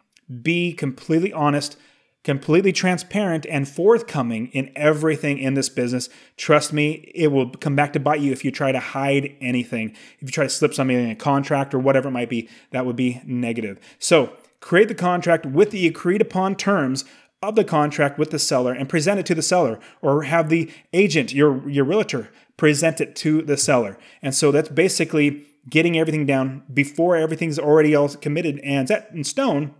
be 0.42 0.72
completely 0.72 1.32
honest 1.32 1.76
completely 2.22 2.72
transparent 2.72 3.46
and 3.46 3.68
forthcoming 3.68 4.48
in 4.48 4.70
everything 4.76 5.38
in 5.38 5.54
this 5.54 5.68
business. 5.68 6.08
Trust 6.36 6.72
me, 6.72 7.10
it 7.14 7.28
will 7.28 7.50
come 7.50 7.74
back 7.74 7.92
to 7.94 8.00
bite 8.00 8.20
you 8.20 8.32
if 8.32 8.44
you 8.44 8.50
try 8.50 8.72
to 8.72 8.80
hide 8.80 9.34
anything. 9.40 9.90
If 10.18 10.22
you 10.22 10.28
try 10.28 10.44
to 10.44 10.50
slip 10.50 10.74
something 10.74 10.98
in 10.98 11.10
a 11.10 11.14
contract 11.14 11.72
or 11.72 11.78
whatever 11.78 12.08
it 12.08 12.12
might 12.12 12.28
be, 12.28 12.48
that 12.72 12.84
would 12.84 12.96
be 12.96 13.20
negative. 13.24 13.78
So, 13.98 14.32
create 14.60 14.88
the 14.88 14.94
contract 14.94 15.46
with 15.46 15.70
the 15.70 15.86
agreed 15.86 16.20
upon 16.20 16.54
terms 16.54 17.06
of 17.42 17.54
the 17.54 17.64
contract 17.64 18.18
with 18.18 18.30
the 18.30 18.38
seller 18.38 18.72
and 18.72 18.88
present 18.88 19.18
it 19.18 19.24
to 19.26 19.34
the 19.34 19.42
seller 19.42 19.80
or 20.02 20.24
have 20.24 20.50
the 20.50 20.70
agent, 20.92 21.32
your 21.32 21.66
your 21.68 21.84
realtor, 21.84 22.30
present 22.58 23.00
it 23.00 23.16
to 23.16 23.40
the 23.40 23.56
seller. 23.56 23.96
And 24.20 24.34
so 24.34 24.52
that's 24.52 24.68
basically 24.68 25.46
getting 25.68 25.98
everything 25.98 26.26
down 26.26 26.62
before 26.72 27.16
everything's 27.16 27.58
already 27.58 27.94
all 27.94 28.08
committed 28.08 28.58
and 28.60 28.88
set 28.88 29.10
in 29.12 29.24
stone 29.24 29.74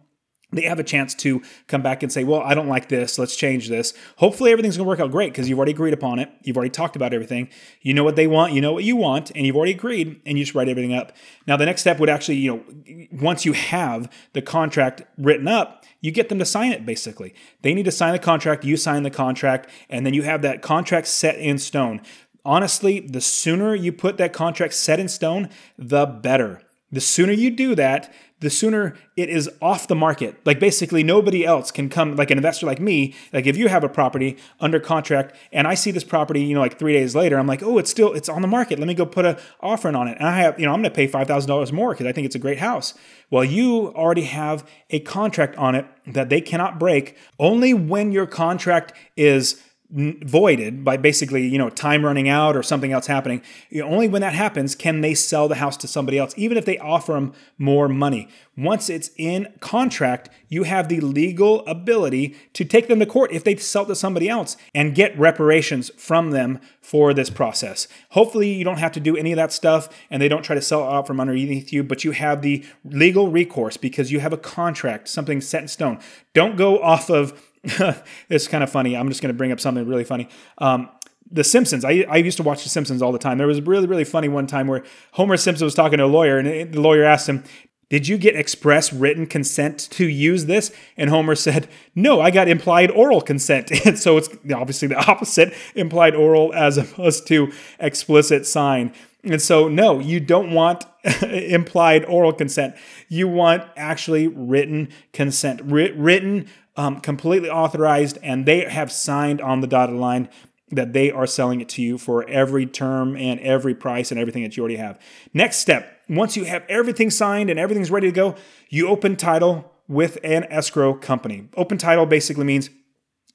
they 0.53 0.63
have 0.63 0.79
a 0.79 0.85
chance 0.85 1.15
to 1.17 1.43
come 1.69 1.83
back 1.83 2.03
and 2.03 2.13
say, 2.13 2.25
Well, 2.25 2.41
I 2.41 2.55
don't 2.55 2.69
like 2.69 2.89
this. 2.89 3.19
Let's 3.19 3.37
change 3.37 3.69
this. 3.69 3.95
Hopefully, 4.17 4.53
everything's 4.53 4.77
going 4.77 4.87
to 4.87 4.89
work 4.89 5.01
out 5.01 5.11
great 5.11 5.33
because 5.33 5.49
you've 5.49 5.59
already 5.59 5.73
agreed 5.73 5.95
upon 5.95 6.19
it. 6.19 6.31
You've 6.43 6.57
already 6.57 6.71
talked 6.71 6.97
about 6.97 7.15
everything. 7.15 7.49
You 7.83 7.95
know 7.95 8.05
what 8.05 8.17
they 8.17 8.27
want. 8.27 8.53
You 8.53 8.61
know 8.61 8.73
what 8.73 8.85
you 8.85 8.97
want. 8.97 9.31
And 9.35 9.47
you've 9.47 9.57
already 9.57 9.73
agreed 9.73 10.21
and 10.27 10.39
you 10.39 10.45
just 10.45 10.55
write 10.55 10.69
everything 10.69 10.95
up. 10.95 11.13
Now, 11.47 11.57
the 11.57 11.67
next 11.67 11.83
step 11.83 11.99
would 12.01 12.11
actually, 12.11 12.37
you 12.37 12.51
know, 12.51 13.09
once 13.13 13.45
you 13.45 13.53
have 13.53 14.11
the 14.33 14.43
contract 14.43 15.03
written 15.17 15.49
up, 15.49 15.85
you 16.01 16.11
get 16.11 16.29
them 16.29 16.39
to 16.39 16.45
sign 16.45 16.73
it 16.73 16.87
basically. 16.87 17.35
They 17.63 17.75
need 17.75 17.85
to 17.85 17.93
sign 17.93 18.13
the 18.13 18.19
contract. 18.19 18.65
You 18.65 18.77
sign 18.77 19.03
the 19.03 19.11
contract. 19.11 19.69
And 19.89 20.05
then 20.05 20.15
you 20.15 20.23
have 20.23 20.43
that 20.43 20.63
contract 20.63 21.07
set 21.07 21.37
in 21.39 21.59
stone. 21.59 22.01
Honestly, 22.45 23.01
the 23.01 23.21
sooner 23.21 23.75
you 23.75 23.93
put 23.93 24.17
that 24.17 24.33
contract 24.33 24.75
set 24.75 24.99
in 24.99 25.09
stone, 25.09 25.51
the 25.79 26.07
better. 26.07 26.63
The 26.93 27.01
sooner 27.01 27.33
you 27.33 27.51
do 27.51 27.75
that, 27.77 28.13
the 28.41 28.51
sooner 28.51 28.97
it 29.17 29.29
is 29.29 29.49
off 29.61 29.87
the 29.87 29.95
market. 29.95 30.35
Like 30.45 30.59
basically 30.59 31.03
nobody 31.05 31.45
else 31.45 31.71
can 31.71 31.89
come, 31.89 32.17
like 32.17 32.31
an 32.31 32.39
investor 32.39 32.67
like 32.67 32.81
me, 32.81 33.15
like 33.33 33.47
if 33.47 33.57
you 33.57 33.69
have 33.69 33.85
a 33.85 33.89
property 33.89 34.37
under 34.59 34.81
contract 34.81 35.35
and 35.53 35.69
I 35.69 35.75
see 35.75 35.91
this 35.91 36.05
property, 36.05 36.41
you 36.41 36.55
know, 36.55 36.61
like 36.61 36.79
three 36.79 36.95
days 36.95 37.15
later, 37.15 37.39
I'm 37.39 37.47
like, 37.47 37.63
oh, 37.63 37.79
it's 37.79 37.91
still, 37.91 38.13
it's 38.13 38.29
on 38.29 38.43
the 38.43 38.49
market. 38.49 38.79
Let 38.79 38.89
me 38.89 38.95
go 38.95 39.07
put 39.07 39.27
an 39.27 39.37
offering 39.61 39.95
on 39.95 40.09
it. 40.09 40.17
And 40.19 40.27
I 40.27 40.39
have, 40.39 40.59
you 40.59 40.67
know, 40.67 40.73
I'm 40.73 40.81
going 40.81 40.91
to 40.91 40.97
pay 40.97 41.07
$5,000 41.07 41.73
more 41.73 41.93
because 41.93 42.07
I 42.07 42.13
think 42.13 42.25
it's 42.25 42.35
a 42.35 42.41
great 42.41 42.59
house. 42.59 42.95
Well, 43.31 43.45
you 43.45 43.89
already 43.95 44.25
have 44.25 44.67
a 44.89 45.01
contract 45.01 45.57
on 45.57 45.75
it 45.75 45.87
that 46.07 46.31
they 46.31 46.41
cannot 46.41 46.81
break 46.81 47.17
only 47.39 47.75
when 47.75 48.11
your 48.11 48.27
contract 48.27 48.93
is 49.17 49.63
voided 49.93 50.85
by 50.85 50.97
basically 50.97 51.47
you 51.47 51.59
know 51.59 51.69
time 51.69 52.05
running 52.05 52.29
out 52.29 52.57
or 52.57 52.63
something 52.63 52.93
else 52.93 53.07
happening. 53.07 53.43
You 53.71 53.83
know, 53.83 53.89
only 53.89 54.09
when 54.09 54.23
that 54.23 54.35
happens 54.35 54.75
can 54.75 55.01
they 55.01 55.15
sell 55.15 55.49
the 55.49 55.57
house 55.57 55.77
to 55.79 55.89
somebody 55.89 56.19
else 56.19 56.33
even 56.37 56.57
if 56.57 56.65
they 56.65 56.79
offer 56.79 57.13
them 57.13 57.33
more 57.59 57.89
money. 57.89 58.29
Once 58.57 58.89
it's 58.89 59.11
in 59.17 59.53
contract 59.61 60.29
you 60.49 60.63
have 60.63 60.89
the 60.89 61.01
legal 61.01 61.67
ability 61.67 62.37
to 62.53 62.65
take 62.65 62.89
them 62.89 63.01
to 63.01 63.07
court 63.07 63.33
if 63.33 63.43
they 63.43 63.57
sell 63.57 63.85
to 63.87 63.95
somebody 63.95 64.29
else 64.29 64.57
and 64.75 64.95
get 64.95 65.19
reparations 65.19 65.91
from 65.97 66.31
them 66.31 66.61
for 66.81 67.13
this 67.13 67.31
process. 67.31 67.89
Hopefully 68.11 68.53
you 68.53 68.65
don't 68.65 68.79
have 68.79 68.93
to 68.93 69.01
do 69.01 69.17
any 69.17 69.33
of 69.33 69.37
that 69.37 69.53
stuff 69.53 69.89
and 70.09 70.23
they 70.23 70.29
don't 70.29 70.43
try 70.43 70.55
to 70.55 70.63
sell 70.63 70.85
out 70.85 71.07
from 71.07 71.21
underneath 71.21 71.73
you 71.73 71.83
but 71.83 72.05
you 72.05 72.13
have 72.13 72.43
the 72.43 72.65
legal 72.85 73.29
recourse 73.29 73.77
because 73.77 74.13
you 74.13 74.21
have 74.21 74.33
a 74.33 74.39
contract 74.39 75.09
something 75.09 75.41
set 75.41 75.63
in 75.63 75.69
stone. 75.69 75.99
Don't 76.33 76.57
go 76.57 76.81
off 76.81 77.11
of 77.11 77.50
it's 78.29 78.49
kind 78.49 78.65
of 78.65 78.71
funny. 78.71 78.97
I'm 78.97 79.09
just 79.09 79.23
going 79.23 79.33
to 79.33 79.37
bring 79.37 79.53
up 79.53 79.61
something 79.61 79.87
really 79.87 80.05
funny. 80.05 80.29
Um, 80.59 80.89
the 81.31 81.45
Simpsons. 81.45 81.85
I, 81.85 82.05
I 82.09 82.17
used 82.17 82.37
to 82.39 82.43
watch 82.43 82.63
The 82.65 82.69
Simpsons 82.69 83.03
all 83.03 83.13
the 83.13 83.19
time. 83.19 83.39
There 83.39 83.47
was 83.47 83.59
a 83.59 83.63
really, 83.63 83.87
really 83.87 84.05
funny 84.05 84.29
one 84.29 84.47
time 84.47 84.67
where 84.67 84.85
Homer 85.13 85.37
Simpson 85.37 85.65
was 85.65 85.75
talking 85.75 85.99
to 85.99 86.05
a 86.05 86.07
lawyer, 86.07 86.39
and 86.39 86.73
the 86.73 86.81
lawyer 86.81 87.05
asked 87.05 87.29
him, 87.29 87.45
Did 87.89 88.09
you 88.09 88.19
get 88.19 88.35
express 88.35 88.93
written 88.93 89.27
consent 89.27 89.79
to 89.93 90.09
use 90.09 90.47
this? 90.47 90.73
And 90.97 91.09
Homer 91.09 91.37
said, 91.37 91.69
No, 91.95 92.21
I 92.21 92.31
got 92.31 92.49
implied 92.49 92.91
oral 92.91 93.21
consent. 93.21 93.71
And 93.87 93.99
so 93.99 94.17
it's 94.17 94.29
obviously 94.53 94.89
the 94.89 94.97
opposite 95.09 95.55
implied 95.75 96.15
oral 96.15 96.53
as 96.53 96.77
opposed 96.77 97.27
to 97.29 97.53
explicit 97.79 98.47
sign. 98.47 98.93
And 99.23 99.41
so, 99.41 99.69
no, 99.69 100.01
you 100.01 100.19
don't 100.19 100.53
want 100.53 100.85
implied 101.23 102.05
oral 102.07 102.33
consent. 102.33 102.75
You 103.09 103.29
want 103.29 103.63
actually 103.77 104.29
written 104.29 104.89
consent, 105.13 105.61
written 105.63 106.49
um, 106.81 106.99
completely 107.01 107.51
authorized, 107.51 108.17
and 108.23 108.47
they 108.47 108.61
have 108.61 108.91
signed 108.91 109.43
on 109.43 109.61
the 109.61 109.67
dotted 109.67 109.97
line 109.97 110.31
that 110.71 110.95
they 110.95 111.11
are 111.11 111.27
selling 111.27 111.61
it 111.61 111.69
to 111.69 111.83
you 111.83 111.99
for 111.99 112.27
every 112.29 112.65
term 112.65 113.17
and 113.17 113.39
every 113.41 113.75
price 113.75 114.11
and 114.11 114.19
everything 114.19 114.43
that 114.45 114.57
you 114.57 114.63
already 114.63 114.77
have. 114.77 114.99
Next 115.35 115.59
step 115.59 116.01
once 116.09 116.37
you 116.37 116.45
have 116.45 116.65
everything 116.69 117.11
signed 117.11 117.51
and 117.51 117.61
everything's 117.61 117.91
ready 117.91 118.07
to 118.07 118.13
go, 118.13 118.35
you 118.69 118.89
open 118.89 119.17
title 119.17 119.71
with 119.89 120.19
an 120.25 120.45
escrow 120.45 120.95
company. 120.95 121.49
Open 121.55 121.77
title 121.77 122.07
basically 122.07 122.45
means 122.45 122.71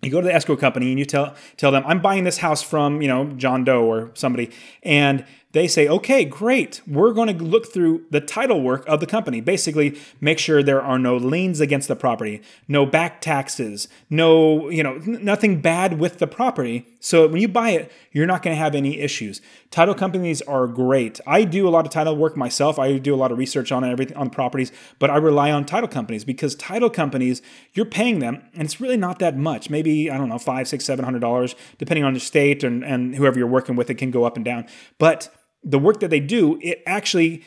you 0.02 0.10
go 0.10 0.22
to 0.22 0.28
the 0.28 0.34
escrow 0.34 0.56
company 0.56 0.90
and 0.90 0.98
you 0.98 1.06
tell 1.06 1.36
tell 1.58 1.72
them 1.72 1.84
I'm 1.86 2.02
buying 2.02 2.24
this 2.24 2.40
house 2.40 2.64
from, 2.64 3.02
you 3.02 3.08
know, 3.08 3.26
John 3.34 3.64
Doe 3.64 3.84
or 3.84 4.12
somebody 4.16 4.50
and 4.82 5.24
they 5.56 5.70
say, 5.70 5.88
okay, 5.88 6.26
great. 6.26 6.82
We're 6.86 7.13
going 7.13 7.36
to 7.38 7.41
look 7.41 7.72
through 7.72 8.04
the 8.10 8.20
title 8.20 8.62
work 8.62 8.84
of 8.88 9.00
the 9.00 9.06
company. 9.06 9.39
Basically, 9.39 9.98
make 10.20 10.38
sure 10.38 10.62
there 10.62 10.82
are 10.82 11.00
no 11.00 11.15
liens 11.15 11.62
against 11.62 11.88
the 11.88 11.96
property, 11.96 12.41
no 12.68 12.86
back 12.86 13.22
taxes, 13.22 13.88
no, 14.10 14.70
you 14.70 14.84
know, 14.84 14.98
nothing 14.98 15.62
bad 15.62 15.98
with 15.98 16.18
the 16.18 16.28
property. 16.28 16.86
So 17.00 17.26
when 17.30 17.39
you 17.39 17.48
buy 17.48 17.70
it, 17.70 17.89
you're 18.12 18.26
not 18.26 18.44
going 18.44 18.54
to 18.54 18.60
have 18.60 18.76
any 18.76 19.00
issues. 19.00 19.39
Title 19.72 19.96
companies 19.96 20.41
are 20.41 20.68
great. 20.68 21.22
I 21.26 21.46
do 21.46 21.65
a 21.65 21.72
lot 21.72 21.86
of 21.86 21.91
title 21.91 22.18
work 22.18 22.36
myself. 22.36 22.78
I 22.78 22.98
do 22.98 23.15
a 23.15 23.15
lot 23.15 23.32
of 23.32 23.38
research 23.38 23.72
on 23.72 23.86
everything 23.86 24.18
on 24.18 24.30
properties, 24.30 24.74
but 25.00 25.10
I 25.10 25.15
rely 25.15 25.52
on 25.52 25.63
title 25.63 25.88
companies 25.88 26.26
because 26.26 26.56
title 26.56 26.89
companies, 26.89 27.41
you're 27.74 27.86
paying 27.86 28.20
them, 28.20 28.41
and 28.54 28.63
it's 28.63 28.82
really 28.82 28.98
not 28.98 29.20
that 29.20 29.38
much. 29.38 29.70
Maybe 29.70 30.12
I 30.12 30.18
don't 30.18 30.28
know, 30.28 30.38
five, 30.38 30.68
six, 30.68 30.84
seven 30.84 31.06
hundred 31.06 31.20
dollars, 31.20 31.56
depending 31.78 32.04
on 32.04 32.13
the 32.13 32.20
state 32.20 32.62
and, 32.62 32.84
and 32.84 33.15
whoever 33.15 33.39
you're 33.39 33.48
working 33.48 33.78
with. 33.78 33.89
It 33.89 33.96
can 33.96 34.12
go 34.12 34.26
up 34.26 34.36
and 34.36 34.44
down, 34.44 34.65
but 34.98 35.30
the 35.65 35.80
work 35.80 35.99
that 35.99 36.10
they 36.10 36.19
do, 36.19 36.60
it 36.62 36.82
actually 36.86 37.43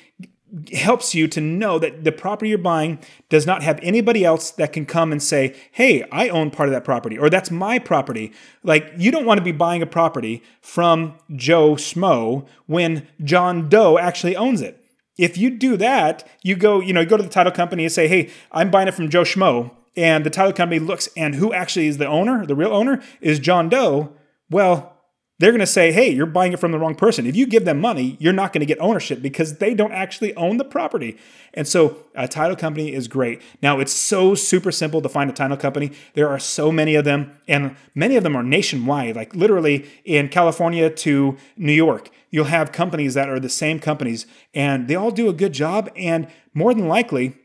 helps 0.72 1.14
you 1.14 1.28
to 1.28 1.40
know 1.40 1.78
that 1.78 2.04
the 2.04 2.12
property 2.12 2.48
you're 2.48 2.58
buying 2.58 2.98
does 3.28 3.46
not 3.46 3.62
have 3.62 3.78
anybody 3.82 4.24
else 4.24 4.50
that 4.52 4.72
can 4.72 4.86
come 4.86 5.12
and 5.12 5.22
say, 5.22 5.54
Hey, 5.72 6.04
I 6.10 6.28
own 6.28 6.50
part 6.50 6.68
of 6.68 6.72
that 6.72 6.84
property, 6.84 7.18
or 7.18 7.28
that's 7.28 7.50
my 7.50 7.78
property. 7.78 8.32
Like, 8.62 8.92
you 8.96 9.10
don't 9.10 9.26
want 9.26 9.38
to 9.38 9.44
be 9.44 9.52
buying 9.52 9.82
a 9.82 9.86
property 9.86 10.42
from 10.60 11.14
Joe 11.34 11.74
Schmo 11.74 12.46
when 12.66 13.06
John 13.22 13.68
Doe 13.68 13.98
actually 13.98 14.36
owns 14.36 14.62
it. 14.62 14.82
If 15.18 15.36
you 15.36 15.50
do 15.50 15.76
that, 15.76 16.26
you 16.42 16.56
go, 16.56 16.80
you 16.80 16.92
know, 16.92 17.00
you 17.00 17.06
go 17.06 17.16
to 17.16 17.22
the 17.22 17.28
title 17.28 17.52
company 17.52 17.84
and 17.84 17.92
say, 17.92 18.08
Hey, 18.08 18.30
I'm 18.50 18.70
buying 18.70 18.88
it 18.88 18.94
from 18.94 19.10
Joe 19.10 19.22
Schmo. 19.22 19.72
And 19.96 20.24
the 20.24 20.30
title 20.30 20.52
company 20.52 20.78
looks, 20.78 21.08
and 21.16 21.34
who 21.34 21.52
actually 21.52 21.88
is 21.88 21.98
the 21.98 22.06
owner, 22.06 22.46
the 22.46 22.54
real 22.54 22.72
owner, 22.72 23.02
is 23.20 23.38
John 23.38 23.68
Doe. 23.68 24.12
Well, 24.48 24.97
they're 25.38 25.52
going 25.52 25.60
to 25.60 25.66
say, 25.66 25.92
hey, 25.92 26.10
you're 26.10 26.26
buying 26.26 26.52
it 26.52 26.58
from 26.58 26.72
the 26.72 26.78
wrong 26.78 26.96
person. 26.96 27.24
If 27.24 27.36
you 27.36 27.46
give 27.46 27.64
them 27.64 27.80
money, 27.80 28.16
you're 28.18 28.32
not 28.32 28.52
going 28.52 28.60
to 28.60 28.66
get 28.66 28.80
ownership 28.80 29.22
because 29.22 29.58
they 29.58 29.72
don't 29.72 29.92
actually 29.92 30.34
own 30.34 30.56
the 30.56 30.64
property. 30.64 31.16
And 31.54 31.66
so 31.66 31.98
a 32.16 32.26
title 32.26 32.56
company 32.56 32.92
is 32.92 33.06
great. 33.06 33.40
Now, 33.62 33.78
it's 33.78 33.92
so 33.92 34.34
super 34.34 34.72
simple 34.72 35.00
to 35.00 35.08
find 35.08 35.30
a 35.30 35.32
title 35.32 35.56
company. 35.56 35.92
There 36.14 36.28
are 36.28 36.40
so 36.40 36.72
many 36.72 36.96
of 36.96 37.04
them, 37.04 37.38
and 37.46 37.76
many 37.94 38.16
of 38.16 38.24
them 38.24 38.36
are 38.36 38.42
nationwide, 38.42 39.14
like 39.14 39.32
literally 39.34 39.88
in 40.04 40.28
California 40.28 40.90
to 40.90 41.36
New 41.56 41.72
York. 41.72 42.10
You'll 42.30 42.46
have 42.46 42.72
companies 42.72 43.14
that 43.14 43.28
are 43.28 43.38
the 43.38 43.48
same 43.48 43.78
companies, 43.78 44.26
and 44.54 44.88
they 44.88 44.96
all 44.96 45.12
do 45.12 45.28
a 45.28 45.32
good 45.32 45.52
job. 45.52 45.88
And 45.96 46.26
more 46.52 46.74
than 46.74 46.88
likely, 46.88 47.36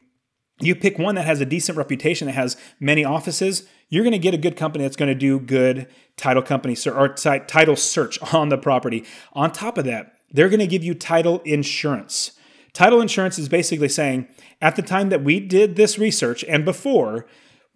you 0.60 0.76
pick 0.76 1.00
one 1.00 1.16
that 1.16 1.26
has 1.26 1.42
a 1.42 1.46
decent 1.46 1.78
reputation, 1.78 2.28
that 2.28 2.34
has 2.34 2.58
many 2.80 3.04
offices, 3.04 3.68
you're 3.90 4.04
going 4.04 4.14
to 4.14 4.20
get 4.20 4.34
a 4.34 4.38
good 4.38 4.56
company 4.56 4.84
that's 4.84 4.96
going 4.96 5.10
to 5.10 5.16
do 5.16 5.40
good 5.40 5.88
title 6.18 6.44
company 6.44 6.76
or 6.86 7.10
title 7.10 7.76
search 7.76 8.20
on 8.34 8.50
the 8.50 8.58
property. 8.58 9.06
On 9.34 9.52
top 9.52 9.78
of 9.78 9.86
that, 9.86 10.18
they're 10.32 10.50
going 10.50 10.60
to 10.60 10.68
give 10.68 10.84
you 10.84 10.94
title 10.94 11.40
insurance. 11.46 12.32
Title 12.74 13.02
insurance 13.02 13.38
is 13.38 13.50
basically 13.50 13.90
saying 13.90 14.28
at 14.62 14.76
the 14.76 14.82
time 14.82 15.10
that 15.10 15.24
we 15.24 15.40
did 15.40 15.76
this 15.76 16.00
research 16.00 16.44
and 16.46 16.66
before, 16.66 17.28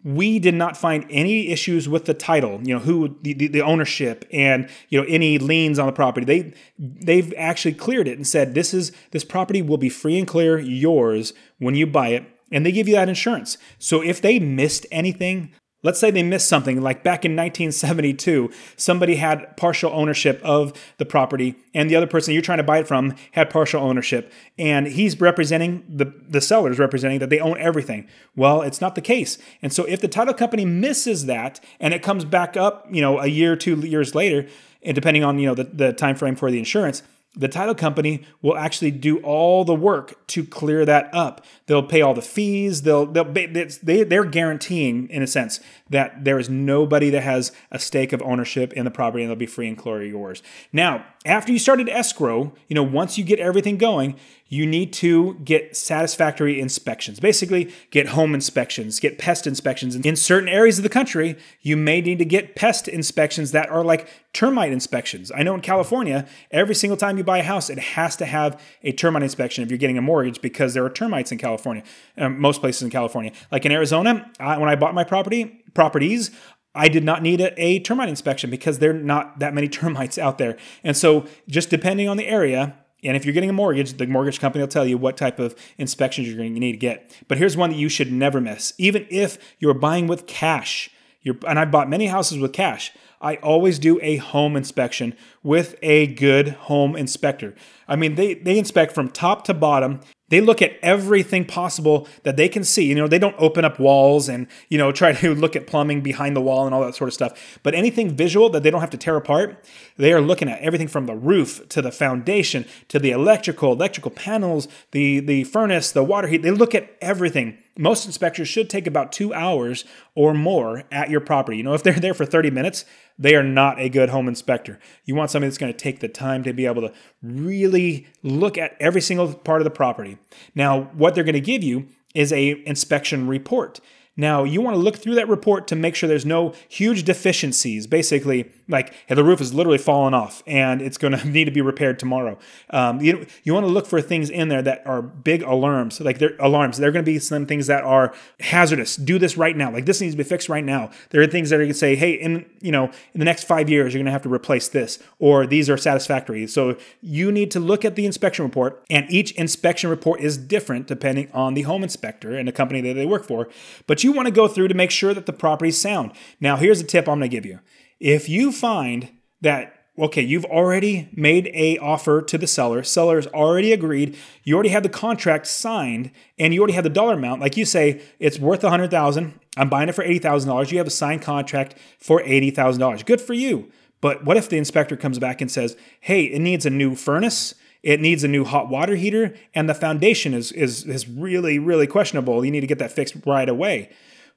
we 0.03 0.39
did 0.39 0.53
not 0.53 0.77
find 0.77 1.05
any 1.09 1.49
issues 1.49 1.89
with 1.89 2.05
the 2.05 2.13
title 2.13 2.61
you 2.63 2.73
know 2.73 2.79
who 2.79 3.17
the, 3.23 3.33
the, 3.33 3.47
the, 3.47 3.61
ownership 3.61 4.25
and 4.31 4.69
you 4.89 5.01
know 5.01 5.05
any 5.09 5.39
liens 5.39 5.79
on 5.79 5.87
the 5.87 5.91
property 5.91 6.23
they 6.23 6.53
they've 6.77 7.33
actually 7.35 7.73
cleared 7.73 8.07
it 8.07 8.15
and 8.15 8.25
said 8.25 8.53
this 8.53 8.73
is 8.75 8.91
this 9.11 9.23
property 9.23 9.61
will 9.61 9.77
be 9.77 9.89
free 9.89 10.17
and 10.17 10.27
clear 10.27 10.59
yours 10.59 11.33
when 11.57 11.73
you 11.73 11.87
buy 11.87 12.09
it 12.09 12.23
and 12.51 12.65
they 12.65 12.71
give 12.71 12.87
you 12.87 12.95
that 12.95 13.09
insurance 13.09 13.57
so 13.79 14.01
if 14.01 14.21
they 14.21 14.39
missed 14.39 14.85
anything 14.91 15.51
Let's 15.83 15.99
say 15.99 16.09
they 16.09 16.23
missed 16.23 16.49
something, 16.49 16.81
like 16.81 17.03
back 17.03 17.23
in 17.23 17.35
1972, 17.35 18.51
somebody 18.75 19.17
had 19.17 19.55
partial 19.57 19.91
ownership 19.93 20.41
of 20.43 20.73
the 20.97 21.05
property, 21.05 21.55
and 21.73 21.87
the 21.87 21.95
other 21.95 22.07
person 22.07 22.33
you're 22.33 22.41
trying 22.41 22.57
to 22.57 22.63
buy 22.63 22.79
it 22.79 22.87
from 22.87 23.13
had 23.33 23.51
partial 23.51 23.83
ownership, 23.83 24.33
and 24.57 24.87
he's 24.87 25.21
representing 25.21 25.85
the, 25.87 26.11
the 26.27 26.41
seller 26.41 26.71
is 26.71 26.79
representing 26.79 27.19
that 27.19 27.29
they 27.29 27.39
own 27.39 27.59
everything. 27.59 28.07
Well, 28.35 28.63
it's 28.63 28.81
not 28.81 28.95
the 28.95 29.01
case. 29.01 29.37
And 29.61 29.71
so 29.71 29.85
if 29.85 30.01
the 30.01 30.07
title 30.07 30.33
company 30.33 30.65
misses 30.65 31.27
that 31.27 31.59
and 31.79 31.93
it 31.93 32.01
comes 32.01 32.25
back 32.25 32.57
up, 32.57 32.87
you 32.91 33.01
know, 33.01 33.19
a 33.19 33.27
year, 33.27 33.55
two 33.55 33.75
years 33.75 34.15
later, 34.15 34.47
and 34.81 34.95
depending 34.95 35.23
on, 35.23 35.37
you 35.37 35.45
know, 35.45 35.55
the, 35.55 35.65
the 35.65 35.93
time 35.93 36.15
frame 36.15 36.35
for 36.35 36.49
the 36.49 36.57
insurance, 36.57 37.03
the 37.37 37.47
title 37.47 37.75
company 37.75 38.23
will 38.41 38.57
actually 38.57 38.91
do 38.91 39.19
all 39.19 39.63
the 39.63 39.75
work 39.75 40.25
to 40.27 40.43
clear 40.43 40.85
that 40.85 41.09
up. 41.13 41.45
They'll 41.67 41.83
pay 41.83 42.01
all 42.01 42.13
the 42.13 42.21
fees. 42.21 42.81
They'll, 42.81 43.05
they'll 43.05 43.31
they, 43.31 44.03
they're 44.03 44.25
guaranteeing, 44.25 45.09
in 45.09 45.21
a 45.21 45.27
sense, 45.27 45.59
that 45.89 46.23
there 46.23 46.39
is 46.39 46.49
nobody 46.49 47.09
that 47.11 47.23
has 47.23 47.51
a 47.71 47.79
stake 47.79 48.11
of 48.11 48.21
ownership 48.23 48.73
in 48.73 48.85
the 48.85 48.91
property 48.91 49.23
and 49.23 49.29
they'll 49.29 49.37
be 49.37 49.45
free 49.45 49.67
and 49.67 49.77
clear 49.77 50.03
yours. 50.03 50.41
Now, 50.73 51.05
after 51.25 51.51
you 51.51 51.59
started 51.59 51.89
escrow, 51.89 52.53
you 52.67 52.75
know, 52.75 52.83
once 52.83 53.17
you 53.17 53.23
get 53.23 53.39
everything 53.39 53.77
going, 53.77 54.15
you 54.49 54.65
need 54.65 54.93
to 54.93 55.35
get 55.43 55.75
satisfactory 55.75 56.59
inspections. 56.59 57.19
Basically, 57.19 57.73
get 57.91 58.09
home 58.09 58.33
inspections, 58.33 58.99
get 58.99 59.17
pest 59.17 59.45
inspections. 59.45 59.95
In 59.95 60.15
certain 60.15 60.47
areas 60.47 60.79
of 60.79 60.83
the 60.83 60.89
country, 60.89 61.37
you 61.61 61.75
may 61.75 62.01
need 62.01 62.19
to 62.19 62.25
get 62.25 62.55
pest 62.55 62.87
inspections 62.87 63.51
that 63.51 63.69
are 63.69 63.83
like 63.83 64.07
termite 64.33 64.71
inspections. 64.71 65.31
I 65.35 65.43
know 65.43 65.53
in 65.53 65.61
California, 65.61 66.27
every 66.51 66.75
single 66.75 66.97
time 66.97 67.17
you 67.17 67.23
buy 67.23 67.39
a 67.39 67.43
house, 67.43 67.69
it 67.69 67.79
has 67.79 68.15
to 68.17 68.25
have 68.25 68.61
a 68.83 68.91
termite 68.91 69.23
inspection 69.23 69.63
if 69.63 69.69
you're 69.69 69.77
getting 69.77 69.97
a 69.97 70.01
mortgage 70.01 70.41
because 70.41 70.73
there 70.73 70.85
are 70.85 70.89
termites 70.89 71.31
in 71.31 71.37
California, 71.37 71.83
um, 72.17 72.39
most 72.39 72.61
places 72.61 72.83
in 72.83 72.89
California. 72.89 73.31
Like 73.51 73.65
in 73.65 73.71
Arizona, 73.71 74.31
I, 74.39 74.57
when 74.57 74.69
I 74.69 74.75
bought 74.75 74.93
my 74.93 75.03
property, 75.03 75.63
properties, 75.73 76.31
I 76.73 76.87
did 76.87 77.03
not 77.03 77.23
need 77.23 77.41
a, 77.41 77.59
a 77.61 77.79
termite 77.79 78.07
inspection 78.07 78.49
because 78.49 78.79
there 78.79 78.91
are 78.91 78.93
not 78.93 79.39
that 79.39 79.53
many 79.53 79.67
termites 79.79 80.17
out 80.17 80.37
there. 80.37 80.57
And 80.83 80.95
so, 80.95 81.25
just 81.49 81.69
depending 81.69 82.07
on 82.07 82.17
the 82.17 82.27
area, 82.27 82.75
and 83.03 83.15
if 83.15 83.25
you're 83.25 83.33
getting 83.33 83.49
a 83.49 83.53
mortgage, 83.53 83.93
the 83.93 84.07
mortgage 84.07 84.39
company 84.39 84.63
will 84.63 84.67
tell 84.67 84.85
you 84.85 84.97
what 84.97 85.17
type 85.17 85.39
of 85.39 85.55
inspections 85.77 86.27
you're 86.27 86.37
going 86.37 86.53
to 86.53 86.59
need 86.59 86.71
to 86.71 86.77
get. 86.77 87.15
But 87.27 87.37
here's 87.37 87.55
one 87.55 87.69
that 87.69 87.77
you 87.77 87.89
should 87.89 88.11
never 88.11 88.41
miss. 88.41 88.73
Even 88.77 89.05
if 89.09 89.37
you're 89.59 89.73
buying 89.73 90.07
with 90.07 90.25
cash, 90.25 90.89
you're, 91.21 91.37
and 91.47 91.59
I've 91.59 91.71
bought 91.71 91.89
many 91.89 92.07
houses 92.07 92.39
with 92.39 92.53
cash, 92.53 92.91
I 93.21 93.35
always 93.37 93.79
do 93.79 93.99
a 94.01 94.17
home 94.17 94.55
inspection 94.55 95.15
with 95.43 95.75
a 95.81 96.07
good 96.07 96.49
home 96.49 96.95
inspector. 96.95 97.55
I 97.87 97.95
mean, 97.95 98.15
they, 98.15 98.35
they 98.35 98.57
inspect 98.57 98.93
from 98.93 99.09
top 99.09 99.43
to 99.45 99.53
bottom 99.53 100.01
they 100.29 100.41
look 100.41 100.61
at 100.61 100.73
everything 100.81 101.45
possible 101.45 102.07
that 102.23 102.35
they 102.35 102.49
can 102.49 102.63
see. 102.63 102.85
You 102.85 102.95
know, 102.95 103.07
they 103.07 103.19
don't 103.19 103.35
open 103.37 103.63
up 103.63 103.79
walls 103.79 104.27
and, 104.27 104.47
you 104.69 104.77
know, 104.77 104.91
try 104.97 105.13
to 105.13 105.35
look 105.35 105.55
at 105.55 105.67
plumbing 105.67 106.01
behind 106.01 106.35
the 106.35 106.41
wall 106.41 106.65
and 106.65 106.73
all 106.73 106.81
that 106.81 106.95
sort 106.95 107.07
of 107.07 107.13
stuff. 107.13 107.59
But 107.63 107.73
anything 107.73 108.15
visual 108.15 108.49
that 108.49 108.63
they 108.63 108.71
don't 108.71 108.81
have 108.81 108.89
to 108.91 108.97
tear 108.97 109.15
apart, 109.15 109.63
they 109.97 110.13
are 110.13 110.21
looking 110.21 110.49
at 110.49 110.59
everything 110.61 110.87
from 110.87 111.05
the 111.05 111.15
roof 111.15 111.67
to 111.69 111.81
the 111.81 111.91
foundation 111.91 112.65
to 112.89 112.99
the 112.99 113.11
electrical, 113.11 113.71
electrical 113.71 114.11
panels, 114.11 114.67
the 114.91 115.19
the 115.19 115.43
furnace, 115.45 115.91
the 115.91 116.03
water 116.03 116.27
heat. 116.27 116.41
They 116.41 116.51
look 116.51 116.75
at 116.75 116.95
everything. 117.01 117.57
Most 117.77 118.05
inspectors 118.05 118.47
should 118.47 118.69
take 118.69 118.87
about 118.87 119.11
2 119.11 119.33
hours 119.33 119.85
or 120.15 120.33
more 120.33 120.83
at 120.91 121.09
your 121.09 121.21
property. 121.21 121.57
You 121.57 121.63
know, 121.63 121.73
if 121.73 121.83
they're 121.83 121.93
there 121.93 122.13
for 122.13 122.25
30 122.25 122.49
minutes, 122.51 122.85
they 123.19 123.35
are 123.35 123.43
not 123.43 123.79
a 123.79 123.89
good 123.89 124.09
home 124.09 124.27
inspector. 124.27 124.79
You 125.05 125.15
want 125.15 125.31
somebody 125.31 125.49
that's 125.49 125.57
going 125.57 125.71
to 125.71 125.77
take 125.77 125.99
the 125.99 126.07
time 126.07 126.43
to 126.43 126.53
be 126.53 126.65
able 126.65 126.81
to 126.81 126.93
really 127.21 128.07
look 128.23 128.57
at 128.57 128.75
every 128.79 129.01
single 129.01 129.33
part 129.33 129.61
of 129.61 129.65
the 129.65 129.71
property. 129.71 130.17
Now, 130.55 130.83
what 130.93 131.15
they're 131.15 131.23
going 131.23 131.33
to 131.33 131.41
give 131.41 131.63
you 131.63 131.87
is 132.15 132.33
a 132.33 132.63
inspection 132.65 133.27
report. 133.27 133.79
Now, 134.17 134.43
you 134.43 134.61
want 134.61 134.75
to 134.75 134.81
look 134.81 134.97
through 134.97 135.15
that 135.15 135.29
report 135.29 135.67
to 135.67 135.75
make 135.75 135.95
sure 135.95 136.09
there's 136.09 136.25
no 136.25 136.53
huge 136.67 137.03
deficiencies. 137.03 137.85
Basically, 137.87 138.51
like 138.67 138.93
hey, 139.05 139.15
the 139.15 139.23
roof 139.23 139.39
is 139.39 139.53
literally 139.53 139.77
falling 139.77 140.13
off 140.13 140.43
and 140.45 140.81
it's 140.81 140.97
going 140.97 141.13
to 141.17 141.27
need 141.27 141.45
to 141.45 141.51
be 141.51 141.61
repaired 141.61 141.99
tomorrow. 141.99 142.37
Um, 142.71 142.99
you, 142.99 143.25
you 143.43 143.53
want 143.53 143.65
to 143.65 143.71
look 143.71 143.85
for 143.85 144.01
things 144.01 144.29
in 144.29 144.49
there 144.49 144.61
that 144.61 144.85
are 144.85 145.01
big 145.01 145.43
alarms, 145.43 145.99
like 145.99 146.17
they're 146.17 146.35
alarms. 146.39 146.77
There 146.77 146.89
are 146.89 146.91
going 146.91 147.05
to 147.05 147.11
be 147.11 147.19
some 147.19 147.45
things 147.45 147.67
that 147.67 147.83
are 147.83 148.13
hazardous. 148.39 148.95
Do 148.95 149.19
this 149.19 149.37
right 149.37 149.55
now. 149.55 149.71
Like 149.71 149.85
this 149.85 150.01
needs 150.01 150.13
to 150.13 150.17
be 150.17 150.23
fixed 150.23 150.49
right 150.49 150.63
now. 150.63 150.91
There 151.11 151.21
are 151.21 151.27
things 151.27 151.49
that 151.49 151.57
are 151.57 151.59
going 151.59 151.69
to 151.69 151.73
say, 151.73 151.95
hey, 151.95 152.13
in 152.13 152.45
you 152.61 152.71
know, 152.71 152.85
in 152.85 153.19
the 153.19 153.25
next 153.25 153.43
five 153.43 153.69
years, 153.69 153.93
you're 153.93 153.99
going 153.99 154.05
to 154.05 154.11
have 154.11 154.23
to 154.23 154.33
replace 154.33 154.67
this, 154.67 154.99
or 155.19 155.45
these 155.45 155.69
are 155.69 155.77
satisfactory. 155.77 156.47
So 156.47 156.77
you 157.01 157.31
need 157.31 157.51
to 157.51 157.59
look 157.59 157.85
at 157.85 157.95
the 157.95 158.05
inspection 158.05 158.43
report, 158.43 158.83
and 158.89 159.09
each 159.09 159.31
inspection 159.33 159.89
report 159.89 160.21
is 160.21 160.37
different 160.37 160.87
depending 160.87 161.29
on 161.33 161.53
the 161.53 161.61
home 161.63 161.83
inspector 161.83 162.35
and 162.35 162.47
the 162.47 162.51
company 162.51 162.81
that 162.81 162.93
they 162.93 163.05
work 163.05 163.25
for. 163.25 163.47
But 163.85 164.03
you 164.03 164.06
you 164.07 164.13
want 164.13 164.27
to 164.27 164.31
go 164.31 164.47
through 164.47 164.69
to 164.69 164.73
make 164.73 164.89
sure 164.89 165.13
that 165.13 165.25
the 165.25 165.33
property's 165.33 165.79
sound. 165.79 166.13
Now, 166.39 166.55
here's 166.55 166.79
a 166.79 166.85
tip 166.85 167.09
I'm 167.09 167.19
going 167.19 167.29
to 167.29 167.35
give 167.35 167.45
you. 167.45 167.59
If 167.99 168.29
you 168.29 168.53
find 168.53 169.09
that 169.41 169.73
okay, 169.99 170.21
you've 170.21 170.45
already 170.45 171.09
made 171.11 171.49
a 171.53 171.77
offer 171.79 172.21
to 172.21 172.37
the 172.37 172.47
seller, 172.47 172.83
seller's 172.83 173.27
already 173.27 173.73
agreed, 173.73 174.15
you 174.43 174.53
already 174.53 174.69
have 174.69 174.83
the 174.83 174.89
contract 174.89 175.47
signed, 175.47 176.11
and 176.37 176.53
you 176.53 176.59
already 176.59 176.73
have 176.73 176.83
the 176.83 176.89
dollar 176.89 177.15
amount. 177.15 177.41
Like 177.41 177.57
you 177.57 177.65
say, 177.65 178.01
it's 178.19 178.39
worth 178.39 178.63
a 178.63 178.69
hundred 178.69 178.91
thousand. 178.91 179.39
I'm 179.57 179.69
buying 179.69 179.89
it 179.89 179.95
for 179.95 180.03
eighty 180.03 180.19
thousand 180.19 180.49
dollars. 180.49 180.71
You 180.71 180.77
have 180.77 180.87
a 180.87 180.91
signed 180.91 181.21
contract 181.21 181.75
for 181.99 182.21
eighty 182.21 182.51
thousand 182.51 182.79
dollars. 182.79 183.03
Good 183.03 183.21
for 183.21 183.33
you. 183.33 183.71
But 183.99 184.23
what 184.23 184.37
if 184.37 184.47
the 184.47 184.57
inspector 184.57 184.95
comes 184.95 185.19
back 185.19 185.41
and 185.41 185.51
says, 185.51 185.75
"Hey, 185.99 186.23
it 186.25 186.39
needs 186.39 186.65
a 186.65 186.69
new 186.69 186.95
furnace." 186.95 187.55
It 187.83 187.99
needs 188.01 188.23
a 188.23 188.27
new 188.27 188.43
hot 188.43 188.69
water 188.69 188.95
heater, 188.95 189.35
and 189.53 189.69
the 189.69 189.73
foundation 189.73 190.33
is, 190.33 190.51
is, 190.51 190.85
is 190.85 191.07
really, 191.07 191.59
really 191.59 191.87
questionable. 191.87 192.43
You 192.43 192.51
need 192.51 192.61
to 192.61 192.67
get 192.67 192.79
that 192.79 192.91
fixed 192.91 193.15
right 193.25 193.47
away. 193.47 193.89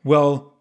Well, 0.04 0.54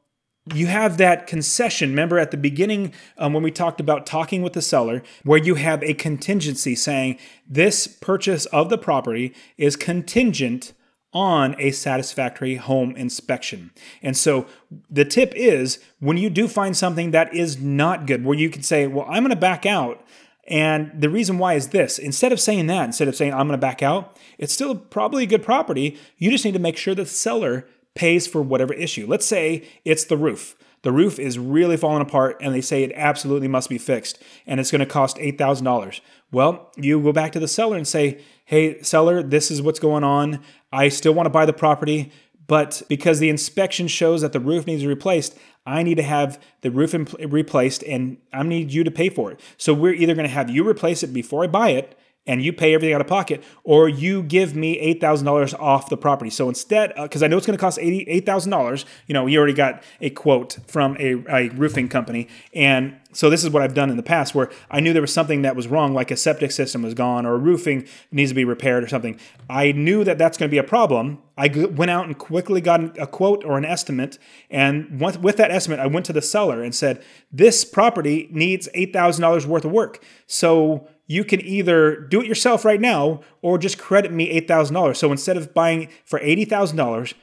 you 0.54 0.68
have 0.68 0.98
that 0.98 1.28
concession. 1.28 1.90
Remember 1.90 2.18
at 2.18 2.32
the 2.32 2.38
beginning 2.38 2.94
um, 3.18 3.34
when 3.34 3.44
we 3.44 3.52
talked 3.52 3.80
about 3.80 4.06
talking 4.06 4.42
with 4.42 4.54
the 4.54 4.62
seller, 4.62 5.04
where 5.24 5.38
you 5.38 5.56
have 5.56 5.84
a 5.84 5.94
contingency 5.94 6.76
saying 6.76 7.20
this 7.48 7.88
purchase 7.88 8.46
of 8.48 8.70
the 8.70 8.78
property 8.78 9.34
is 9.58 9.76
contingent 9.76 10.74
on 11.12 11.56
a 11.58 11.72
satisfactory 11.72 12.56
home 12.56 12.96
inspection. 12.96 13.72
And 14.02 14.16
so 14.16 14.46
the 14.90 15.06
tip 15.06 15.34
is 15.36 15.80
when 16.00 16.18
you 16.18 16.30
do 16.30 16.48
find 16.48 16.78
something 16.78 17.12
that 17.12 17.34
is 17.34 17.60
not 17.60 18.06
good, 18.06 18.24
where 18.24 18.38
you 18.38 18.50
can 18.50 18.64
say, 18.64 18.86
Well, 18.88 19.06
I'm 19.10 19.24
going 19.24 19.32
to 19.32 19.36
back 19.36 19.66
out 19.66 20.06
and 20.50 20.92
the 21.00 21.10
reason 21.10 21.38
why 21.38 21.54
is 21.54 21.70
this 21.70 22.00
instead 22.00 22.32
of 22.32 22.40
saying 22.40 22.68
that, 22.68 22.86
instead 22.86 23.08
of 23.08 23.16
saying, 23.16 23.34
I'm 23.34 23.48
going 23.48 23.52
to 23.52 23.58
back 23.58 23.84
out, 23.84 24.18
it's 24.38 24.52
still 24.52 24.76
probably 24.76 25.24
a 25.24 25.28
good 25.28 25.44
property. 25.44 25.98
You 26.18 26.32
just 26.32 26.44
need 26.44 26.54
to 26.54 26.60
make 26.60 26.76
sure 26.76 26.96
the 26.96 27.06
seller 27.06 27.68
pays 27.94 28.28
for 28.28 28.42
whatever 28.42 28.74
issue. 28.74 29.06
Let's 29.08 29.26
say 29.26 29.64
it's 29.86 30.06
the 30.06 30.18
roof. 30.18 30.56
The 30.82 30.92
roof 30.92 31.20
is 31.20 31.38
really 31.38 31.78
falling 31.78 32.02
apart 32.02 32.38
and 32.42 32.56
they 32.56 32.62
say 32.62 32.84
it 32.84 32.94
absolutely 32.96 33.50
must 33.50 33.70
be 33.70 33.78
fixed 33.78 34.22
and 34.48 34.60
it's 34.60 34.72
going 34.72 34.80
to 34.80 34.86
cost 34.86 35.18
$8,000. 35.18 36.00
Well, 36.32 36.72
you 36.78 37.02
go 37.02 37.12
back 37.12 37.32
to 37.34 37.40
the 37.40 37.48
seller 37.48 37.76
and 37.76 37.88
say, 37.88 38.22
hey, 38.46 38.82
seller, 38.82 39.22
this 39.22 39.52
is 39.52 39.62
what's 39.62 39.80
going 39.80 40.04
on. 40.04 40.42
I 40.72 40.90
still 40.90 41.14
want 41.14 41.26
to 41.26 41.32
buy 41.32 41.46
the 41.46 41.54
property, 41.54 42.12
but 42.50 42.82
because 42.90 43.20
the 43.20 43.30
inspection 43.30 43.88
shows 43.88 44.22
that 44.22 44.34
the 44.34 44.40
roof 44.40 44.66
needs 44.66 44.82
to 44.82 44.88
be 44.88 44.94
replaced, 44.94 45.38
I 45.68 45.84
need 45.84 45.96
to 45.96 46.04
have 46.04 46.42
the 46.62 46.72
roof 46.72 46.96
replaced 47.20 47.84
and 47.84 48.18
I 48.34 48.42
need 48.42 48.74
you 48.74 48.84
to 48.84 48.90
pay 48.90 49.10
for 49.10 49.32
it. 49.32 49.40
So 49.56 49.72
we're 49.72 49.94
either 49.94 50.16
going 50.16 50.28
to 50.28 50.34
have 50.34 50.50
you 50.50 50.68
replace 50.68 51.04
it 51.04 51.14
before 51.14 51.44
I 51.44 51.48
buy 51.48 51.70
it 51.70 51.96
and 52.30 52.44
you 52.44 52.54
pay 52.54 52.76
everything 52.76 52.94
out 52.94 53.02
of 53.02 53.08
pocket, 53.08 53.44
or 53.64 53.90
you 53.90 54.22
give 54.22 54.56
me 54.56 54.80
$8,000 55.00 55.60
off 55.60 55.90
the 55.90 55.98
property. 55.98 56.30
So 56.30 56.48
instead, 56.48 56.94
because 56.96 57.24
uh, 57.24 57.26
I 57.26 57.28
know 57.28 57.38
it's 57.38 57.48
going 57.48 57.58
to 57.58 57.62
cost 57.62 57.80
eighty 57.80 58.04
eight 58.08 58.24
thousand 58.24 58.52
dollars, 58.52 58.86
you 59.08 59.14
know, 59.14 59.24
we 59.24 59.36
already 59.36 59.54
got 59.54 59.82
a 60.00 60.12
quote 60.12 60.60
from 60.68 60.96
a, 61.00 61.24
a 61.28 61.50
roofing 61.50 61.90
company. 61.90 62.28
And 62.54 63.00
so 63.14 63.32
this 63.32 63.44
is 63.44 63.50
what 63.50 63.64
I've 63.64 63.74
done 63.74 63.90
in 63.90 63.98
the 63.98 64.04
past 64.04 64.36
where 64.36 64.52
I 64.70 64.80
knew 64.80 64.94
there 64.94 65.02
was 65.02 65.12
something 65.12 65.42
that 65.42 65.56
was 65.56 65.68
wrong, 65.68 65.96
like 65.96 66.12
a 66.12 66.16
septic 66.16 66.52
system 66.52 66.84
was 66.84 66.94
gone 66.94 67.26
or 67.26 67.36
roofing 67.40 67.88
needs 68.12 68.30
to 68.30 68.36
be 68.36 68.46
repaired 68.46 68.84
or 68.84 68.88
something. 68.88 69.20
I 69.50 69.72
knew 69.72 70.04
that 70.04 70.20
that's 70.20 70.38
going 70.38 70.50
to 70.50 70.54
be 70.54 70.60
a 70.60 70.64
problem. 70.64 71.18
I 71.36 71.48
went 71.48 71.90
out 71.90 72.06
and 72.06 72.16
quickly 72.16 72.62
got 72.62 73.00
a 73.00 73.08
quote 73.08 73.44
or 73.44 73.58
an 73.58 73.66
estimate. 73.66 74.20
And 74.52 75.02
with 75.02 75.38
that 75.38 75.50
estimate, 75.50 75.80
I 75.80 75.88
went 75.88 76.06
to 76.08 76.14
the 76.14 76.22
seller 76.22 76.62
and 76.62 76.76
said, 76.76 77.04
This 77.32 77.66
property 77.66 78.28
needs 78.32 78.70
$8,000 78.76 79.48
worth 79.48 79.66
of 79.66 79.72
work. 79.72 80.04
So 80.28 80.88
you 81.10 81.24
can 81.24 81.42
either 81.42 81.96
do 81.96 82.22
it 82.22 82.28
yourself 82.28 82.64
right 82.64 82.80
now 82.80 83.22
or 83.42 83.58
just 83.58 83.80
credit 83.80 84.14
me 84.14 84.40
$8,000. 84.42 84.96
So 84.96 85.12
instead 85.12 85.38
of 85.38 85.56
buying 85.56 85.90
for 86.06 86.20
$80,000, 86.20 87.16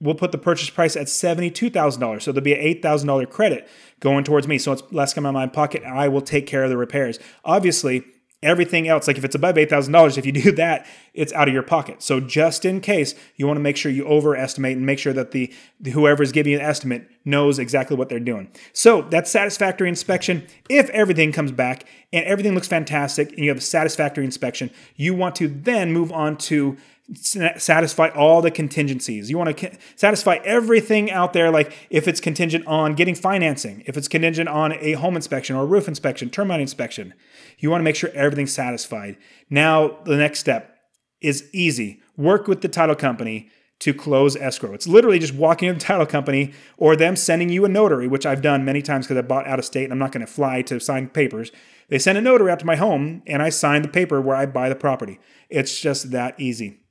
we'll 0.00 0.14
put 0.14 0.32
the 0.32 0.38
purchase 0.38 0.70
price 0.70 0.96
at 0.96 1.08
$72,000. 1.08 2.22
So 2.22 2.32
there'll 2.32 2.42
be 2.42 2.54
an 2.54 2.80
$8,000 2.80 3.28
credit 3.28 3.68
going 4.00 4.24
towards 4.24 4.48
me. 4.48 4.56
So 4.56 4.72
it's 4.72 4.82
less 4.90 5.12
coming 5.12 5.26
out 5.26 5.30
of 5.30 5.34
my 5.34 5.46
pocket. 5.46 5.82
And 5.82 5.92
I 5.92 6.08
will 6.08 6.22
take 6.22 6.46
care 6.46 6.64
of 6.64 6.70
the 6.70 6.78
repairs. 6.78 7.18
Obviously, 7.44 8.02
everything 8.44 8.88
else, 8.88 9.06
like 9.06 9.18
if 9.18 9.24
it's 9.24 9.34
above 9.34 9.56
$8,000, 9.56 10.18
if 10.18 10.26
you 10.26 10.32
do 10.44 10.52
that, 10.52 10.86
it's 11.12 11.32
out 11.32 11.48
of 11.48 11.54
your 11.54 11.62
pocket. 11.62 12.02
So 12.02 12.20
just 12.20 12.64
in 12.64 12.80
case, 12.80 13.14
you 13.36 13.46
want 13.46 13.56
to 13.56 13.62
make 13.62 13.76
sure 13.76 13.90
you 13.90 14.04
overestimate 14.06 14.76
and 14.76 14.86
make 14.86 14.98
sure 14.98 15.12
that 15.12 15.30
the, 15.30 15.52
the 15.80 15.90
whoever's 15.90 16.32
giving 16.32 16.52
you 16.52 16.58
an 16.58 16.64
estimate 16.64 17.08
knows 17.24 17.58
exactly 17.58 17.96
what 17.96 18.08
they're 18.08 18.20
doing. 18.20 18.50
So 18.72 19.02
that's 19.02 19.30
satisfactory 19.30 19.88
inspection. 19.88 20.46
If 20.68 20.90
everything 20.90 21.32
comes 21.32 21.52
back 21.52 21.86
and 22.12 22.24
everything 22.26 22.54
looks 22.54 22.68
fantastic 22.68 23.30
and 23.30 23.38
you 23.38 23.48
have 23.48 23.58
a 23.58 23.62
satisfactory 23.62 24.24
inspection, 24.24 24.70
you 24.96 25.14
want 25.14 25.36
to 25.36 25.48
then 25.48 25.92
move 25.92 26.12
on 26.12 26.36
to 26.36 26.76
satisfy 27.12 28.08
all 28.08 28.40
the 28.40 28.50
contingencies. 28.50 29.28
You 29.28 29.36
want 29.36 29.58
to 29.58 29.76
satisfy 29.94 30.36
everything 30.36 31.10
out 31.10 31.34
there, 31.34 31.50
like 31.50 31.76
if 31.90 32.08
it's 32.08 32.20
contingent 32.20 32.66
on 32.66 32.94
getting 32.94 33.14
financing, 33.14 33.82
if 33.86 33.96
it's 33.96 34.08
contingent 34.08 34.48
on 34.48 34.72
a 34.72 34.92
home 34.92 35.14
inspection 35.14 35.54
or 35.54 35.62
a 35.62 35.66
roof 35.66 35.86
inspection, 35.86 36.30
termite 36.30 36.60
inspection. 36.60 37.12
You 37.58 37.70
want 37.70 37.80
to 37.80 37.84
make 37.84 37.96
sure 37.96 38.10
everything's 38.14 38.52
satisfied. 38.52 39.16
Now, 39.50 39.98
the 40.04 40.16
next 40.16 40.40
step 40.40 40.76
is 41.20 41.48
easy. 41.52 42.00
Work 42.16 42.46
with 42.46 42.60
the 42.60 42.68
title 42.68 42.94
company 42.94 43.50
to 43.80 43.92
close 43.92 44.36
escrow. 44.36 44.72
It's 44.72 44.86
literally 44.86 45.18
just 45.18 45.34
walking 45.34 45.68
to 45.68 45.74
the 45.74 45.80
title 45.80 46.06
company 46.06 46.52
or 46.76 46.96
them 46.96 47.16
sending 47.16 47.48
you 47.48 47.64
a 47.64 47.68
notary, 47.68 48.06
which 48.06 48.24
I've 48.24 48.42
done 48.42 48.64
many 48.64 48.82
times 48.82 49.06
because 49.06 49.18
I 49.18 49.22
bought 49.22 49.46
out 49.46 49.58
of 49.58 49.64
state 49.64 49.84
and 49.84 49.92
I'm 49.92 49.98
not 49.98 50.12
going 50.12 50.24
to 50.24 50.32
fly 50.32 50.62
to 50.62 50.78
sign 50.80 51.08
papers. 51.08 51.50
They 51.88 51.98
send 51.98 52.16
a 52.16 52.20
notary 52.20 52.50
out 52.50 52.60
to 52.60 52.66
my 52.66 52.76
home 52.76 53.22
and 53.26 53.42
I 53.42 53.48
sign 53.48 53.82
the 53.82 53.88
paper 53.88 54.20
where 54.20 54.36
I 54.36 54.46
buy 54.46 54.68
the 54.68 54.74
property. 54.74 55.18
It's 55.50 55.80
just 55.80 56.12
that 56.12 56.38
easy. 56.38 56.83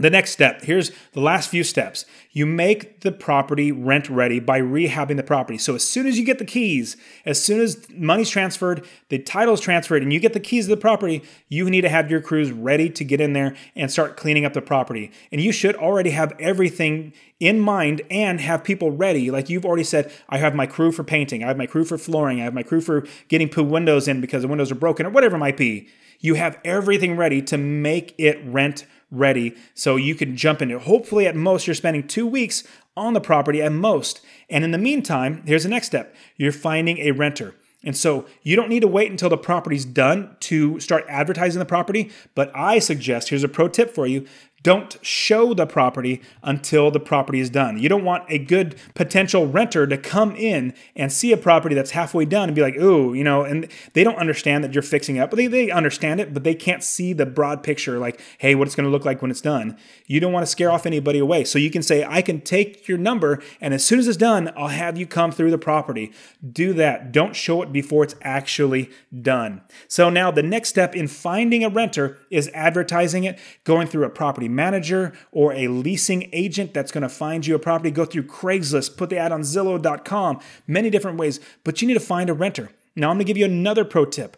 The 0.00 0.10
next 0.10 0.30
step, 0.30 0.62
here's 0.62 0.92
the 1.12 1.20
last 1.20 1.50
few 1.50 1.64
steps. 1.64 2.04
You 2.30 2.46
make 2.46 3.00
the 3.00 3.10
property 3.10 3.72
rent 3.72 4.08
ready 4.08 4.38
by 4.38 4.60
rehabbing 4.60 5.16
the 5.16 5.24
property. 5.24 5.58
So 5.58 5.74
as 5.74 5.82
soon 5.82 6.06
as 6.06 6.16
you 6.16 6.24
get 6.24 6.38
the 6.38 6.44
keys, 6.44 6.96
as 7.26 7.42
soon 7.42 7.60
as 7.60 7.84
money's 7.90 8.30
transferred, 8.30 8.86
the 9.08 9.18
title's 9.18 9.60
transferred, 9.60 10.02
and 10.02 10.12
you 10.12 10.20
get 10.20 10.34
the 10.34 10.40
keys 10.40 10.66
to 10.66 10.70
the 10.70 10.80
property, 10.80 11.24
you 11.48 11.68
need 11.68 11.80
to 11.80 11.88
have 11.88 12.12
your 12.12 12.20
crews 12.20 12.52
ready 12.52 12.88
to 12.90 13.04
get 13.04 13.20
in 13.20 13.32
there 13.32 13.56
and 13.74 13.90
start 13.90 14.16
cleaning 14.16 14.44
up 14.44 14.52
the 14.52 14.62
property. 14.62 15.10
And 15.32 15.40
you 15.40 15.50
should 15.50 15.74
already 15.74 16.10
have 16.10 16.32
everything 16.38 17.12
in 17.40 17.58
mind 17.58 18.02
and 18.08 18.40
have 18.40 18.62
people 18.62 18.92
ready. 18.92 19.32
Like 19.32 19.48
you've 19.48 19.66
already 19.66 19.84
said, 19.84 20.12
I 20.28 20.38
have 20.38 20.54
my 20.54 20.66
crew 20.66 20.92
for 20.92 21.02
painting, 21.02 21.42
I 21.42 21.48
have 21.48 21.58
my 21.58 21.66
crew 21.66 21.84
for 21.84 21.98
flooring, 21.98 22.40
I 22.40 22.44
have 22.44 22.54
my 22.54 22.62
crew 22.62 22.80
for 22.80 23.04
getting 23.26 23.48
put 23.48 23.66
windows 23.66 24.06
in 24.06 24.20
because 24.20 24.42
the 24.42 24.48
windows 24.48 24.70
are 24.70 24.76
broken, 24.76 25.06
or 25.06 25.10
whatever 25.10 25.34
it 25.34 25.40
might 25.40 25.56
be. 25.56 25.88
You 26.20 26.34
have 26.34 26.58
everything 26.64 27.16
ready 27.16 27.42
to 27.42 27.58
make 27.58 28.14
it 28.18 28.40
rent 28.44 28.86
ready 29.10 29.54
so 29.74 29.96
you 29.96 30.14
can 30.14 30.36
jump 30.36 30.62
into 30.62 30.76
it. 30.76 30.82
Hopefully, 30.82 31.26
at 31.26 31.36
most, 31.36 31.66
you're 31.66 31.74
spending 31.74 32.06
two 32.06 32.26
weeks 32.26 32.64
on 32.96 33.12
the 33.14 33.20
property 33.20 33.62
at 33.62 33.72
most. 33.72 34.20
And 34.50 34.64
in 34.64 34.70
the 34.70 34.78
meantime, 34.78 35.42
here's 35.46 35.62
the 35.62 35.68
next 35.68 35.86
step 35.86 36.14
you're 36.36 36.52
finding 36.52 36.98
a 36.98 37.12
renter. 37.12 37.54
And 37.84 37.96
so 37.96 38.26
you 38.42 38.56
don't 38.56 38.68
need 38.68 38.80
to 38.80 38.88
wait 38.88 39.10
until 39.10 39.28
the 39.28 39.38
property's 39.38 39.84
done 39.84 40.36
to 40.40 40.80
start 40.80 41.04
advertising 41.08 41.60
the 41.60 41.64
property. 41.64 42.10
But 42.34 42.50
I 42.54 42.80
suggest 42.80 43.28
here's 43.28 43.44
a 43.44 43.48
pro 43.48 43.68
tip 43.68 43.94
for 43.94 44.06
you 44.06 44.26
don't 44.62 44.96
show 45.02 45.54
the 45.54 45.66
property 45.66 46.20
until 46.42 46.90
the 46.90 47.00
property 47.00 47.40
is 47.40 47.48
done. 47.48 47.78
You 47.78 47.88
don't 47.88 48.04
want 48.04 48.24
a 48.28 48.38
good 48.38 48.76
potential 48.94 49.46
renter 49.46 49.86
to 49.86 49.96
come 49.96 50.34
in 50.34 50.74
and 50.96 51.12
see 51.12 51.32
a 51.32 51.36
property 51.36 51.74
that's 51.74 51.92
halfway 51.92 52.24
done 52.24 52.48
and 52.48 52.56
be 52.56 52.62
like, 52.62 52.76
ooh, 52.76 53.14
you 53.14 53.22
know, 53.22 53.44
and 53.44 53.68
they 53.94 54.02
don't 54.02 54.16
understand 54.16 54.64
that 54.64 54.74
you're 54.74 54.82
fixing 54.82 55.18
up. 55.18 55.30
They, 55.30 55.46
they 55.46 55.70
understand 55.70 56.20
it, 56.20 56.34
but 56.34 56.44
they 56.44 56.54
can't 56.54 56.82
see 56.82 57.12
the 57.12 57.26
broad 57.26 57.62
picture, 57.62 57.98
like, 57.98 58.20
hey, 58.38 58.54
what 58.54 58.66
it's 58.66 58.74
going 58.74 58.84
to 58.84 58.90
look 58.90 59.04
like 59.04 59.22
when 59.22 59.30
it's 59.30 59.40
done. 59.40 59.76
You 60.06 60.18
don't 60.18 60.32
want 60.32 60.44
to 60.44 60.50
scare 60.50 60.70
off 60.70 60.86
anybody 60.86 61.18
away. 61.18 61.44
So 61.44 61.58
you 61.58 61.70
can 61.70 61.82
say, 61.82 62.04
I 62.04 62.22
can 62.22 62.40
take 62.40 62.88
your 62.88 62.98
number, 62.98 63.40
and 63.60 63.72
as 63.72 63.84
soon 63.84 63.98
as 63.98 64.08
it's 64.08 64.16
done, 64.16 64.52
I'll 64.56 64.68
have 64.68 64.98
you 64.98 65.06
come 65.06 65.30
through 65.30 65.50
the 65.50 65.58
property. 65.58 66.12
Do 66.50 66.72
that. 66.74 67.12
Don't 67.12 67.36
show 67.36 67.62
it 67.62 67.72
before 67.72 68.02
it's 68.02 68.16
actually 68.22 68.90
done. 69.22 69.62
So 69.86 70.10
now 70.10 70.30
the 70.30 70.42
next 70.42 70.70
step 70.70 70.96
in 70.96 71.06
finding 71.06 71.62
a 71.62 71.68
renter 71.68 72.18
is 72.30 72.50
advertising 72.54 73.24
it, 73.24 73.38
going 73.64 73.86
through 73.86 74.04
a 74.04 74.10
property 74.10 74.47
manager 74.48 75.12
or 75.32 75.52
a 75.52 75.68
leasing 75.68 76.28
agent 76.32 76.74
that's 76.74 76.90
going 76.90 77.02
to 77.02 77.08
find 77.08 77.46
you 77.46 77.54
a 77.54 77.58
property. 77.58 77.90
Go 77.90 78.04
through 78.04 78.24
Craigslist, 78.24 78.96
put 78.96 79.10
the 79.10 79.18
ad 79.18 79.32
on 79.32 79.42
Zillow.com, 79.42 80.40
many 80.66 80.90
different 80.90 81.18
ways, 81.18 81.40
but 81.64 81.80
you 81.80 81.88
need 81.88 81.94
to 81.94 82.00
find 82.00 82.28
a 82.30 82.34
renter. 82.34 82.70
Now, 82.96 83.10
I'm 83.10 83.16
going 83.16 83.26
to 83.26 83.32
give 83.32 83.36
you 83.36 83.44
another 83.44 83.84
pro 83.84 84.04
tip. 84.04 84.36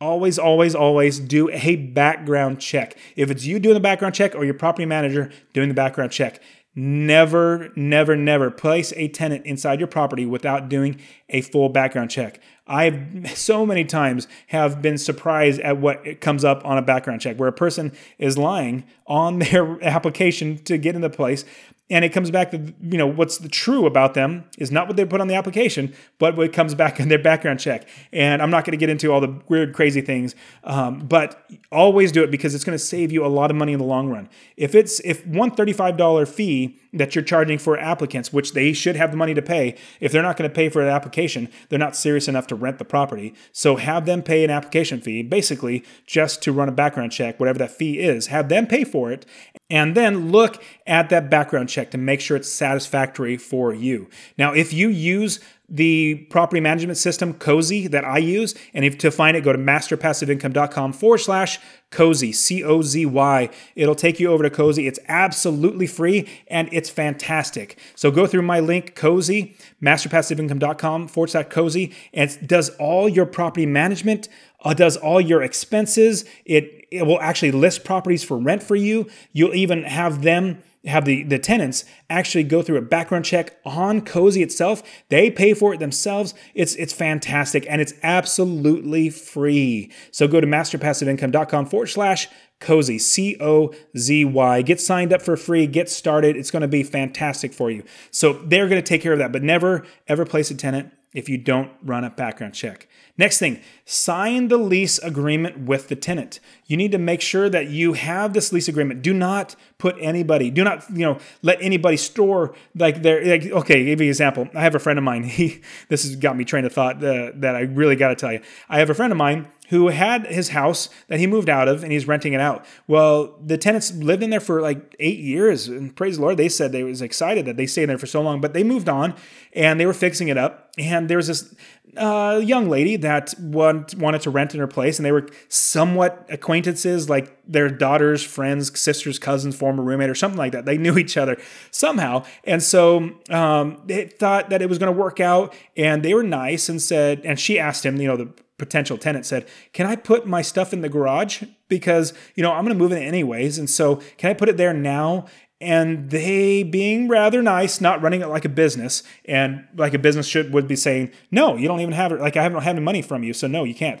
Always, 0.00 0.38
always, 0.38 0.74
always 0.74 1.20
do 1.20 1.48
a 1.50 1.76
background 1.76 2.60
check. 2.60 2.96
If 3.14 3.30
it's 3.30 3.44
you 3.44 3.58
doing 3.60 3.74
the 3.74 3.80
background 3.80 4.14
check 4.14 4.34
or 4.34 4.44
your 4.44 4.54
property 4.54 4.84
manager 4.84 5.30
doing 5.52 5.68
the 5.68 5.74
background 5.74 6.10
check, 6.10 6.40
never, 6.74 7.70
never, 7.76 8.16
never 8.16 8.50
place 8.50 8.92
a 8.96 9.08
tenant 9.08 9.44
inside 9.44 9.78
your 9.80 9.88
property 9.88 10.24
without 10.24 10.68
doing 10.68 11.00
a 11.28 11.40
full 11.42 11.68
background 11.68 12.10
check. 12.10 12.40
I've 12.66 13.30
so 13.36 13.66
many 13.66 13.84
times 13.84 14.26
have 14.48 14.80
been 14.80 14.98
surprised 14.98 15.60
at 15.60 15.78
what 15.78 16.20
comes 16.20 16.44
up 16.44 16.64
on 16.64 16.78
a 16.78 16.82
background 16.82 17.20
check 17.20 17.36
where 17.36 17.48
a 17.48 17.52
person 17.52 17.92
is 18.18 18.38
lying 18.38 18.84
on 19.06 19.40
their 19.40 19.82
application 19.84 20.58
to 20.64 20.78
get 20.78 20.94
into 20.94 21.08
the 21.08 21.14
place 21.14 21.44
and 21.90 22.04
it 22.04 22.08
comes 22.10 22.30
back 22.30 22.50
to 22.50 22.74
you 22.80 22.98
know 22.98 23.06
what's 23.06 23.38
the 23.38 23.48
true 23.48 23.86
about 23.86 24.14
them 24.14 24.44
is 24.58 24.70
not 24.70 24.88
what 24.88 24.96
they 24.96 25.04
put 25.04 25.20
on 25.20 25.28
the 25.28 25.34
application 25.34 25.94
but 26.18 26.36
what 26.36 26.52
comes 26.52 26.74
back 26.74 26.98
in 26.98 27.08
their 27.08 27.18
background 27.18 27.60
check. 27.60 27.88
And 28.12 28.42
i'm 28.42 28.50
not 28.50 28.64
going 28.64 28.72
to 28.72 28.78
get 28.78 28.88
into 28.88 29.12
all 29.12 29.20
the 29.20 29.40
weird 29.48 29.74
crazy 29.74 30.00
things 30.00 30.34
um, 30.64 31.00
but 31.00 31.46
always 31.70 32.12
do 32.12 32.22
it 32.22 32.30
because 32.30 32.54
it's 32.54 32.64
going 32.64 32.76
to 32.76 32.84
save 32.84 33.12
you 33.12 33.24
a 33.24 33.28
lot 33.28 33.50
of 33.50 33.56
money 33.56 33.72
in 33.72 33.78
the 33.78 33.84
long 33.84 34.08
run. 34.08 34.28
If 34.56 34.74
it's 34.74 35.00
if 35.00 35.26
one 35.26 35.50
$35 35.50 36.28
fee 36.28 36.78
that 36.94 37.14
you're 37.14 37.24
charging 37.24 37.58
for 37.58 37.78
applicants 37.78 38.32
which 38.32 38.52
they 38.52 38.72
should 38.72 38.96
have 38.96 39.10
the 39.10 39.16
money 39.16 39.34
to 39.34 39.42
pay 39.42 39.76
if 40.00 40.12
they're 40.12 40.22
not 40.22 40.36
going 40.36 40.48
to 40.48 40.54
pay 40.54 40.68
for 40.68 40.82
an 40.82 40.88
application 40.88 41.48
they're 41.68 41.78
not 41.78 41.96
serious 41.96 42.28
enough 42.28 42.46
to 42.46 42.54
rent 42.54 42.78
the 42.78 42.84
property. 42.84 43.34
So 43.52 43.76
have 43.76 44.06
them 44.06 44.22
pay 44.22 44.44
an 44.44 44.50
application 44.50 45.00
fee 45.00 45.22
basically 45.22 45.84
just 46.06 46.42
to 46.42 46.52
run 46.52 46.68
a 46.68 46.72
background 46.72 47.12
check 47.12 47.38
whatever 47.38 47.58
that 47.58 47.70
fee 47.70 47.98
is. 47.98 48.28
Have 48.28 48.48
them 48.48 48.66
pay 48.66 48.84
for 48.84 49.12
it 49.12 49.26
and 49.70 49.94
then 49.94 50.30
look 50.30 50.62
at 50.86 51.08
that 51.10 51.30
background 51.30 51.68
check 51.68 51.90
to 51.90 51.98
make 51.98 52.20
sure 52.20 52.36
it's 52.36 52.50
satisfactory 52.50 53.36
for 53.36 53.72
you. 53.72 54.08
Now, 54.36 54.52
if 54.52 54.72
you 54.72 54.88
use 54.88 55.40
the 55.72 56.26
property 56.28 56.60
management 56.60 56.98
system 56.98 57.32
Cozy 57.32 57.86
that 57.86 58.04
I 58.04 58.18
use, 58.18 58.54
and 58.74 58.84
if 58.84 58.98
to 58.98 59.10
find 59.10 59.38
it, 59.38 59.40
go 59.40 59.52
to 59.52 59.58
masterpassiveincome.com 59.58 60.92
forward 60.92 61.18
slash 61.18 61.58
Cozy, 61.90 62.30
C 62.30 62.62
O 62.62 62.82
Z 62.82 63.06
Y. 63.06 63.50
It'll 63.74 63.94
take 63.94 64.20
you 64.20 64.30
over 64.30 64.42
to 64.42 64.50
Cozy. 64.50 64.86
It's 64.86 64.98
absolutely 65.08 65.86
free 65.86 66.28
and 66.48 66.68
it's 66.72 66.90
fantastic. 66.90 67.78
So 67.94 68.10
go 68.10 68.26
through 68.26 68.42
my 68.42 68.60
link, 68.60 68.94
Cozy, 68.94 69.56
masterpassiveincome.com 69.82 71.08
forward 71.08 71.30
slash 71.30 71.46
Cozy, 71.48 71.94
and 72.12 72.30
it 72.30 72.46
does 72.46 72.68
all 72.76 73.08
your 73.08 73.26
property 73.26 73.64
management, 73.64 74.28
uh, 74.64 74.74
does 74.74 74.98
all 74.98 75.20
your 75.22 75.42
expenses. 75.42 76.26
It 76.44 76.86
it 76.90 77.06
will 77.06 77.20
actually 77.22 77.52
list 77.52 77.84
properties 77.84 78.22
for 78.22 78.36
rent 78.36 78.62
for 78.62 78.76
you. 78.76 79.08
You'll 79.32 79.54
even 79.54 79.84
have 79.84 80.20
them 80.20 80.62
have 80.84 81.04
the, 81.04 81.22
the 81.22 81.38
tenants 81.38 81.84
actually 82.10 82.44
go 82.44 82.62
through 82.62 82.76
a 82.76 82.82
background 82.82 83.24
check 83.24 83.56
on 83.64 84.00
Cozy 84.00 84.42
itself. 84.42 84.82
They 85.08 85.30
pay 85.30 85.54
for 85.54 85.72
it 85.72 85.80
themselves. 85.80 86.34
It's 86.54 86.74
it's 86.74 86.92
fantastic 86.92 87.66
and 87.68 87.80
it's 87.80 87.94
absolutely 88.02 89.10
free. 89.10 89.92
So 90.10 90.26
go 90.26 90.40
to 90.40 90.46
masterpassiveincome.com 90.46 91.66
forward 91.66 91.86
slash 91.86 92.28
Cozy, 92.60 92.98
C 92.98 93.36
O 93.40 93.72
Z 93.96 94.24
Y. 94.24 94.62
Get 94.62 94.80
signed 94.80 95.12
up 95.12 95.22
for 95.22 95.36
free, 95.36 95.66
get 95.66 95.88
started. 95.88 96.36
It's 96.36 96.50
going 96.50 96.62
to 96.62 96.68
be 96.68 96.82
fantastic 96.82 97.52
for 97.52 97.70
you. 97.70 97.84
So 98.10 98.32
they're 98.32 98.68
going 98.68 98.82
to 98.82 98.86
take 98.86 99.02
care 99.02 99.12
of 99.12 99.18
that, 99.18 99.32
but 99.32 99.42
never 99.42 99.84
ever 100.08 100.24
place 100.24 100.50
a 100.50 100.54
tenant 100.54 100.92
if 101.14 101.28
you 101.28 101.38
don't 101.38 101.70
run 101.82 102.04
a 102.04 102.10
background 102.10 102.54
check. 102.54 102.88
Next 103.18 103.38
thing, 103.38 103.60
sign 103.84 104.48
the 104.48 104.56
lease 104.56 104.98
agreement 104.98 105.60
with 105.60 105.88
the 105.88 105.96
tenant. 105.96 106.40
You 106.66 106.76
need 106.76 106.92
to 106.92 106.98
make 106.98 107.20
sure 107.20 107.50
that 107.50 107.68
you 107.68 107.92
have 107.92 108.32
this 108.32 108.52
lease 108.52 108.68
agreement. 108.68 109.02
Do 109.02 109.12
not 109.12 109.54
put 109.76 109.96
anybody, 110.00 110.50
do 110.50 110.64
not, 110.64 110.84
you 110.90 111.04
know, 111.04 111.18
let 111.42 111.60
anybody 111.60 111.98
store 111.98 112.54
like 112.74 113.02
their 113.02 113.24
like 113.24 113.44
okay, 113.44 113.84
give 113.84 114.00
you 114.00 114.06
an 114.06 114.10
example. 114.10 114.48
I 114.54 114.62
have 114.62 114.74
a 114.74 114.78
friend 114.78 114.98
of 114.98 115.04
mine. 115.04 115.24
He 115.32 115.60
this 115.88 116.04
has 116.04 116.16
got 116.16 116.36
me 116.36 116.44
train 116.44 116.64
of 116.64 116.72
thought 116.72 116.96
uh, 116.96 117.32
that 117.36 117.56
I 117.56 117.60
really 117.60 117.96
got 117.96 118.08
to 118.08 118.14
tell 118.14 118.32
you. 118.32 118.40
I 118.68 118.78
have 118.78 118.90
a 118.90 118.94
friend 118.94 119.12
of 119.12 119.16
mine 119.16 119.48
who 119.72 119.88
had 119.88 120.26
his 120.26 120.50
house 120.50 120.90
that 121.08 121.18
he 121.18 121.26
moved 121.26 121.48
out 121.48 121.66
of 121.66 121.82
and 121.82 121.90
he's 121.90 122.06
renting 122.06 122.34
it 122.34 122.40
out. 122.42 122.62
Well, 122.86 123.38
the 123.42 123.56
tenants 123.56 123.90
lived 123.94 124.22
in 124.22 124.28
there 124.28 124.38
for 124.38 124.60
like 124.60 124.94
eight 125.00 125.18
years, 125.18 125.66
and 125.66 125.96
praise 125.96 126.16
the 126.16 126.22
Lord, 126.22 126.36
they 126.36 126.50
said 126.50 126.72
they 126.72 126.82
was 126.82 127.00
excited 127.00 127.46
that 127.46 127.56
they 127.56 127.66
stayed 127.66 127.86
there 127.86 127.96
for 127.96 128.06
so 128.06 128.20
long. 128.20 128.42
But 128.42 128.52
they 128.52 128.64
moved 128.64 128.90
on 128.90 129.14
and 129.54 129.80
they 129.80 129.86
were 129.86 129.94
fixing 129.94 130.28
it 130.28 130.36
up, 130.36 130.70
and 130.76 131.08
there 131.08 131.16
was 131.16 131.28
this 131.28 131.54
uh, 131.96 132.38
young 132.44 132.68
lady 132.68 132.96
that 132.96 133.34
want, 133.38 133.94
wanted 133.94 134.20
to 134.22 134.30
rent 134.30 134.52
in 134.52 134.60
her 134.60 134.66
place, 134.66 134.98
and 134.98 135.06
they 135.06 135.12
were 135.12 135.26
somewhat 135.48 136.26
acquaintances, 136.28 137.08
like 137.08 137.34
their 137.46 137.70
daughter's 137.70 138.22
friends, 138.22 138.78
sisters, 138.78 139.18
cousins, 139.18 139.56
former 139.56 139.82
roommate, 139.82 140.10
or 140.10 140.14
something 140.14 140.38
like 140.38 140.52
that. 140.52 140.66
They 140.66 140.76
knew 140.76 140.98
each 140.98 141.16
other 141.16 141.38
somehow, 141.70 142.24
and 142.44 142.62
so 142.62 143.10
um, 143.30 143.82
they 143.86 144.04
thought 144.04 144.50
that 144.50 144.60
it 144.60 144.68
was 144.68 144.78
going 144.78 144.92
to 144.92 144.98
work 144.98 145.18
out. 145.18 145.54
And 145.78 146.02
they 146.02 146.12
were 146.12 146.22
nice 146.22 146.68
and 146.68 146.80
said, 146.80 147.22
and 147.24 147.40
she 147.40 147.58
asked 147.58 147.86
him, 147.86 147.96
you 147.96 148.06
know, 148.06 148.16
the 148.18 148.32
potential 148.62 148.96
tenant 148.96 149.26
said, 149.26 149.46
"Can 149.72 149.86
I 149.86 149.96
put 149.96 150.26
my 150.26 150.42
stuff 150.42 150.72
in 150.72 150.80
the 150.80 150.88
garage 150.88 151.42
because 151.68 152.14
you 152.34 152.42
know 152.42 152.52
I'm 152.52 152.64
going 152.64 152.76
to 152.76 152.82
move 152.82 152.92
it 152.92 153.02
anyways, 153.02 153.58
and 153.58 153.68
so 153.68 153.96
can 154.18 154.30
I 154.30 154.34
put 154.34 154.48
it 154.48 154.56
there 154.56 154.72
now?" 154.72 155.26
and 155.62 156.10
they 156.10 156.64
being 156.64 157.06
rather 157.06 157.40
nice, 157.40 157.80
not 157.80 158.02
running 158.02 158.20
it 158.20 158.26
like 158.26 158.44
a 158.44 158.48
business, 158.48 159.04
and 159.26 159.64
like 159.76 159.94
a 159.94 159.98
business 159.98 160.26
should 160.26 160.52
would 160.52 160.66
be 160.66 160.74
saying, 160.74 161.12
no, 161.30 161.56
you 161.56 161.68
don't 161.68 161.78
even 161.78 161.92
have 161.92 162.10
it. 162.10 162.20
Like 162.20 162.36
I 162.36 162.42
haven't 162.42 162.60
had 162.62 162.74
any 162.74 162.84
money 162.84 163.00
from 163.00 163.22
you, 163.22 163.32
so 163.32 163.46
no, 163.46 163.62
you 163.62 163.74
can't. 163.74 164.00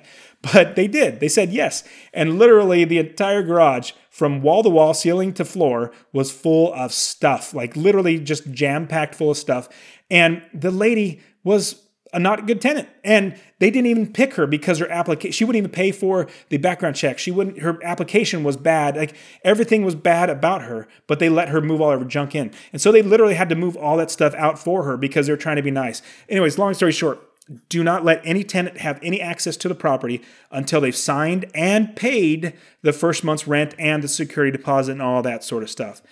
But 0.52 0.74
they 0.74 0.88
did. 0.88 1.20
They 1.20 1.28
said 1.28 1.52
yes, 1.52 1.84
and 2.12 2.36
literally 2.36 2.84
the 2.84 2.98
entire 2.98 3.44
garage, 3.44 3.92
from 4.10 4.42
wall 4.42 4.64
to 4.64 4.68
wall, 4.68 4.92
ceiling 4.92 5.32
to 5.34 5.44
floor, 5.44 5.92
was 6.12 6.32
full 6.32 6.74
of 6.74 6.92
stuff. 6.92 7.54
Like 7.54 7.76
literally 7.76 8.18
just 8.18 8.50
jam 8.50 8.88
packed 8.88 9.14
full 9.14 9.30
of 9.30 9.36
stuff. 9.36 9.68
And 10.10 10.42
the 10.52 10.72
lady 10.72 11.20
was 11.44 11.86
a 12.12 12.18
not 12.18 12.46
good 12.46 12.60
tenant. 12.60 12.88
And 13.04 13.38
they 13.58 13.70
didn't 13.70 13.86
even 13.86 14.12
pick 14.12 14.34
her 14.34 14.46
because 14.46 14.78
her 14.78 14.90
application, 14.90 15.32
she 15.32 15.44
wouldn't 15.44 15.60
even 15.60 15.70
pay 15.70 15.92
for 15.92 16.28
the 16.50 16.58
background 16.58 16.96
check. 16.96 17.18
She 17.18 17.30
wouldn't, 17.30 17.60
her 17.60 17.82
application 17.84 18.44
was 18.44 18.56
bad. 18.56 18.96
Like 18.96 19.14
everything 19.44 19.84
was 19.84 19.94
bad 19.94 20.30
about 20.30 20.62
her, 20.62 20.88
but 21.06 21.18
they 21.18 21.28
let 21.28 21.48
her 21.48 21.60
move 21.60 21.80
all 21.80 21.96
her 21.96 22.04
junk 22.04 22.34
in. 22.34 22.52
And 22.72 22.82
so 22.82 22.92
they 22.92 23.02
literally 23.02 23.34
had 23.34 23.48
to 23.48 23.54
move 23.54 23.76
all 23.76 23.96
that 23.96 24.10
stuff 24.10 24.34
out 24.34 24.58
for 24.58 24.84
her 24.84 24.96
because 24.96 25.26
they're 25.26 25.36
trying 25.36 25.56
to 25.56 25.62
be 25.62 25.70
nice. 25.70 26.02
Anyways, 26.28 26.58
long 26.58 26.74
story 26.74 26.92
short, 26.92 27.20
do 27.68 27.82
not 27.82 28.04
let 28.04 28.20
any 28.24 28.44
tenant 28.44 28.78
have 28.78 28.98
any 29.02 29.20
access 29.20 29.56
to 29.58 29.68
the 29.68 29.74
property 29.74 30.22
until 30.50 30.80
they've 30.80 30.96
signed 30.96 31.46
and 31.54 31.96
paid 31.96 32.54
the 32.82 32.92
first 32.92 33.24
month's 33.24 33.48
rent 33.48 33.74
and 33.78 34.02
the 34.02 34.08
security 34.08 34.56
deposit 34.56 34.92
and 34.92 35.02
all 35.02 35.22
that 35.22 35.42
sort 35.42 35.62
of 35.62 35.70
stuff. 35.70 36.02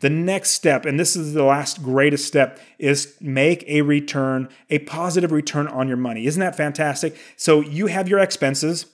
The 0.00 0.10
next 0.10 0.50
step, 0.50 0.86
and 0.86 0.98
this 0.98 1.16
is 1.16 1.34
the 1.34 1.42
last 1.42 1.82
greatest 1.82 2.26
step, 2.26 2.60
is 2.78 3.16
make 3.20 3.64
a 3.66 3.82
return, 3.82 4.48
a 4.70 4.78
positive 4.80 5.32
return 5.32 5.66
on 5.66 5.88
your 5.88 5.96
money. 5.96 6.26
Isn't 6.26 6.40
that 6.40 6.56
fantastic? 6.56 7.16
So 7.36 7.60
you 7.60 7.88
have 7.88 8.08
your 8.08 8.20
expenses. 8.20 8.86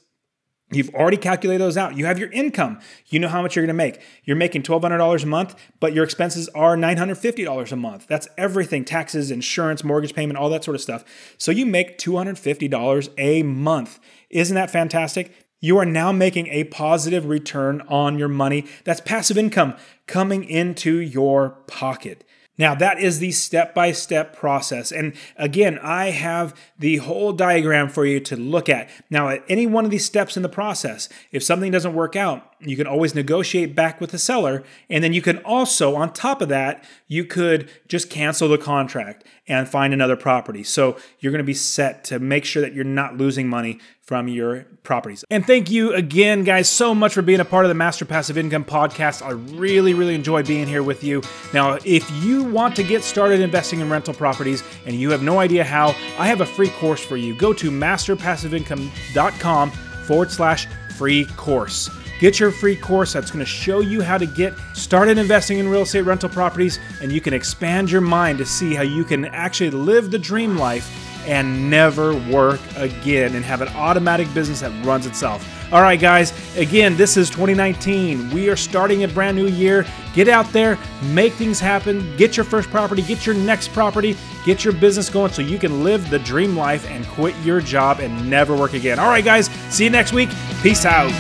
You've 0.73 0.95
already 0.95 1.19
calculated 1.19 1.61
those 1.61 1.77
out. 1.77 1.97
You 1.97 2.07
have 2.07 2.19
your 2.19 2.33
income. 2.33 2.81
You 3.09 3.21
know 3.21 3.29
how 3.29 3.43
much 3.43 3.55
you're 3.55 3.65
going 3.65 3.69
to 3.69 3.75
make. 3.75 4.01
You're 4.25 4.37
making 4.37 4.63
$1,200 4.63 5.23
a 5.23 5.27
month, 5.27 5.55
but 5.79 5.93
your 5.93 6.05
expenses 6.05 6.49
are 6.49 6.75
$950 6.75 7.71
a 7.71 7.77
month. 7.77 8.07
That's 8.07 8.27
everything 8.39 8.85
taxes, 8.85 9.31
insurance, 9.31 9.85
mortgage 9.85 10.15
payment, 10.15 10.39
all 10.39 10.49
that 10.51 10.65
sort 10.65 10.75
of 10.75 10.81
stuff. 10.81 11.05
So 11.37 11.53
you 11.53 11.67
make 11.67 11.99
$250 11.99 13.11
a 13.19 13.43
month. 13.43 14.01
Isn't 14.31 14.55
that 14.55 14.71
fantastic? 14.71 15.33
You 15.65 15.79
are 15.79 15.87
now 15.87 16.13
making 16.13 16.47
a 16.49 16.65
positive 16.65 17.25
return 17.25 17.81
on 17.89 18.19
your 18.19 18.29
money. 18.29 18.67
That's 18.85 19.01
passive 19.01 19.39
income 19.39 19.75
coming 20.07 20.45
into 20.45 20.99
your 20.99 21.51
pocket. 21.67 22.23
Now, 22.59 22.75
that 22.75 23.01
is 23.01 23.19
the 23.19 23.33
step 23.33 23.75
by 23.75 23.93
step 23.93 24.37
process. 24.37 24.93
And 24.93 25.15
again, 25.37 25.79
I 25.79 26.11
have 26.11 26.55
the 26.79 26.99
whole 26.99 27.33
diagram 27.33 27.89
for 27.89 28.05
you 28.05 28.21
to 28.21 28.37
look 28.37 28.69
at. 28.69 28.91
Now, 29.09 29.31
at 29.31 29.43
any 29.49 29.67
one 29.67 29.87
of 29.87 29.91
these 29.91 30.05
steps 30.05 30.37
in 30.37 30.43
the 30.43 30.51
process, 30.51 31.09
if 31.33 31.43
something 31.43 31.73
doesn't 31.73 31.95
work 31.95 32.15
out, 32.15 32.54
you 32.65 32.77
can 32.77 32.87
always 32.87 33.15
negotiate 33.15 33.75
back 33.75 34.01
with 34.01 34.11
the 34.11 34.19
seller. 34.19 34.63
And 34.89 35.05
then 35.05 35.13
you 35.13 35.23
can 35.23 35.39
also, 35.39 35.97
on 35.97 36.13
top 36.13 36.41
of 36.41 36.49
that, 36.49 36.85
you 37.07 37.25
could 37.25 37.71
just 37.89 38.11
cancel 38.11 38.49
the 38.49 38.59
contract 38.59 39.25
and 39.47 39.69
find 39.69 39.93
another 39.93 40.17
property. 40.17 40.65
So 40.65 40.97
you're 41.21 41.33
going 41.33 41.39
to 41.39 41.45
be 41.45 41.55
set 41.55 42.05
to 42.05 42.19
make 42.19 42.45
sure 42.45 42.63
that 42.63 42.73
you're 42.73 42.85
not 42.85 43.17
losing 43.17 43.49
money 43.49 43.79
from 44.01 44.29
your 44.29 44.65
properties. 44.83 45.25
And 45.31 45.47
thank 45.47 45.71
you 45.71 45.95
again, 45.95 46.45
guys, 46.45 46.69
so 46.69 46.95
much 46.95 47.15
for 47.15 47.23
being 47.23 47.41
a 47.41 47.45
part 47.45 47.65
of 47.65 47.71
the 47.71 47.75
Master 47.75 48.05
Passive 48.05 48.37
Income 48.37 48.67
podcast. 48.67 49.23
I 49.23 49.31
really, 49.31 49.95
really 49.95 50.15
enjoy 50.15 50.43
being 50.43 50.67
here 50.67 50.83
with 50.83 51.03
you. 51.03 51.23
Now, 51.53 51.79
if 51.85 52.11
you 52.23 52.45
want 52.45 52.77
to 52.77 52.83
get 52.83 53.03
started 53.03 53.41
investing 53.41 53.81
in 53.81 53.89
rental 53.89 54.15
properties 54.15 54.63
and 54.87 54.95
you 54.95 55.11
have 55.11 55.23
no 55.23 55.41
idea 55.41 55.65
how, 55.65 55.89
I 56.19 56.27
have 56.27 56.43
a 56.43 56.47
free 56.47 56.71
course 56.71 57.05
for 57.05 57.17
you. 57.17 57.37
Go 57.37 57.53
to 57.55 57.71
masterpassiveincome.com 57.71 59.71
forward 59.71 60.31
slash 60.31 60.69
free 60.97 61.25
course. 61.37 61.89
Get 62.21 62.39
your 62.39 62.51
free 62.51 62.77
course 62.77 63.13
that's 63.13 63.31
going 63.31 63.45
to 63.45 63.51
show 63.51 63.81
you 63.81 64.01
how 64.01 64.19
to 64.19 64.27
get 64.27 64.55
started 64.73 65.19
investing 65.19 65.59
in 65.59 65.69
real 65.69 65.83
estate 65.83 66.03
rental 66.03 66.29
properties, 66.29 66.79
and 67.03 67.11
you 67.11 67.21
can 67.21 67.35
expand 67.35 67.91
your 67.91 68.01
mind 68.01 68.39
to 68.39 68.47
see 68.47 68.75
how 68.75 68.83
you 68.83 69.05
can 69.05 69.25
actually 69.27 69.71
live 69.71 70.11
the 70.11 70.19
dream 70.19 70.57
life 70.57 70.91
and 71.27 71.71
never 71.71 72.15
work 72.31 72.61
again 72.77 73.35
and 73.35 73.45
have 73.45 73.61
an 73.63 73.69
automatic 73.69 74.33
business 74.35 74.61
that 74.61 74.85
runs 74.85 75.07
itself. 75.07 75.49
All 75.73 75.83
right, 75.83 75.99
guys, 75.99 76.33
again, 76.57 76.97
this 76.97 77.17
is 77.17 77.31
2019. 77.31 78.31
We 78.31 78.49
are 78.49 78.57
starting 78.57 79.03
a 79.03 79.09
brand 79.09 79.37
new 79.37 79.49
year. 79.49 79.85
Get 80.15 80.29
out 80.29 80.47
there, 80.53 80.79
make 81.07 81.33
things 81.33 81.59
happen, 81.59 82.17
get 82.17 82.37
your 82.37 82.45
first 82.45 82.71
property, 82.71 83.03
get 83.03 83.27
your 83.27 83.35
next 83.35 83.73
property, 83.73 84.17
get 84.45 84.65
your 84.65 84.75
business 84.75 85.09
going 85.11 85.33
so 85.33 85.43
you 85.43 85.59
can 85.59 85.83
live 85.83 86.09
the 86.11 86.19
dream 86.21 86.57
life 86.57 86.89
and 86.89 87.07
quit 87.09 87.35
your 87.39 87.61
job 87.61 87.99
and 87.99 88.31
never 88.31 88.55
work 88.55 88.75
again. 88.75 88.99
All 88.99 89.09
right, 89.09 89.25
guys, 89.25 89.49
see 89.71 89.85
you 89.85 89.91
next 89.91 90.13
week. 90.13 90.29
Peace 90.63 90.85
out. 90.85 91.11